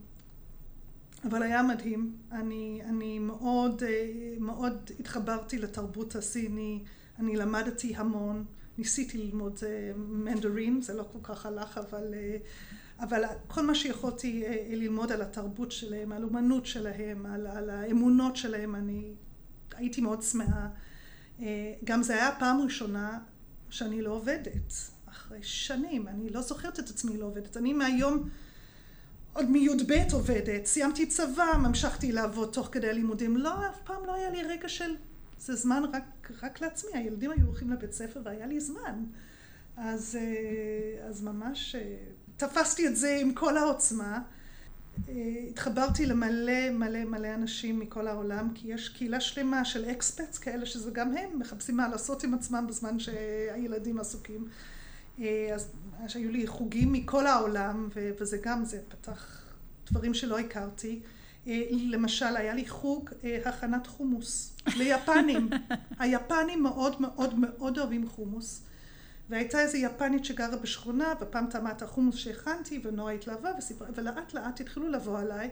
אבל 1.24 1.42
היה 1.42 1.62
מדהים, 1.62 2.16
אני, 2.32 2.82
אני 2.84 3.18
מאוד, 3.18 3.82
אה, 3.82 4.34
מאוד 4.38 4.90
התחברתי 5.00 5.58
לתרבות 5.58 6.16
הסיני, 6.16 6.84
אני 7.18 7.36
למדתי 7.36 7.96
המון, 7.96 8.44
ניסיתי 8.78 9.18
ללמוד 9.18 9.58
אה, 9.66 9.92
מנדרין, 9.96 10.82
זה 10.82 10.94
לא 10.94 11.04
כל 11.12 11.18
כך 11.22 11.46
הלך, 11.46 11.78
אבל, 11.78 12.14
אה, 12.14 12.36
אבל 13.00 13.22
כל 13.46 13.62
מה 13.62 13.74
שיכולתי 13.74 14.44
ללמוד 14.70 15.12
על 15.12 15.22
התרבות 15.22 15.72
שלהם, 15.72 16.12
על 16.12 16.24
אומנות 16.24 16.66
שלהם, 16.66 17.26
על, 17.26 17.46
על 17.46 17.70
האמונות 17.70 18.36
שלהם, 18.36 18.74
אני 18.74 19.14
הייתי 19.74 20.00
מאוד 20.00 20.20
צמאה. 20.20 20.68
גם 21.84 22.02
זה 22.02 22.14
היה 22.14 22.28
הפעם 22.28 22.60
הראשונה 22.60 23.18
שאני 23.70 24.02
לא 24.02 24.10
עובדת, 24.10 24.72
אחרי 25.10 25.38
שנים, 25.42 26.08
אני 26.08 26.30
לא 26.30 26.40
זוכרת 26.40 26.78
את 26.78 26.90
עצמי 26.90 27.16
לא 27.16 27.26
עובדת. 27.26 27.56
אני 27.56 27.72
מהיום 27.72 28.28
עוד 29.32 29.50
מי"ב 29.50 29.92
עובדת, 30.12 30.66
סיימתי 30.66 31.06
צבא, 31.06 31.44
המשכתי 31.44 32.12
לעבוד 32.12 32.52
תוך 32.52 32.68
כדי 32.72 32.90
הלימודים. 32.90 33.36
לא, 33.36 33.66
אף 33.68 33.78
פעם 33.84 34.04
לא 34.06 34.14
היה 34.14 34.30
לי 34.30 34.42
רגע 34.42 34.68
של... 34.68 34.96
זה 35.44 35.54
זמן 35.54 35.82
רק, 35.92 36.30
רק 36.42 36.60
לעצמי, 36.60 36.90
הילדים 36.94 37.30
היו 37.30 37.46
הולכים 37.46 37.70
לבית 37.70 37.92
ספר 37.92 38.20
והיה 38.24 38.46
לי 38.46 38.60
זמן. 38.60 39.04
אז, 39.76 40.18
אה, 40.20 41.08
אז 41.08 41.22
ממש 41.22 41.74
אה, 41.74 41.96
תפסתי 42.36 42.88
את 42.88 42.96
זה 42.96 43.18
עם 43.20 43.34
כל 43.34 43.56
העוצמה. 43.56 44.22
אה, 45.08 45.14
התחברתי 45.48 46.06
למלא 46.06 46.70
מלא 46.70 47.04
מלא 47.04 47.34
אנשים 47.34 47.80
מכל 47.80 48.06
העולם, 48.08 48.48
כי 48.54 48.68
יש 48.68 48.88
קהילה 48.88 49.20
שלמה 49.20 49.64
של 49.64 49.84
אקספטס 49.84 50.38
כאלה 50.38 50.66
שזה 50.66 50.90
גם 50.90 51.16
הם 51.16 51.38
מחפשים 51.38 51.76
מה 51.76 51.88
לעשות 51.88 52.24
עם 52.24 52.34
עצמם 52.34 52.66
בזמן 52.68 52.98
שהילדים 52.98 54.00
עסוקים. 54.00 54.48
אז 55.18 55.70
היו 56.14 56.30
לי 56.30 56.46
חוגים 56.46 56.92
מכל 56.92 57.26
העולם, 57.26 57.88
וזה 58.20 58.38
גם, 58.42 58.64
זה 58.64 58.80
פתח 58.88 59.42
דברים 59.90 60.14
שלא 60.14 60.38
הכרתי. 60.38 61.00
אה, 61.46 61.62
למשל, 61.70 62.36
היה 62.36 62.54
לי 62.54 62.68
חוג 62.68 63.10
אה, 63.24 63.38
הכנת 63.44 63.86
חומוס 63.86 64.56
ליפנים. 64.76 65.50
היפנים 65.98 66.62
מאוד 66.62 67.00
מאוד 67.00 67.34
מאוד 67.38 67.78
אוהבים 67.78 68.08
חומוס. 68.08 68.62
והייתה 69.30 69.60
איזו 69.60 69.76
יפנית 69.76 70.24
שגרה 70.24 70.56
בשכונה, 70.56 71.14
ופעם 71.20 71.46
טעמה 71.46 71.70
את 71.70 71.82
החומוס 71.82 72.16
שהכנתי, 72.16 72.80
ונורא 72.84 73.12
התלהבה, 73.12 73.50
וסיפרה, 73.58 73.88
ולאט 73.94 74.34
לאט 74.34 74.60
התחילו 74.60 74.88
לבוא 74.88 75.18
עליי, 75.18 75.50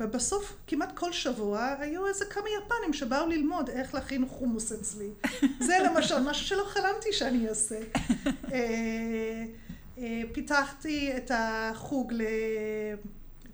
ובסוף, 0.00 0.56
כמעט 0.66 0.92
כל 0.94 1.12
שבוע, 1.12 1.74
היו 1.78 2.06
איזה 2.06 2.24
כמה 2.24 2.44
יפנים 2.58 2.92
שבאו 2.92 3.26
ללמוד 3.26 3.70
איך 3.70 3.94
להכין 3.94 4.26
חומוס 4.26 4.72
אצלי. 4.72 5.08
זה 5.66 5.78
למשל 5.84 6.18
משהו 6.22 6.46
שלא 6.46 6.64
חלמתי 6.66 7.12
שאני 7.12 7.48
אעשה. 7.48 7.80
אה, 8.52 9.44
פיתחתי 10.32 11.16
את 11.16 11.30
החוג, 11.34 12.12
ל... 12.12 12.22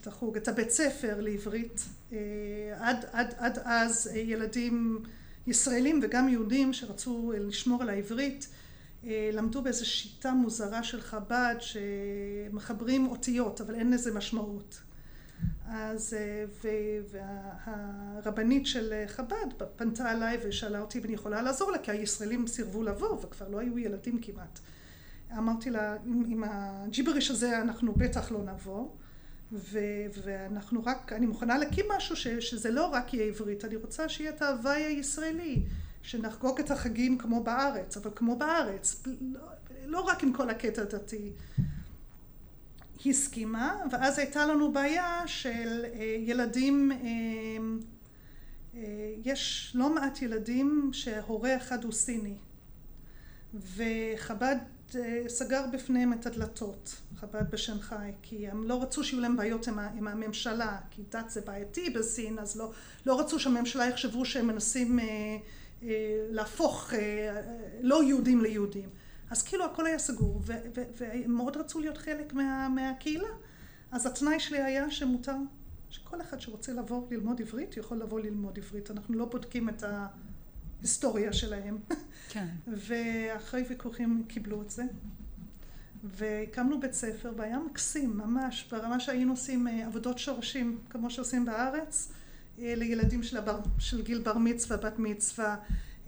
החוג, 0.06 0.36
את 0.36 0.48
הבית 0.48 0.70
ספר 0.70 1.20
לעברית. 1.20 1.84
עד, 2.78 3.04
עד, 3.12 3.34
עד 3.38 3.58
אז 3.64 4.10
ילדים 4.14 5.02
ישראלים 5.46 6.00
וגם 6.02 6.28
יהודים 6.28 6.72
שרצו 6.72 7.32
לשמור 7.38 7.82
על 7.82 7.88
העברית 7.88 8.48
למדו 9.04 9.62
באיזו 9.62 9.86
שיטה 9.86 10.32
מוזרה 10.32 10.82
של 10.82 11.00
חב"ד 11.00 11.56
שמחברים 11.60 13.06
אותיות 13.06 13.60
אבל 13.60 13.74
אין 13.74 13.90
לזה 13.90 14.14
משמעות. 14.14 14.80
אז 15.68 16.16
והרבנית 17.10 18.66
של 18.66 19.04
חב"ד 19.06 19.62
פנתה 19.76 20.12
אליי 20.12 20.38
ושאלה 20.44 20.80
אותי 20.80 20.98
אם 20.98 21.04
אני 21.04 21.12
יכולה 21.12 21.42
לעזור 21.42 21.72
לה 21.72 21.78
כי 21.78 21.90
הישראלים 21.90 22.46
סירבו 22.46 22.82
לבוא 22.82 23.18
וכבר 23.22 23.48
לא 23.48 23.58
היו 23.58 23.78
ילדים 23.78 24.18
כמעט. 24.18 24.58
אמרתי 25.38 25.70
לה, 25.70 25.96
עם, 26.06 26.24
עם 26.28 26.44
הג'יבריש 26.46 27.30
הזה 27.30 27.60
אנחנו 27.60 27.92
בטח 27.92 28.32
לא 28.32 28.42
נבוא, 28.42 28.88
ו, 29.52 29.78
ואנחנו 30.24 30.82
רק, 30.84 31.12
אני 31.12 31.26
מוכנה 31.26 31.58
להקים 31.58 31.84
משהו 31.96 32.16
ש, 32.16 32.28
שזה 32.28 32.70
לא 32.70 32.86
רק 32.86 33.14
יהיה 33.14 33.26
עברית, 33.26 33.64
אני 33.64 33.76
רוצה 33.76 34.08
שיהיה 34.08 34.30
את 34.30 34.42
ההוואי 34.42 34.82
הישראלי, 34.82 35.62
שנחגוג 36.02 36.60
את 36.60 36.70
החגים 36.70 37.18
כמו 37.18 37.44
בארץ, 37.44 37.96
אבל 37.96 38.10
כמו 38.14 38.36
בארץ, 38.36 39.02
לא, 39.20 39.40
לא 39.86 40.00
רק 40.00 40.22
עם 40.22 40.32
כל 40.32 40.50
הקטע 40.50 40.82
הדתי. 40.82 41.32
היא 43.04 43.12
הסכימה, 43.12 43.76
ואז 43.90 44.18
הייתה 44.18 44.46
לנו 44.46 44.72
בעיה 44.72 45.22
של 45.26 45.84
אה, 45.94 46.16
ילדים, 46.18 46.92
אה, 46.92 46.98
אה, 48.74 49.14
יש 49.24 49.72
לא 49.74 49.94
מעט 49.94 50.22
ילדים 50.22 50.90
שהורה 50.92 51.56
אחד 51.56 51.84
הוא 51.84 51.92
סיני, 51.92 52.36
וחב"ד 53.54 54.56
סגר 55.28 55.64
בפניהם 55.72 56.12
את 56.12 56.26
הדלתות, 56.26 56.96
חב"ד 57.20 57.50
בשנגחאי, 57.50 58.12
כי 58.22 58.48
הם 58.48 58.64
לא 58.64 58.82
רצו 58.82 59.04
שיהיו 59.04 59.22
להם 59.22 59.36
בעיות 59.36 59.68
עם, 59.68 59.78
עם 59.78 60.08
הממשלה, 60.08 60.78
כי 60.90 61.02
דת 61.10 61.30
זה 61.30 61.40
בעייתי 61.40 61.90
בסין, 61.90 62.38
אז 62.38 62.56
לא, 62.56 62.72
לא 63.06 63.20
רצו 63.20 63.38
שהממשלה 63.38 63.86
יחשבו 63.86 64.24
שהם 64.24 64.46
מנסים 64.46 64.98
אה, 64.98 65.04
אה, 65.82 65.88
להפוך 66.30 66.94
אה, 66.94 67.42
לא 67.80 68.04
יהודים 68.04 68.40
ליהודים. 68.40 68.88
אז 69.30 69.42
כאילו 69.42 69.64
הכל 69.64 69.86
היה 69.86 69.98
סגור, 69.98 70.42
והם 70.96 71.32
מאוד 71.32 71.56
רצו 71.56 71.80
להיות 71.80 71.98
חלק 71.98 72.32
מה, 72.32 72.68
מהקהילה. 72.68 73.28
אז 73.90 74.06
התנאי 74.06 74.40
שלי 74.40 74.62
היה 74.62 74.90
שמותר, 74.90 75.36
שכל 75.90 76.20
אחד 76.20 76.40
שרוצה 76.40 76.72
לבוא 76.72 77.06
ללמוד 77.10 77.40
עברית, 77.40 77.76
יכול 77.76 77.98
לבוא 77.98 78.20
ללמוד 78.20 78.58
עברית. 78.58 78.90
אנחנו 78.90 79.14
לא 79.14 79.24
בודקים 79.24 79.68
את 79.68 79.82
ה... 79.82 80.06
היסטוריה 80.80 81.32
שלהם. 81.32 81.78
כן. 82.28 82.46
ואחרי 82.86 83.64
ויכוחים 83.68 84.24
קיבלו 84.28 84.62
את 84.62 84.70
זה. 84.70 84.82
והקמנו 86.10 86.80
בית 86.80 86.92
ספר, 86.92 87.32
והיה 87.36 87.58
מקסים, 87.58 88.16
ממש, 88.16 88.68
ברמה 88.70 89.00
שהיינו 89.00 89.32
עושים 89.32 89.68
אה, 89.68 89.86
עבודות 89.86 90.18
שורשים, 90.18 90.78
כמו 90.90 91.10
שעושים 91.10 91.44
בארץ, 91.44 92.12
אה, 92.58 92.74
לילדים 92.76 93.22
של, 93.22 93.36
הבר, 93.36 93.58
של 93.78 94.02
גיל 94.02 94.18
בר 94.18 94.38
מצווה, 94.38 94.76
בת 94.76 94.98
מצווה. 94.98 95.56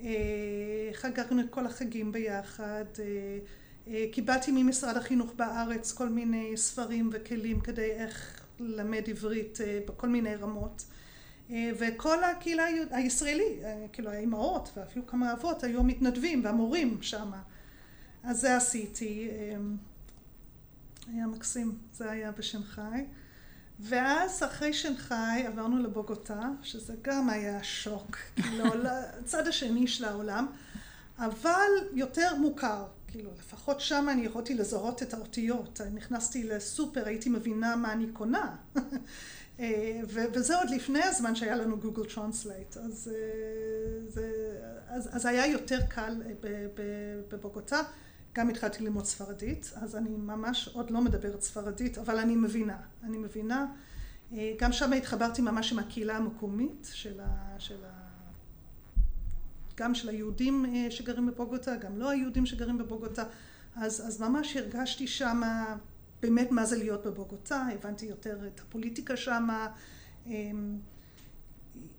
אה, 0.01 0.91
חגגנו 0.93 1.41
את 1.41 1.51
כל 1.51 1.67
החגים 1.67 2.13
ביחד. 2.13 2.85
קיבלתי 4.13 4.51
ממשרד 4.53 4.97
החינוך 4.97 5.33
בארץ 5.37 5.93
כל 5.93 6.09
מיני 6.09 6.57
ספרים 6.57 7.11
וכלים 7.13 7.61
כדי 7.61 7.91
איך 7.91 8.43
ללמד 8.61 9.03
עברית 9.09 9.59
בכל 9.87 10.09
מיני 10.09 10.37
רמות. 10.37 10.85
וכל 11.51 12.25
הקהילה 12.25 12.65
הישראלי, 12.91 13.59
אה, 13.65 13.87
כאילו 13.93 14.11
האימהות 14.11 14.73
ואפילו 14.77 15.07
כמה 15.07 15.33
אבות 15.33 15.65
היו 15.65 15.83
מתנדבים 15.83 16.45
והמורים 16.45 16.99
שם. 17.01 17.31
אז 18.23 18.41
זה 18.41 18.57
עשיתי, 18.57 19.29
היה 21.13 21.27
מקסים, 21.27 21.79
זה 21.93 22.11
היה 22.11 22.33
בשנגחאי. 22.33 23.05
ואז 23.81 24.43
אחרי 24.43 24.73
שנגחאי 24.73 25.47
עברנו 25.47 25.83
לבוגוטה, 25.83 26.41
שזה 26.63 26.95
גם 27.03 27.31
היה 27.31 27.63
שוק, 27.63 28.17
כאילו 28.37 28.65
לצד 28.85 29.47
השני 29.47 29.87
של 29.87 30.05
העולם, 30.05 30.47
אבל 31.19 31.71
יותר 31.93 32.35
מוכר. 32.35 32.87
כאילו, 33.09 33.31
לפחות 33.39 33.81
שם 33.81 34.07
אני 34.11 34.27
יכולתי 34.27 34.55
לזהות 34.55 35.03
את 35.03 35.15
האותיות. 35.15 35.81
נכנסתי 35.95 36.45
לסופר, 36.45 37.07
הייתי 37.07 37.29
מבינה 37.29 37.77
מה 37.77 37.93
אני 37.93 38.07
קונה. 38.13 38.57
אה, 39.61 40.01
וזה 40.09 40.57
עוד 40.57 40.71
לפני 40.71 41.03
הזמן 41.03 41.35
שהיה 41.35 41.57
לנו 41.57 41.79
Google 41.79 42.05
Translate. 42.15 42.77
אז, 42.77 43.11
זה, 44.09 44.31
אז, 44.89 45.09
אז 45.13 45.27
היה 45.27 45.47
יותר 45.47 45.79
קל 45.89 46.23
בבוגוטה. 47.29 47.81
גם 48.39 48.49
התחלתי 48.49 48.83
ללמוד 48.83 49.05
ספרדית, 49.05 49.73
אז 49.75 49.97
אני 49.97 50.09
ממש 50.11 50.69
עוד 50.73 50.91
לא 50.91 51.01
מדברת 51.01 51.43
ספרדית, 51.43 51.99
אבל 51.99 52.19
אני 52.19 52.37
מבינה. 52.37 52.77
אני 53.03 53.19
מבינה. 53.19 53.67
גם 54.59 54.73
שם 54.73 54.93
התחברתי 54.93 55.43
ממש 55.43 55.73
עם 55.73 55.79
הקהילה 55.79 56.17
המקומית 56.17 56.89
של 56.93 57.21
ה... 57.21 57.57
של 57.59 57.85
ה 57.85 58.09
גם 59.77 59.95
של 59.95 60.09
היהודים 60.09 60.67
אה, 60.67 60.91
שגרים 60.91 61.27
בבוגוטה, 61.27 61.77
גם 61.77 61.99
לא 61.99 62.11
היהודים 62.11 62.47
שגרים 62.47 62.79
בבוגוטה, 62.79 63.25
אז, 63.77 64.07
אז 64.07 64.21
ממש 64.21 64.57
הרגשתי 64.57 65.07
שם 65.07 65.43
באמת 66.23 66.51
מה 66.51 66.65
זה 66.65 66.77
להיות 66.77 67.07
בבוגוטה, 67.07 67.67
הבנתי 67.75 68.07
יותר 68.07 68.47
את 68.47 68.61
הפוליטיקה 68.61 69.17
שם, 69.17 69.49
אמ, 70.27 70.79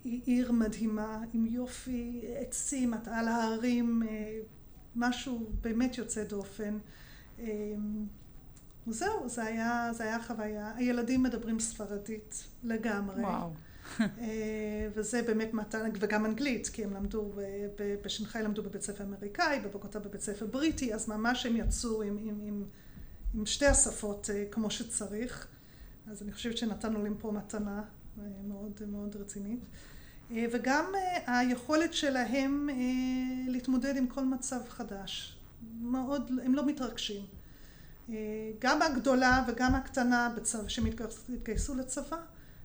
עיר 0.04 0.52
מדהימה 0.52 1.24
עם 1.34 1.46
יופי, 1.46 2.22
עצים, 2.40 2.94
על 2.94 3.28
ההרים, 3.28 4.04
אה, 4.04 4.40
משהו 4.96 5.50
באמת 5.62 5.98
יוצא 5.98 6.24
דופן. 6.24 6.78
אמ, 7.40 8.06
זהו, 8.88 9.30
זה 9.30 9.44
היה, 9.44 9.90
זה 9.94 10.04
היה 10.04 10.24
חוויה. 10.24 10.72
הילדים 10.76 11.24
מדברים 11.24 11.60
ספרדית 11.60 12.44
לגמרי. 12.64 13.22
וואו. 13.22 13.52
אה, 14.00 14.88
וזה 14.94 15.22
באמת 15.22 15.54
מתן, 15.54 15.90
וגם 16.00 16.26
אנגלית, 16.26 16.68
כי 16.68 16.84
הם 16.84 16.94
למדו, 16.94 17.32
בשנגחאי 18.04 18.44
למדו 18.44 18.64
בבית 18.64 18.82
ספר 18.82 19.04
אמריקאי, 19.04 19.60
בבוקוטה 19.60 20.00
בבית 20.00 20.22
ספר 20.22 20.46
בריטי, 20.46 20.94
אז 20.94 21.10
ממש 21.10 21.46
הם 21.46 21.56
יצאו 21.56 22.02
עם, 22.02 22.18
עם, 22.18 22.40
עם, 22.44 22.64
עם 23.34 23.46
שתי 23.46 23.66
השפות 23.66 24.30
אה, 24.34 24.46
כמו 24.52 24.72
שצריך. 24.72 25.48
אז 26.08 26.24
אני 26.24 26.32
חושבת 26.32 26.58
שנתנו 26.58 27.04
להם 27.04 27.16
פה 27.20 27.32
מתנה 27.32 27.84
אה, 28.20 28.24
מאוד 28.48 28.82
מאוד 28.88 29.16
רצינית. 29.16 29.60
וגם 30.32 30.86
היכולת 31.28 31.94
שלהם 31.94 32.70
להתמודד 33.48 33.98
עם 33.98 34.08
כל 34.08 34.24
מצב 34.24 34.70
חדש. 34.70 35.38
מאוד, 35.82 36.32
הם 36.44 36.56
לא 36.56 36.66
מתרגשים. 36.66 37.26
גם 38.60 38.82
הגדולה 38.82 39.44
וגם 39.48 39.76
הקטנה 39.76 40.34
בצו, 40.36 40.58
שהתגייסו 40.68 41.76
לצבא, 41.76 42.18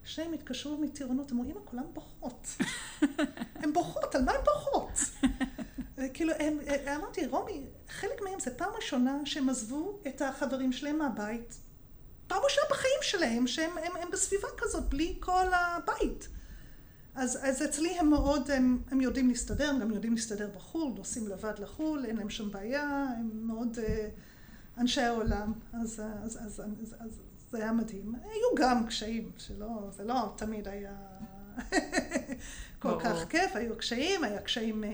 שניהם 0.04 0.32
התקשרו 0.32 0.76
מטירונות, 0.76 1.32
אמרו, 1.32 1.44
אמא, 1.44 1.60
כולן 1.64 1.82
בוכות. 1.92 2.48
הן 3.62 3.72
בוכות, 3.72 4.14
על 4.14 4.24
מה 4.24 4.32
הן 4.32 4.44
בוכות? 4.44 4.98
כאילו, 6.14 6.32
הם, 6.38 6.58
אמרתי, 6.96 7.26
רומי, 7.26 7.62
חלק 7.88 8.22
מהם 8.22 8.40
זה 8.40 8.50
פעם 8.50 8.70
ראשונה 8.76 9.18
שהם 9.24 9.48
עזבו 9.48 9.98
את 10.06 10.22
החברים 10.22 10.72
שלהם 10.72 10.98
מהבית. 10.98 11.54
פעם 12.26 12.40
ראשונה 12.44 12.66
בחיים 12.70 12.98
שלהם, 13.02 13.46
שהם 13.46 13.70
הם, 13.78 13.92
הם 14.02 14.10
בסביבה 14.10 14.48
כזאת, 14.58 14.84
בלי 14.88 15.16
כל 15.20 15.46
הבית. 15.52 16.28
אז, 17.14 17.38
אז 17.42 17.62
אצלי 17.62 17.98
הם 17.98 18.10
מאוד, 18.10 18.50
הם, 18.50 18.82
הם 18.90 19.00
יודעים 19.00 19.28
להסתדר, 19.28 19.70
הם 19.70 19.78
גם 19.78 19.90
יודעים 19.90 20.14
להסתדר 20.14 20.50
בחו"ל, 20.56 20.92
נוסעים 20.96 21.28
לבד 21.28 21.58
לחו"ל, 21.58 22.04
אין 22.04 22.16
להם 22.16 22.30
שום 22.30 22.50
בעיה, 22.50 23.06
הם 23.18 23.30
מאוד 23.46 23.78
uh, 23.78 24.80
אנשי 24.80 25.00
העולם. 25.00 25.52
אז, 25.72 26.02
אז, 26.24 26.38
אז, 26.46 26.62
אז, 26.82 26.94
אז 27.00 27.20
זה 27.50 27.58
היה 27.58 27.72
מדהים. 27.72 28.14
היו 28.22 28.54
גם 28.56 28.86
קשיים, 28.86 29.30
שלא, 29.38 29.90
זה 29.90 30.04
לא 30.04 30.34
תמיד 30.36 30.68
היה 30.68 30.96
כל 32.78 33.00
כך 33.00 33.24
כיף, 33.28 33.56
היו 33.56 33.76
קשיים, 33.76 34.24
היה 34.24 34.40
קשיים 34.40 34.84
אה, 34.84 34.90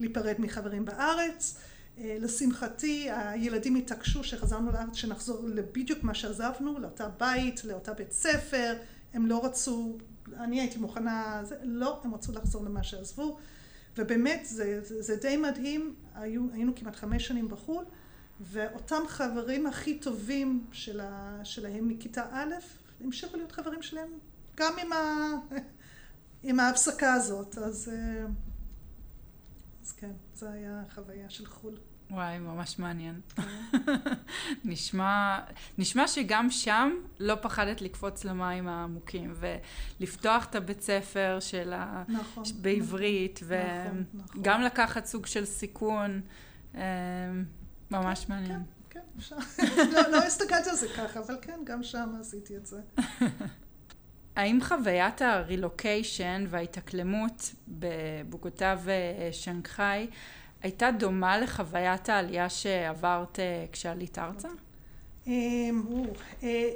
להיפרד 0.00 0.34
מחברים 0.38 0.84
בארץ. 0.84 1.58
אה, 1.98 2.16
לשמחתי, 2.20 3.08
הילדים 3.10 3.76
התעקשו 3.76 4.24
שחזרנו 4.24 4.72
לארץ, 4.72 4.94
שנחזור 4.96 5.44
בדיוק 5.72 6.02
מה 6.02 6.14
שעזבנו, 6.14 6.78
לאותה 6.78 7.08
בית, 7.08 7.64
לאותה 7.64 7.94
בית 7.94 8.12
ספר, 8.12 8.76
הם 9.14 9.26
לא 9.26 9.44
רצו, 9.44 9.98
אני 10.36 10.60
הייתי 10.60 10.78
מוכנה, 10.78 11.40
זה, 11.44 11.56
לא, 11.62 12.00
הם 12.04 12.14
רצו 12.14 12.32
לחזור 12.32 12.64
למה 12.64 12.82
שעזבו, 12.82 13.38
ובאמת 13.96 14.40
זה, 14.44 14.80
זה, 14.84 15.02
זה 15.02 15.16
די 15.16 15.36
מדהים, 15.36 15.94
היו, 16.14 16.46
היינו 16.52 16.72
כמעט 16.76 16.96
חמש 16.96 17.26
שנים 17.26 17.48
בחו"ל, 17.48 17.84
ואותם 18.40 19.02
חברים 19.06 19.66
הכי 19.66 19.98
טובים 19.98 20.66
שלה, 20.72 21.40
שלהם 21.44 21.88
מכיתה 21.88 22.24
א', 22.30 22.54
המשיכו 23.00 23.36
להיות 23.36 23.52
חברים 23.52 23.82
שלהם 23.82 24.08
גם 24.56 24.72
עם, 24.78 24.92
ה, 24.92 24.96
עם 26.48 26.60
ההפסקה 26.60 27.14
הזאת, 27.14 27.58
אז, 27.58 27.92
אה, 27.94 28.26
אז 29.82 29.92
כן, 29.92 30.12
זו 30.34 30.46
הייתה 30.46 30.82
חוויה 30.94 31.30
של 31.30 31.46
חו"ל. 31.46 31.74
וואי, 32.10 32.38
ממש 32.38 32.78
מעניין. 32.78 33.20
נשמע, 34.64 35.38
נשמע 35.78 36.08
שגם 36.08 36.50
שם 36.50 36.90
לא 37.20 37.34
פחדת 37.42 37.80
לקפוץ 37.80 38.24
למים 38.24 38.68
העמוקים 38.68 39.34
ולפתוח 40.00 40.44
את 40.44 40.54
הבית 40.54 40.80
ספר 40.80 41.38
של 41.40 41.72
ה... 41.72 42.04
נכון. 42.08 42.44
בעברית, 42.60 43.40
נכון, 43.42 44.04
וגם 44.40 44.52
נכון. 44.52 44.62
לקחת 44.62 45.04
סוג 45.06 45.26
של 45.26 45.44
סיכון. 45.44 46.20
אה, 46.74 46.82
ממש 47.90 48.24
כן, 48.24 48.32
מעניין. 48.32 48.62
כן, 48.90 49.00
כן, 49.00 49.18
אפשר. 49.18 49.36
לא, 49.92 50.02
לא 50.10 50.16
הסתכלתי 50.16 50.70
על 50.70 50.76
זה 50.76 50.86
ככה, 50.96 51.20
אבל 51.20 51.36
כן, 51.42 51.60
גם 51.64 51.82
שם 51.82 52.12
עשיתי 52.20 52.56
את 52.56 52.66
זה. 52.66 52.80
האם 54.36 54.58
חוויית 54.62 55.22
הרילוקיישן 55.22 56.44
וההתאקלמות 56.48 57.54
בבוגוטה 57.68 58.76
ושנגחאי 58.84 60.06
הייתה 60.62 60.90
דומה 60.90 61.38
לחוויית 61.38 62.08
העלייה 62.08 62.48
שעברת 62.48 63.38
אה, 63.38 63.66
כשעלית 63.72 64.18
ארצה? 64.18 64.48
אמ, 65.26 65.82
אה, 66.42 66.70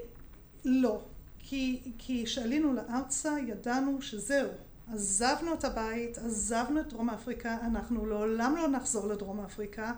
לא, 0.64 1.00
כי 1.38 1.92
כשעלינו 1.98 2.72
לארצה 2.72 3.32
ידענו 3.46 4.02
שזהו, 4.02 4.48
עזבנו 4.92 5.54
את 5.54 5.64
הבית, 5.64 6.18
עזבנו 6.18 6.80
את 6.80 6.88
דרום 6.88 7.10
אפריקה, 7.10 7.58
אנחנו 7.66 8.06
לעולם 8.06 8.56
לא 8.56 8.68
נחזור 8.68 9.08
לדרום 9.08 9.40
אפריקה. 9.40 9.92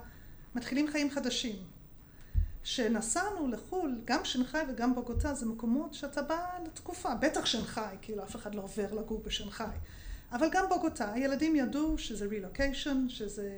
מתחילים 0.55 0.89
חיים 0.91 1.11
חדשים. 1.11 1.57
כשנסענו 2.63 3.49
לחו"ל, 3.49 4.01
גם 4.05 4.25
שנגחאי 4.25 4.61
וגם 4.69 4.95
בוגוטה 4.95 5.35
זה 5.35 5.47
מקומות 5.47 5.95
שאתה 5.95 6.23
בא 6.23 6.47
לתקופה, 6.65 7.15
בטח 7.15 7.47
שנגחאי, 7.47 7.97
כאילו 8.03 8.23
אף 8.23 8.37
אחד 8.37 8.55
לא 8.55 8.63
עובר 8.63 8.95
לגור 8.95 9.23
בשנגחאי, 9.27 9.77
אבל 10.35 10.49
גם 10.51 10.65
בוגוטה, 10.69 11.13
הילדים 11.13 11.57
ידעו 11.57 11.99
שזה 11.99 12.27
רילוקיישן, 12.27 13.07
שזה, 13.09 13.51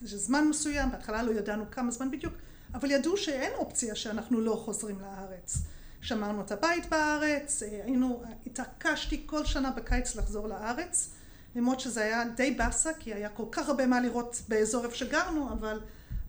שזה 0.00 0.18
זמן 0.18 0.48
מסוים, 0.48 0.90
בהתחלה 0.90 1.22
לא 1.22 1.32
ידענו 1.32 1.64
כמה 1.70 1.90
זמן 1.90 2.10
בדיוק, 2.10 2.34
אבל 2.74 2.90
ידעו 2.90 3.16
שאין 3.16 3.52
אופציה 3.54 3.94
שאנחנו 3.94 4.40
לא 4.40 4.62
חוזרים 4.64 5.00
לארץ. 5.00 5.58
שמרנו 6.00 6.40
את 6.40 6.52
הבית 6.52 6.90
בארץ, 6.90 7.62
היינו, 7.62 8.22
התעקשתי 8.46 9.22
כל 9.26 9.44
שנה 9.44 9.70
בקיץ 9.70 10.16
לחזור 10.16 10.48
לארץ, 10.48 11.10
למרות 11.56 11.80
שזה 11.80 12.00
היה 12.00 12.24
די 12.36 12.50
באסה, 12.50 12.90
כי 12.94 13.14
היה 13.14 13.28
כל 13.28 13.46
כך 13.50 13.68
הרבה 13.68 13.86
מה 13.86 14.00
לראות 14.00 14.42
באזור 14.48 14.84
איפה 14.84 14.96
שגרנו, 14.96 15.52
אבל 15.52 15.80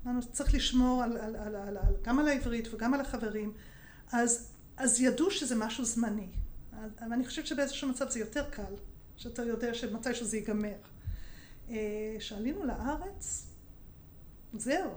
אמרנו, 0.05 0.21
צריך 0.31 0.53
לשמור 0.53 1.03
על, 1.03 1.17
על, 1.17 1.35
על, 1.35 1.55
על, 1.55 1.77
על, 1.77 1.93
גם 2.01 2.19
על 2.19 2.27
העברית 2.27 2.73
וגם 2.73 2.93
על 2.93 3.01
החברים. 3.01 3.53
אז, 4.11 4.51
אז 4.77 5.01
ידעו 5.01 5.31
שזה 5.31 5.55
משהו 5.55 5.85
זמני. 5.85 6.27
אבל 7.01 7.13
אני 7.13 7.25
חושבת 7.25 7.47
שבאיזשהו 7.47 7.89
מצב 7.89 8.09
זה 8.09 8.19
יותר 8.19 8.49
קל, 8.49 8.73
שאתה 9.17 9.43
יודע 9.43 9.73
שמתישהו 9.73 10.25
זה 10.25 10.37
ייגמר. 10.37 10.77
כשעלינו 12.19 12.61
אה, 12.61 12.65
לארץ, 12.65 13.47
זהו. 14.53 14.91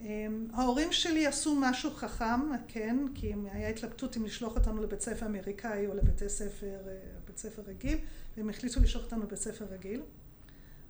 אה, 0.00 0.26
ההורים 0.52 0.92
שלי 0.92 1.26
עשו 1.26 1.54
משהו 1.60 1.90
חכם, 1.90 2.40
כן, 2.68 2.96
כי 3.14 3.32
היה 3.52 3.68
התלבטות 3.68 4.16
אם 4.16 4.24
לשלוח 4.24 4.56
אותנו 4.56 4.82
לבית 4.82 5.00
ספר 5.00 5.26
אמריקאי 5.26 5.86
או 5.86 5.94
לבית 5.94 6.28
ספר, 6.28 6.76
אה, 6.88 6.94
בית 7.26 7.38
ספר 7.38 7.62
רגיל. 7.66 7.98
והם 8.36 8.50
החליטו 8.50 8.80
לשלוח 8.80 9.04
אותנו 9.04 9.22
בבית 9.22 9.38
ספר 9.38 9.64
רגיל. 9.64 10.02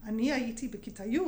אני 0.05 0.33
הייתי 0.33 0.69
בכיתה 0.69 1.05
י' 1.05 1.19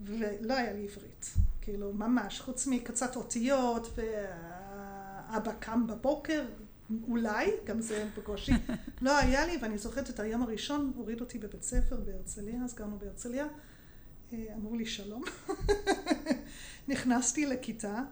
ולא 0.00 0.54
היה 0.54 0.72
לי 0.72 0.84
עברית. 0.84 1.34
כאילו, 1.60 1.92
ממש, 1.92 2.40
חוץ 2.40 2.66
מקצת 2.66 3.16
אותיות 3.16 3.88
ואבא 3.96 5.52
קם 5.58 5.86
בבוקר, 5.86 6.44
אולי, 7.08 7.50
גם 7.64 7.80
זה 7.80 8.08
בקושי, 8.18 8.52
לא 9.02 9.18
היה 9.18 9.46
לי, 9.46 9.56
ואני 9.62 9.78
זוכרת 9.78 10.10
את 10.10 10.20
היום 10.20 10.42
הראשון, 10.42 10.92
הוריד 10.96 11.20
אותי 11.20 11.38
בבית 11.38 11.62
ספר 11.62 11.96
בהרצליה, 11.96 12.64
אז 12.64 12.74
גרנו 12.74 12.98
בהרצליה, 12.98 13.46
אה, 14.32 14.38
אמרו 14.54 14.76
לי 14.76 14.86
שלום. 14.86 15.22
נכנסתי 16.88 17.46
לכיתה, 17.46 18.02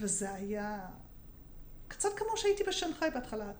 וזה 0.00 0.32
היה 0.32 0.86
קצת 1.88 2.08
כמו 2.16 2.36
שהייתי 2.36 2.64
בשנגחאי 2.64 3.10
בהתחלה. 3.10 3.52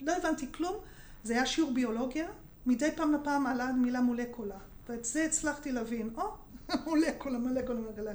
לא 0.00 0.16
הבנתי 0.16 0.52
כלום, 0.52 0.76
זה 1.22 1.32
היה 1.32 1.46
שיעור 1.46 1.74
ביולוגיה, 1.74 2.28
מדי 2.66 2.90
פעם 2.96 3.12
לפעם 3.12 3.46
עלה 3.46 3.72
מילה 3.72 4.00
מולקולה, 4.00 4.58
ואת 4.88 5.04
זה 5.04 5.24
הצלחתי 5.24 5.72
להבין, 5.72 6.10
או, 6.16 6.36
oh, 6.70 6.76
מולקולה, 6.86 7.38
מולקולה, 7.38 7.80
מולקולה. 7.80 8.12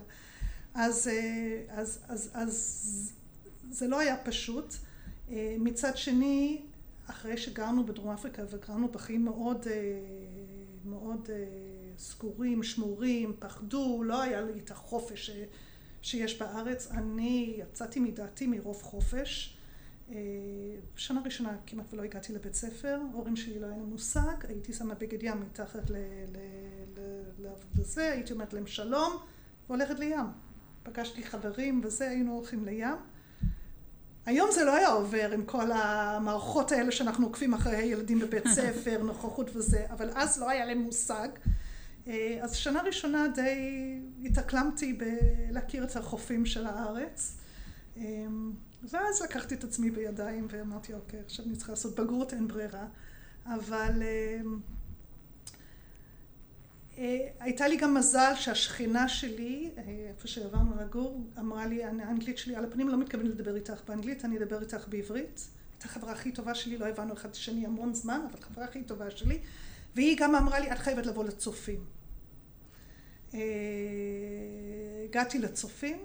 אז, 0.74 1.08
אה, 1.08 1.64
אז, 1.70 2.00
אז, 2.08 2.30
אז 2.34 3.14
זה 3.70 3.88
לא 3.88 4.00
היה 4.00 4.18
פשוט. 4.18 4.74
אה, 5.30 5.56
מצד 5.60 5.98
שני, 5.98 6.62
אחרי 7.08 7.38
שגרנו 7.38 7.86
בדרום 7.86 8.14
אפריקה 8.14 8.44
וגרנו 8.50 8.88
בחיים 8.88 9.26
מאוד, 9.26 9.68
אה, 9.68 9.74
מאוד 10.86 11.30
סגורים, 11.98 12.64
שמורים, 12.64 13.34
פחדו, 13.40 14.04
לא 14.04 14.22
היה 14.22 14.42
לי 14.42 14.60
את 14.60 14.72
החופש 14.72 15.32
שיש 16.02 16.40
בארץ. 16.40 16.92
אני 16.92 17.54
יצאתי 17.58 18.00
מדעתי 18.00 18.48
מרוב 18.48 18.82
חופש. 18.82 19.56
שנה 20.96 21.22
ראשונה 21.26 21.58
כמעט 21.66 21.94
ולא 21.94 22.04
הגעתי 22.04 22.34
לבית 22.34 22.56
ספר, 22.56 23.00
ההורים 23.12 23.36
שלי 23.36 23.60
לא 23.60 23.66
היה 23.66 23.78
להם 23.78 23.90
מושג, 23.90 24.46
הייתי 24.48 24.74
שמה 24.74 24.94
בגד 24.94 25.24
ים 25.24 25.42
מתחת 25.42 25.92
לזה, 27.76 28.12
הייתי 28.12 28.34
אומרת 28.34 28.54
להם 28.54 28.68
שלום, 28.68 29.14
והולכת 29.68 30.00
לים. 30.00 30.26
פגשתי 30.84 31.24
חברים 31.24 31.82
וזה, 31.84 32.10
היינו 32.10 32.36
הולכים 32.36 32.66
לים. 32.66 32.96
היום 34.30 34.52
זה 34.52 34.64
לא 34.64 34.76
היה 34.76 34.88
עובר 34.88 35.32
עם 35.32 35.46
כל 35.46 35.72
המערכות 35.72 36.72
האלה 36.72 36.92
שאנחנו 36.92 37.26
עוקבים 37.26 37.54
אחרי 37.54 37.76
הילדים 37.76 38.20
בבית 38.20 38.48
ספר, 38.56 39.04
נוכחות 39.04 39.56
וזה, 39.56 39.86
אבל 39.90 40.10
אז 40.16 40.40
לא 40.40 40.50
היה 40.50 40.66
להם 40.66 40.78
מושג. 40.78 41.28
אז 42.42 42.56
שנה 42.56 42.82
ראשונה 42.82 43.28
די 43.36 44.00
התאקלמתי 44.26 44.94
בלהכיר 44.94 45.84
את 45.84 45.96
החופים 45.96 46.46
של 46.46 46.66
הארץ. 46.66 47.38
ואז 48.84 49.22
לקחתי 49.24 49.56
את 49.56 49.64
עצמי 49.64 49.92
בידיים 49.92 50.48
ואמרתי, 50.50 50.94
אוקיי, 50.94 51.20
עכשיו 51.26 51.46
אני 51.46 51.56
צריכה 51.56 51.72
לעשות 51.72 52.00
בגרות, 52.00 52.34
אין 52.34 52.48
ברירה. 52.48 52.86
אבל 53.46 54.04
הייתה 57.40 57.68
לי 57.68 57.78
גם 57.78 57.94
מזל 57.94 58.34
שהשכנה 58.36 59.08
שלי, 59.08 59.70
איפה 60.10 60.28
שעברנו 60.28 60.76
לגור, 60.82 61.22
אמרה 61.40 61.66
לי, 61.66 61.84
האנגלית 61.84 62.38
שלי 62.38 62.56
על 62.56 62.66
הפנים, 62.66 62.90
לא 62.90 62.98
מתכוונת 62.98 63.30
לדבר 63.30 63.56
איתך 63.56 63.82
באנגלית, 63.88 64.26
אני 64.26 64.38
אדבר 64.38 64.62
איתך 64.62 64.88
בעברית. 64.88 65.48
הייתה 65.72 65.86
החברה 65.86 66.12
הכי 66.12 66.32
טובה 66.32 66.56
שלי, 66.56 66.78
לא 66.78 66.86
הבנו 66.86 67.14
אחד 67.14 67.30
את 67.30 67.36
השני 67.36 67.66
המון 67.66 67.94
זמן, 67.94 68.22
אבל 68.30 68.40
החברה 68.40 68.66
הכי 68.66 68.84
טובה 68.84 69.12
שלי. 69.12 69.40
והיא 69.96 70.18
גם 70.20 70.36
אמרה 70.36 70.60
לי, 70.60 70.72
את 70.72 70.80
חייבת 70.80 71.06
לבוא 71.06 71.24
לצופים. 71.24 71.86
הגעתי 75.06 75.40
לצופים, 75.40 75.98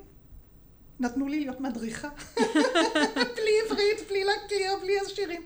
נתנו 1.01 1.29
לי 1.29 1.41
להיות 1.41 1.61
מדריכה, 1.61 2.09
בלי 3.37 3.53
עברית, 3.65 4.09
בלי 4.09 4.25
להכיר, 4.25 4.73
בלי 4.83 5.01
השירים. 5.07 5.43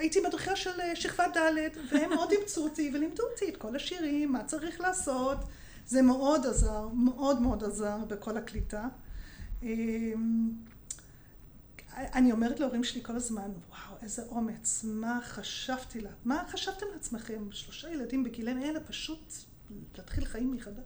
הייתי 0.00 0.20
מדריכה 0.20 0.56
של 0.56 0.70
שכבת 0.94 1.36
ד' 1.36 1.76
והם 1.92 2.10
מאוד 2.10 2.30
אימצו 2.30 2.64
אותי 2.64 2.90
ולימדו 2.94 3.22
אותי 3.32 3.48
את 3.48 3.56
כל 3.56 3.76
השירים, 3.76 4.32
מה 4.32 4.44
צריך 4.44 4.80
לעשות. 4.80 5.38
זה 5.86 6.02
מאוד 6.02 6.46
עזר, 6.46 6.88
מאוד 6.88 7.42
מאוד 7.42 7.64
עזר 7.64 7.96
בכל 8.08 8.36
הקליטה. 8.36 8.88
אני 11.96 12.32
אומרת 12.32 12.60
להורים 12.60 12.84
שלי 12.84 13.02
כל 13.02 13.16
הזמן, 13.16 13.50
וואו, 13.68 13.96
איזה 14.02 14.22
אומץ, 14.28 14.84
מה 14.84 15.20
חשבתי 15.24 16.00
לה, 16.00 16.10
מה 16.24 16.44
חשבתם 16.48 16.86
לעצמכם, 16.92 17.52
שלושה 17.52 17.90
ילדים 17.90 18.24
בגילים 18.24 18.62
אלה, 18.62 18.80
פשוט 18.80 19.32
להתחיל 19.98 20.24
חיים 20.24 20.52
מחדש. 20.52 20.84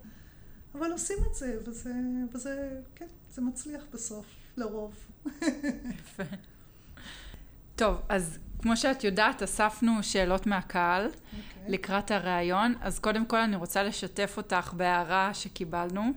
אבל 0.75 0.93
עושים 0.93 1.17
את 1.31 1.35
זה, 1.35 1.59
וזה, 1.65 1.95
וזה, 2.33 2.81
כן, 2.95 3.07
זה 3.35 3.43
מצליח 3.43 3.85
בסוף, 3.93 4.27
לרוב. 4.57 4.95
יפה. 5.99 6.23
טוב, 7.77 8.03
אז 8.09 8.39
כמו 8.63 8.77
שאת 8.77 9.05
יודעת, 9.05 9.43
אספנו 9.43 9.93
שאלות 10.03 10.47
מהקהל 10.47 11.07
okay. 11.07 11.09
אוקיי. 11.09 11.73
לקראת 11.73 12.11
הראיון, 12.11 12.75
אז 12.81 12.99
קודם 12.99 13.27
כל 13.27 13.37
אני 13.37 13.57
רוצה 13.57 13.83
לשתף 13.83 14.35
אותך 14.37 14.73
בהערה 14.77 15.35
שקיבלנו. 15.35 16.13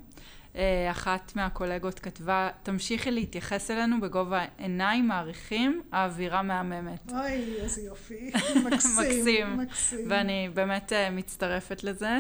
אה, 0.56 0.92
אחת 0.92 1.32
מהקולגות 1.36 2.00
כתבה, 2.00 2.50
תמשיכי 2.64 3.12
להתייחס 3.12 3.72
אלינו 3.72 4.02
בגובה 4.02 4.46
עיניים 4.58 5.08
מעריכים, 5.08 5.82
האווירה 5.92 6.42
מהממת. 6.42 7.12
אוי, 7.12 7.56
איזה 7.58 7.82
יופי. 7.82 8.32
מקסים. 8.66 8.92
מקסים. 8.98 9.58
מקסים. 9.58 10.06
ואני 10.10 10.50
באמת 10.54 10.94
אה, 10.94 11.10
מצטרפת 11.10 11.84
לזה, 11.84 12.20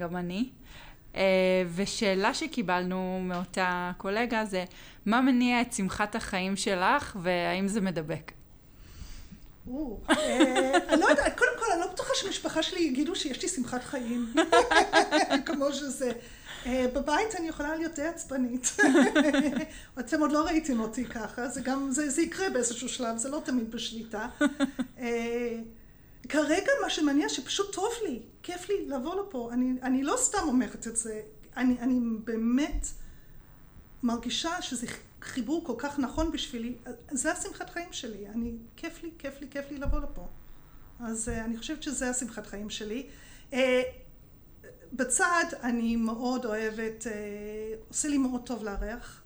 גם 0.00 0.16
אני. 0.16 0.48
אה, 1.14 1.22
ושאלה 1.74 2.34
שקיבלנו 2.34 3.20
מאותה 3.22 3.92
קולגה 3.96 4.44
זה, 4.44 4.64
מה 5.06 5.20
מניע 5.20 5.60
את 5.60 5.72
שמחת 5.72 6.14
החיים 6.14 6.56
שלך 6.56 7.16
והאם 7.22 7.68
זה 7.68 7.80
מדבק? 7.80 8.32
אה, 10.10 10.78
אני 10.88 11.00
לא 11.00 11.06
יודעת, 11.06 11.38
קודם 11.38 11.50
כל 11.58 11.64
אני 11.72 11.80
לא 11.80 11.86
בטוחה 11.86 12.10
שמשפחה 12.14 12.62
שלי 12.62 12.80
יגידו 12.80 13.16
שיש 13.16 13.42
לי 13.42 13.48
שמחת 13.48 13.84
חיים, 13.84 14.34
כמו 15.46 15.72
שזה. 15.72 16.12
אה, 16.66 16.86
בבית 16.94 17.34
אני 17.34 17.48
יכולה 17.48 17.76
להיות 17.76 17.94
די 17.94 18.06
עצבנית. 18.06 18.76
אתם 20.00 20.20
עוד 20.20 20.32
לא 20.32 20.44
ראיתם 20.44 20.80
אותי 20.80 21.04
ככה, 21.04 21.48
זה 21.48 21.60
גם, 21.60 21.90
זה 21.90 22.22
יקרה 22.22 22.50
באיזשהו 22.50 22.88
שלב, 22.88 23.16
זה 23.16 23.28
לא 23.28 23.42
תמיד 23.44 23.70
בשליטה. 23.70 24.28
כרגע 26.28 26.72
מה 26.82 26.90
שמניע 26.90 27.28
שפשוט 27.28 27.74
טוב 27.74 27.92
לי, 28.08 28.20
כיף 28.42 28.68
לי 28.68 28.86
לבוא 28.88 29.22
לפה. 29.22 29.50
אני, 29.52 29.72
אני 29.82 30.02
לא 30.02 30.14
סתם 30.16 30.38
אומרת 30.48 30.86
את 30.86 30.96
זה, 30.96 31.20
אני, 31.56 31.76
אני 31.80 32.00
באמת 32.24 32.86
מרגישה 34.02 34.62
שזה 34.62 34.86
חיבור 35.22 35.64
כל 35.64 35.74
כך 35.78 35.98
נכון 35.98 36.32
בשבילי. 36.32 36.76
זה 37.10 37.32
השמחת 37.32 37.70
חיים 37.70 37.92
שלי. 37.92 38.28
אני, 38.28 38.56
כיף 38.76 39.02
לי, 39.02 39.10
כיף 39.18 39.40
לי, 39.40 39.46
כיף 39.50 39.70
לי 39.70 39.78
לבוא 39.78 40.00
לפה. 40.00 40.28
אז 41.00 41.28
uh, 41.28 41.44
אני 41.44 41.56
חושבת 41.56 41.82
שזה 41.82 42.10
השמחת 42.10 42.46
חיים 42.46 42.70
שלי. 42.70 43.06
Uh, 43.50 43.56
בצד 44.92 45.44
אני 45.62 45.96
מאוד 45.96 46.44
אוהבת, 46.44 47.06
uh, 47.06 47.88
עושה 47.88 48.08
לי 48.08 48.18
מאוד 48.18 48.46
טוב 48.46 48.64
לארח. 48.64 49.22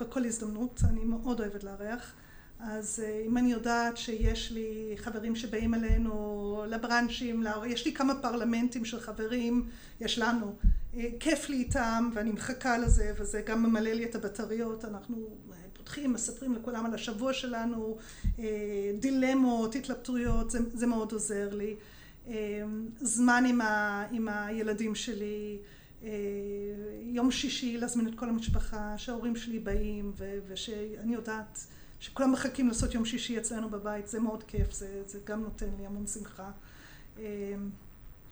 בכל 0.00 0.24
הזדמנות 0.24 0.80
אני 0.88 1.04
מאוד 1.04 1.40
אוהבת 1.40 1.64
לארח. 1.64 2.14
אז 2.60 3.02
אה, 3.04 3.22
אם 3.26 3.38
אני 3.38 3.52
יודעת 3.52 3.96
שיש 3.96 4.52
לי 4.52 4.94
חברים 4.96 5.36
שבאים 5.36 5.74
אלינו 5.74 6.64
לבראנצ'ים, 6.68 7.44
יש 7.66 7.84
לי 7.84 7.94
כמה 7.94 8.14
פרלמנטים 8.14 8.84
של 8.84 9.00
חברים, 9.00 9.68
יש 10.00 10.18
לנו, 10.18 10.56
אה, 10.96 11.08
כיף 11.20 11.48
לי 11.48 11.56
איתם 11.56 12.10
ואני 12.14 12.30
מחכה 12.32 12.78
לזה 12.78 13.12
וזה 13.18 13.42
גם 13.46 13.62
ממלא 13.62 13.90
לי 13.90 14.04
את 14.04 14.14
הבטריות, 14.14 14.84
אנחנו 14.84 15.16
אה, 15.52 15.56
פותחים, 15.72 16.12
מספרים 16.12 16.54
לכולם 16.54 16.86
על 16.86 16.94
השבוע 16.94 17.32
שלנו, 17.32 17.96
דילמות, 19.00 19.74
התלבטויות, 19.74 20.50
זה, 20.50 20.58
זה 20.72 20.86
מאוד 20.86 21.12
עוזר 21.12 21.54
לי, 21.54 21.76
זמן 23.00 23.44
עם, 23.48 23.60
ה, 23.60 24.04
עם 24.10 24.28
הילדים 24.28 24.94
שלי, 24.94 25.58
יום 27.02 27.30
שישי 27.30 27.78
להזמין 27.78 28.08
את 28.08 28.14
כל 28.14 28.28
המשפחה, 28.28 28.94
שההורים 28.98 29.36
שלי 29.36 29.58
באים 29.58 30.12
ושאני 30.48 31.14
יודעת 31.14 31.66
שכולם 32.00 32.32
מחכים 32.32 32.68
לעשות 32.68 32.94
יום 32.94 33.04
שישי 33.04 33.38
אצלנו 33.38 33.70
בבית, 33.70 34.08
זה 34.08 34.20
מאוד 34.20 34.44
כיף, 34.44 34.72
זה, 34.72 35.02
זה 35.06 35.18
גם 35.24 35.42
נותן 35.42 35.68
לי 35.78 35.86
המון 35.86 36.06
שמחה. 36.06 36.50
אמ, 37.18 37.22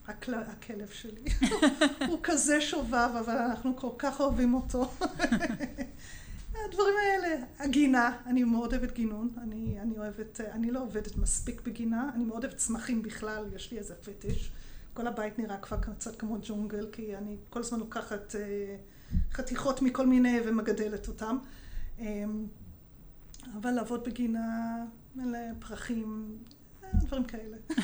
הקל... 0.09 0.35
הכלב 0.35 0.89
שלי, 0.89 1.25
הוא 2.09 2.19
כזה 2.23 2.61
שובב, 2.61 3.11
אבל 3.21 3.37
אנחנו 3.37 3.77
כל 3.77 3.91
כך 3.99 4.21
אוהבים 4.21 4.55
אותו. 4.55 4.91
הדברים 6.69 6.95
האלה, 7.03 7.45
הגינה, 7.59 8.17
אני 8.27 8.45
מאוד 8.45 8.75
אוהבת 8.75 8.93
גינון, 8.93 9.29
אני, 9.43 9.81
אני 9.81 9.99
אוהבת, 9.99 10.41
אני 10.41 10.71
לא 10.71 10.83
עובדת 10.83 11.17
מספיק 11.17 11.61
בגינה, 11.61 12.11
אני 12.15 12.25
מאוד 12.25 12.45
אוהבת 12.45 12.59
צמחים 12.59 13.03
בכלל, 13.03 13.47
יש 13.55 13.73
לי 13.73 13.79
איזה 13.79 13.95
פטיש. 13.95 14.53
כל 14.95 15.07
הבית 15.07 15.39
נראה 15.39 15.57
כבר 15.57 15.77
קצת 15.81 16.17
כמו 16.19 16.39
ג'ונגל, 16.43 16.87
כי 16.93 17.17
אני 17.17 17.37
כל 17.51 17.61
הזמן 17.61 17.79
לוקחת 17.79 18.35
אה, 18.35 18.77
חתיכות 19.33 19.83
מכל 19.83 20.07
מיני 20.07 20.41
ומגדלת 20.45 21.09
אותם. 21.09 21.39
אמ, 21.99 22.47
אבל 23.61 23.71
לעבוד 23.71 24.05
בגינה, 24.05 24.85
מלא 25.15 25.39
פרחים, 25.59 26.39
דברים 26.95 27.25
כאלה. 27.25 27.57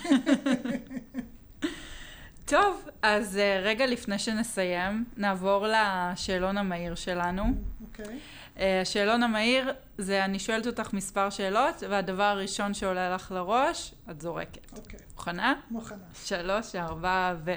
טוב, 2.44 2.88
אז 3.02 3.36
אה, 3.36 3.60
רגע 3.64 3.86
לפני 3.86 4.18
שנסיים, 4.18 5.04
נעבור 5.16 5.66
לשאלון 5.66 6.58
המהיר 6.58 6.94
שלנו. 6.94 7.42
אוקיי. 7.80 8.04
Okay. 8.04 8.60
אה, 8.60 8.80
השאלון 8.80 9.22
המהיר 9.22 9.72
זה 9.98 10.24
אני 10.24 10.38
שואלת 10.38 10.66
אותך 10.66 10.92
מספר 10.92 11.30
שאלות, 11.30 11.82
והדבר 11.90 12.22
הראשון 12.22 12.74
שעולה 12.74 13.14
לך 13.14 13.32
לראש, 13.32 13.94
את 14.10 14.20
זורקת. 14.20 14.72
אוקיי. 14.78 14.98
Okay. 14.98 15.02
מוכנה? 15.12 15.54
מוכנה. 15.70 16.04
שלוש, 16.14 16.74
ארבע, 16.74 17.34
ו... 17.44 17.54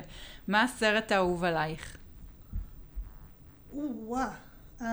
מה 0.48 0.64
הסרט 0.64 1.12
האהוב 1.12 1.44
עלייך? 1.44 1.98
או-אה. 3.74 4.30
Um... 4.80 4.84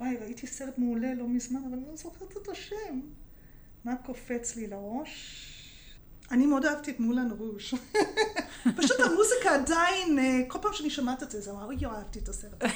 וואי, 0.00 0.16
ראיתי 0.16 0.46
סרט 0.46 0.78
מעולה 0.78 1.14
לא 1.14 1.28
מזמן, 1.28 1.60
אבל 1.68 1.72
אני 1.72 1.86
לא 1.86 1.96
זוכרת 1.96 2.36
את 2.42 2.48
השם. 2.48 3.00
מה 3.84 3.96
קופץ 3.96 4.56
לי 4.56 4.66
לראש? 4.66 5.42
אני 6.30 6.46
מאוד 6.46 6.64
אהבתי 6.64 6.90
את 6.90 7.00
מולן 7.00 7.30
רוז'. 7.30 7.60
פשוט 8.76 9.00
המוזיקה 9.00 9.54
עדיין, 9.54 10.18
אה, 10.18 10.40
כל 10.48 10.58
פעם 10.62 10.72
שאני 10.72 10.90
שומעת 10.90 11.22
את 11.22 11.30
זה, 11.30 11.40
זה 11.40 11.50
אמר, 11.50 11.64
אוי, 11.64 11.86
אהבתי 11.86 12.18
את 12.18 12.28
הסרט. 12.28 12.62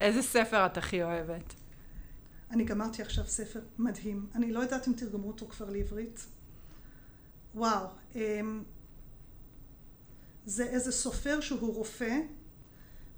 איזה 0.00 0.22
ספר 0.22 0.66
את 0.66 0.76
הכי 0.76 1.02
אוהבת? 1.02 1.54
אני 2.50 2.64
גמרתי 2.64 3.02
עכשיו 3.02 3.26
ספר 3.26 3.60
מדהים. 3.78 4.26
אני 4.34 4.52
לא 4.52 4.60
יודעת 4.60 4.88
אם 4.88 4.92
תרגמו 4.92 5.28
אותו 5.28 5.46
כבר 5.46 5.70
לעברית. 5.70 6.26
וואו. 7.54 7.86
אמ, 8.14 8.62
זה 10.46 10.64
איזה 10.64 10.92
סופר 10.92 11.40
שהוא 11.40 11.74
רופא, 11.74 12.18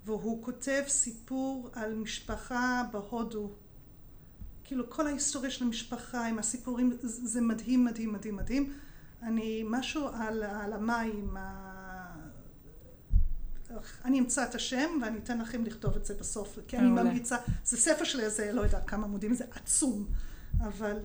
והוא 0.05 0.44
כותב 0.44 0.82
סיפור 0.88 1.70
על 1.72 1.94
משפחה 1.94 2.82
בהודו. 2.92 3.51
כאילו 4.64 4.90
כל 4.90 5.07
ההיסטוריה 5.07 5.51
של 5.51 5.64
המשפחה 5.64 6.26
עם 6.26 6.38
הסיפורים, 6.38 6.92
זה 7.03 7.40
מדהים, 7.40 7.84
מדהים, 7.84 8.12
מדהים, 8.12 8.36
מדהים. 8.36 8.72
אני 9.22 9.64
משהו 9.66 10.09
על, 10.09 10.42
על 10.42 10.72
המים. 10.72 11.36
אני 14.05 14.18
אמצא 14.18 14.44
את 14.44 14.55
השם 14.55 14.88
ואני 15.03 15.18
אתן 15.18 15.38
לכם 15.38 15.64
לכתוב 15.64 15.96
את 15.96 16.05
זה 16.05 16.14
בסוף, 16.14 16.59
כי 16.68 16.78
אני 16.78 16.90
ממליצה, 16.90 17.36
זה 17.64 17.76
ספר 17.76 18.05
של 18.05 18.20
איזה, 18.20 18.53
לא 18.53 18.61
יודעת 18.61 18.88
כמה 18.88 19.05
עמודים, 19.05 19.34
זה 19.34 19.44
עצום, 19.51 20.07
אבל 20.61 20.96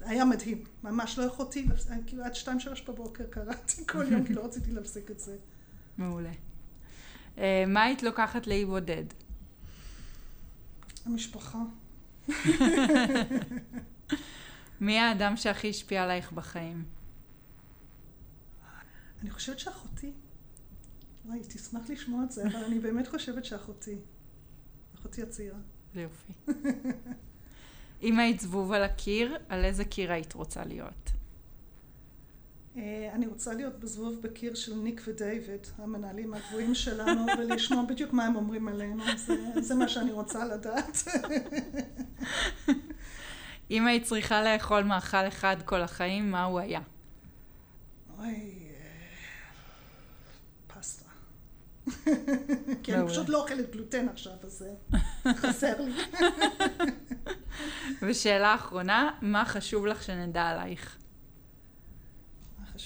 היה 0.00 0.24
מדהים, 0.24 0.64
ממש 0.82 1.18
לא 1.18 1.24
יכולתי, 1.24 1.68
כאילו 2.06 2.24
עד 2.24 2.34
שתיים 2.34 2.60
שלוש 2.60 2.82
בבוקר 2.88 3.24
קראתי 3.30 3.86
כל 3.86 4.12
יום, 4.12 4.24
כי 4.24 4.34
לא 4.34 4.44
רציתי 4.44 4.70
להפסיק 4.72 5.10
את 5.10 5.20
זה. 5.20 5.36
מעולה. 5.98 6.32
אה, 7.38 7.64
מה 7.66 7.82
היית 7.82 8.02
לוקחת 8.02 8.46
לאי 8.46 8.64
בודד? 8.64 9.04
המשפחה. 11.06 11.58
מי 14.80 14.98
האדם 14.98 15.36
שהכי 15.36 15.70
השפיע 15.70 16.04
עלייך 16.04 16.32
בחיים? 16.32 16.84
אני 19.22 19.30
חושבת 19.30 19.58
שאחותי. 19.58 20.12
וואי, 21.24 21.40
תשמח 21.40 21.90
לשמוע 21.90 22.24
את 22.24 22.32
זה, 22.32 22.42
אבל 22.46 22.64
אני 22.64 22.78
באמת 22.78 23.08
חושבת 23.08 23.44
שאחותי. 23.44 23.98
אחותי 24.94 25.22
הצעירה. 25.22 25.58
זה 25.94 26.02
יופי. 26.02 26.32
אם 28.02 28.18
היית 28.18 28.40
זבוב 28.40 28.72
על 28.72 28.82
הקיר, 28.82 29.36
על 29.48 29.64
איזה 29.64 29.84
קיר 29.84 30.12
היית 30.12 30.32
רוצה 30.32 30.64
להיות? 30.64 31.10
אה, 32.76 33.10
אני 33.12 33.26
רוצה 33.26 33.54
להיות 33.54 33.80
בזבוב 33.80 34.22
בקיר 34.22 34.54
של 34.54 34.74
ניק 34.74 35.02
ודייוויד, 35.06 35.66
המנהלים 35.78 36.34
הגבוהים 36.34 36.74
שלנו, 36.74 37.26
ולשמוע 37.38 37.84
בדיוק 37.88 38.12
מה 38.12 38.24
הם 38.24 38.36
אומרים 38.36 38.68
עלינו. 38.68 39.04
זה, 39.16 39.34
זה 39.60 39.74
מה 39.74 39.88
שאני 39.88 40.12
רוצה 40.12 40.44
לדעת. 40.44 41.02
אם 43.70 43.86
היית 43.86 44.04
צריכה 44.04 44.42
לאכול 44.42 44.82
מאכל 44.82 45.28
אחד 45.28 45.56
כל 45.64 45.82
החיים, 45.82 46.30
מה 46.30 46.44
הוא 46.44 46.60
היה? 46.60 46.80
אוי, 48.18 48.26
אה, 48.26 48.32
פסטה. 50.66 51.10
כי 52.82 52.94
אני 52.94 53.08
פשוט 53.08 53.28
לא 53.28 53.42
אוכלת 53.42 53.70
גלוטן 53.70 54.08
עכשיו, 54.08 54.32
אז 54.42 54.64
חסר 55.28 55.80
לי. 55.80 55.92
ושאלה 58.02 58.54
אחרונה, 58.54 59.10
מה 59.22 59.44
חשוב 59.44 59.86
לך 59.86 60.02
שנדע 60.02 60.42
עלייך? 60.42 60.96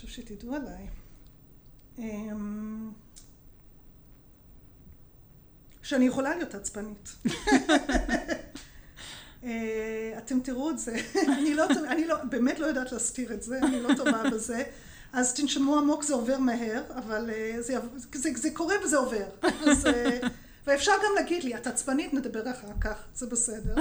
חשוב 0.01 0.11
שתדעו 0.11 0.55
עליי? 0.55 0.87
אמ, 1.99 2.91
שאני 5.83 6.05
יכולה 6.05 6.37
להיות 6.37 6.55
עצבנית. 6.55 7.09
אה, 9.45 10.15
אתם 10.19 10.41
תראו 10.41 10.71
את 10.71 10.79
זה, 10.79 10.97
אני 11.39 11.55
לא, 11.55 11.67
אני 11.89 12.07
לא, 12.07 12.25
באמת 12.25 12.59
לא 12.59 12.67
יודעת 12.67 12.93
להסתיר 12.93 13.33
את 13.33 13.43
זה, 13.43 13.59
אני 13.59 13.83
לא 13.83 13.95
טובה 13.97 14.23
בזה, 14.33 14.63
אז 15.13 15.35
תנשמו 15.35 15.79
עמוק 15.79 16.03
זה 16.03 16.15
עובר 16.15 16.39
מהר, 16.39 16.83
אבל 16.95 17.31
אה, 17.31 17.63
זה, 17.63 17.75
זה, 18.13 18.31
זה 18.37 18.51
קורה 18.51 18.75
וזה 18.85 18.97
עובר. 18.97 19.27
אז, 19.43 19.87
אה, 19.87 20.19
ואפשר 20.67 20.93
גם 21.05 21.11
להגיד 21.17 21.45
לי, 21.45 21.55
את 21.55 21.67
עצבנית, 21.67 22.15
נדבר 22.15 22.51
אחר 22.51 22.73
כך, 22.81 23.05
זה 23.15 23.27
בסדר. 23.27 23.75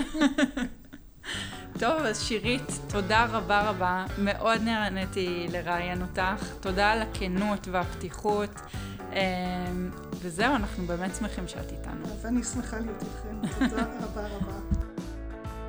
טוב, 1.80 2.01
אז 2.01 2.22
שירית, 2.22 2.72
תודה 2.89 3.26
רבה 3.26 3.70
רבה. 3.70 4.05
מאוד 4.17 4.61
נהניתי 4.61 5.47
לראיין 5.51 6.01
אותך. 6.01 6.45
תודה 6.59 6.91
על 6.91 7.01
הכנות 7.01 7.67
והפתיחות. 7.72 8.61
וזהו, 10.22 10.55
אנחנו 10.55 10.86
באמת 10.88 11.15
שמחים 11.15 11.47
שאת 11.47 11.72
איתנו. 11.72 12.22
ואני 12.22 12.43
שמחה 12.43 12.80
להיות 12.80 13.01
איתכם. 13.01 13.59
תודה 13.59 13.84
רבה 14.01 14.28
רבה. 14.28 14.89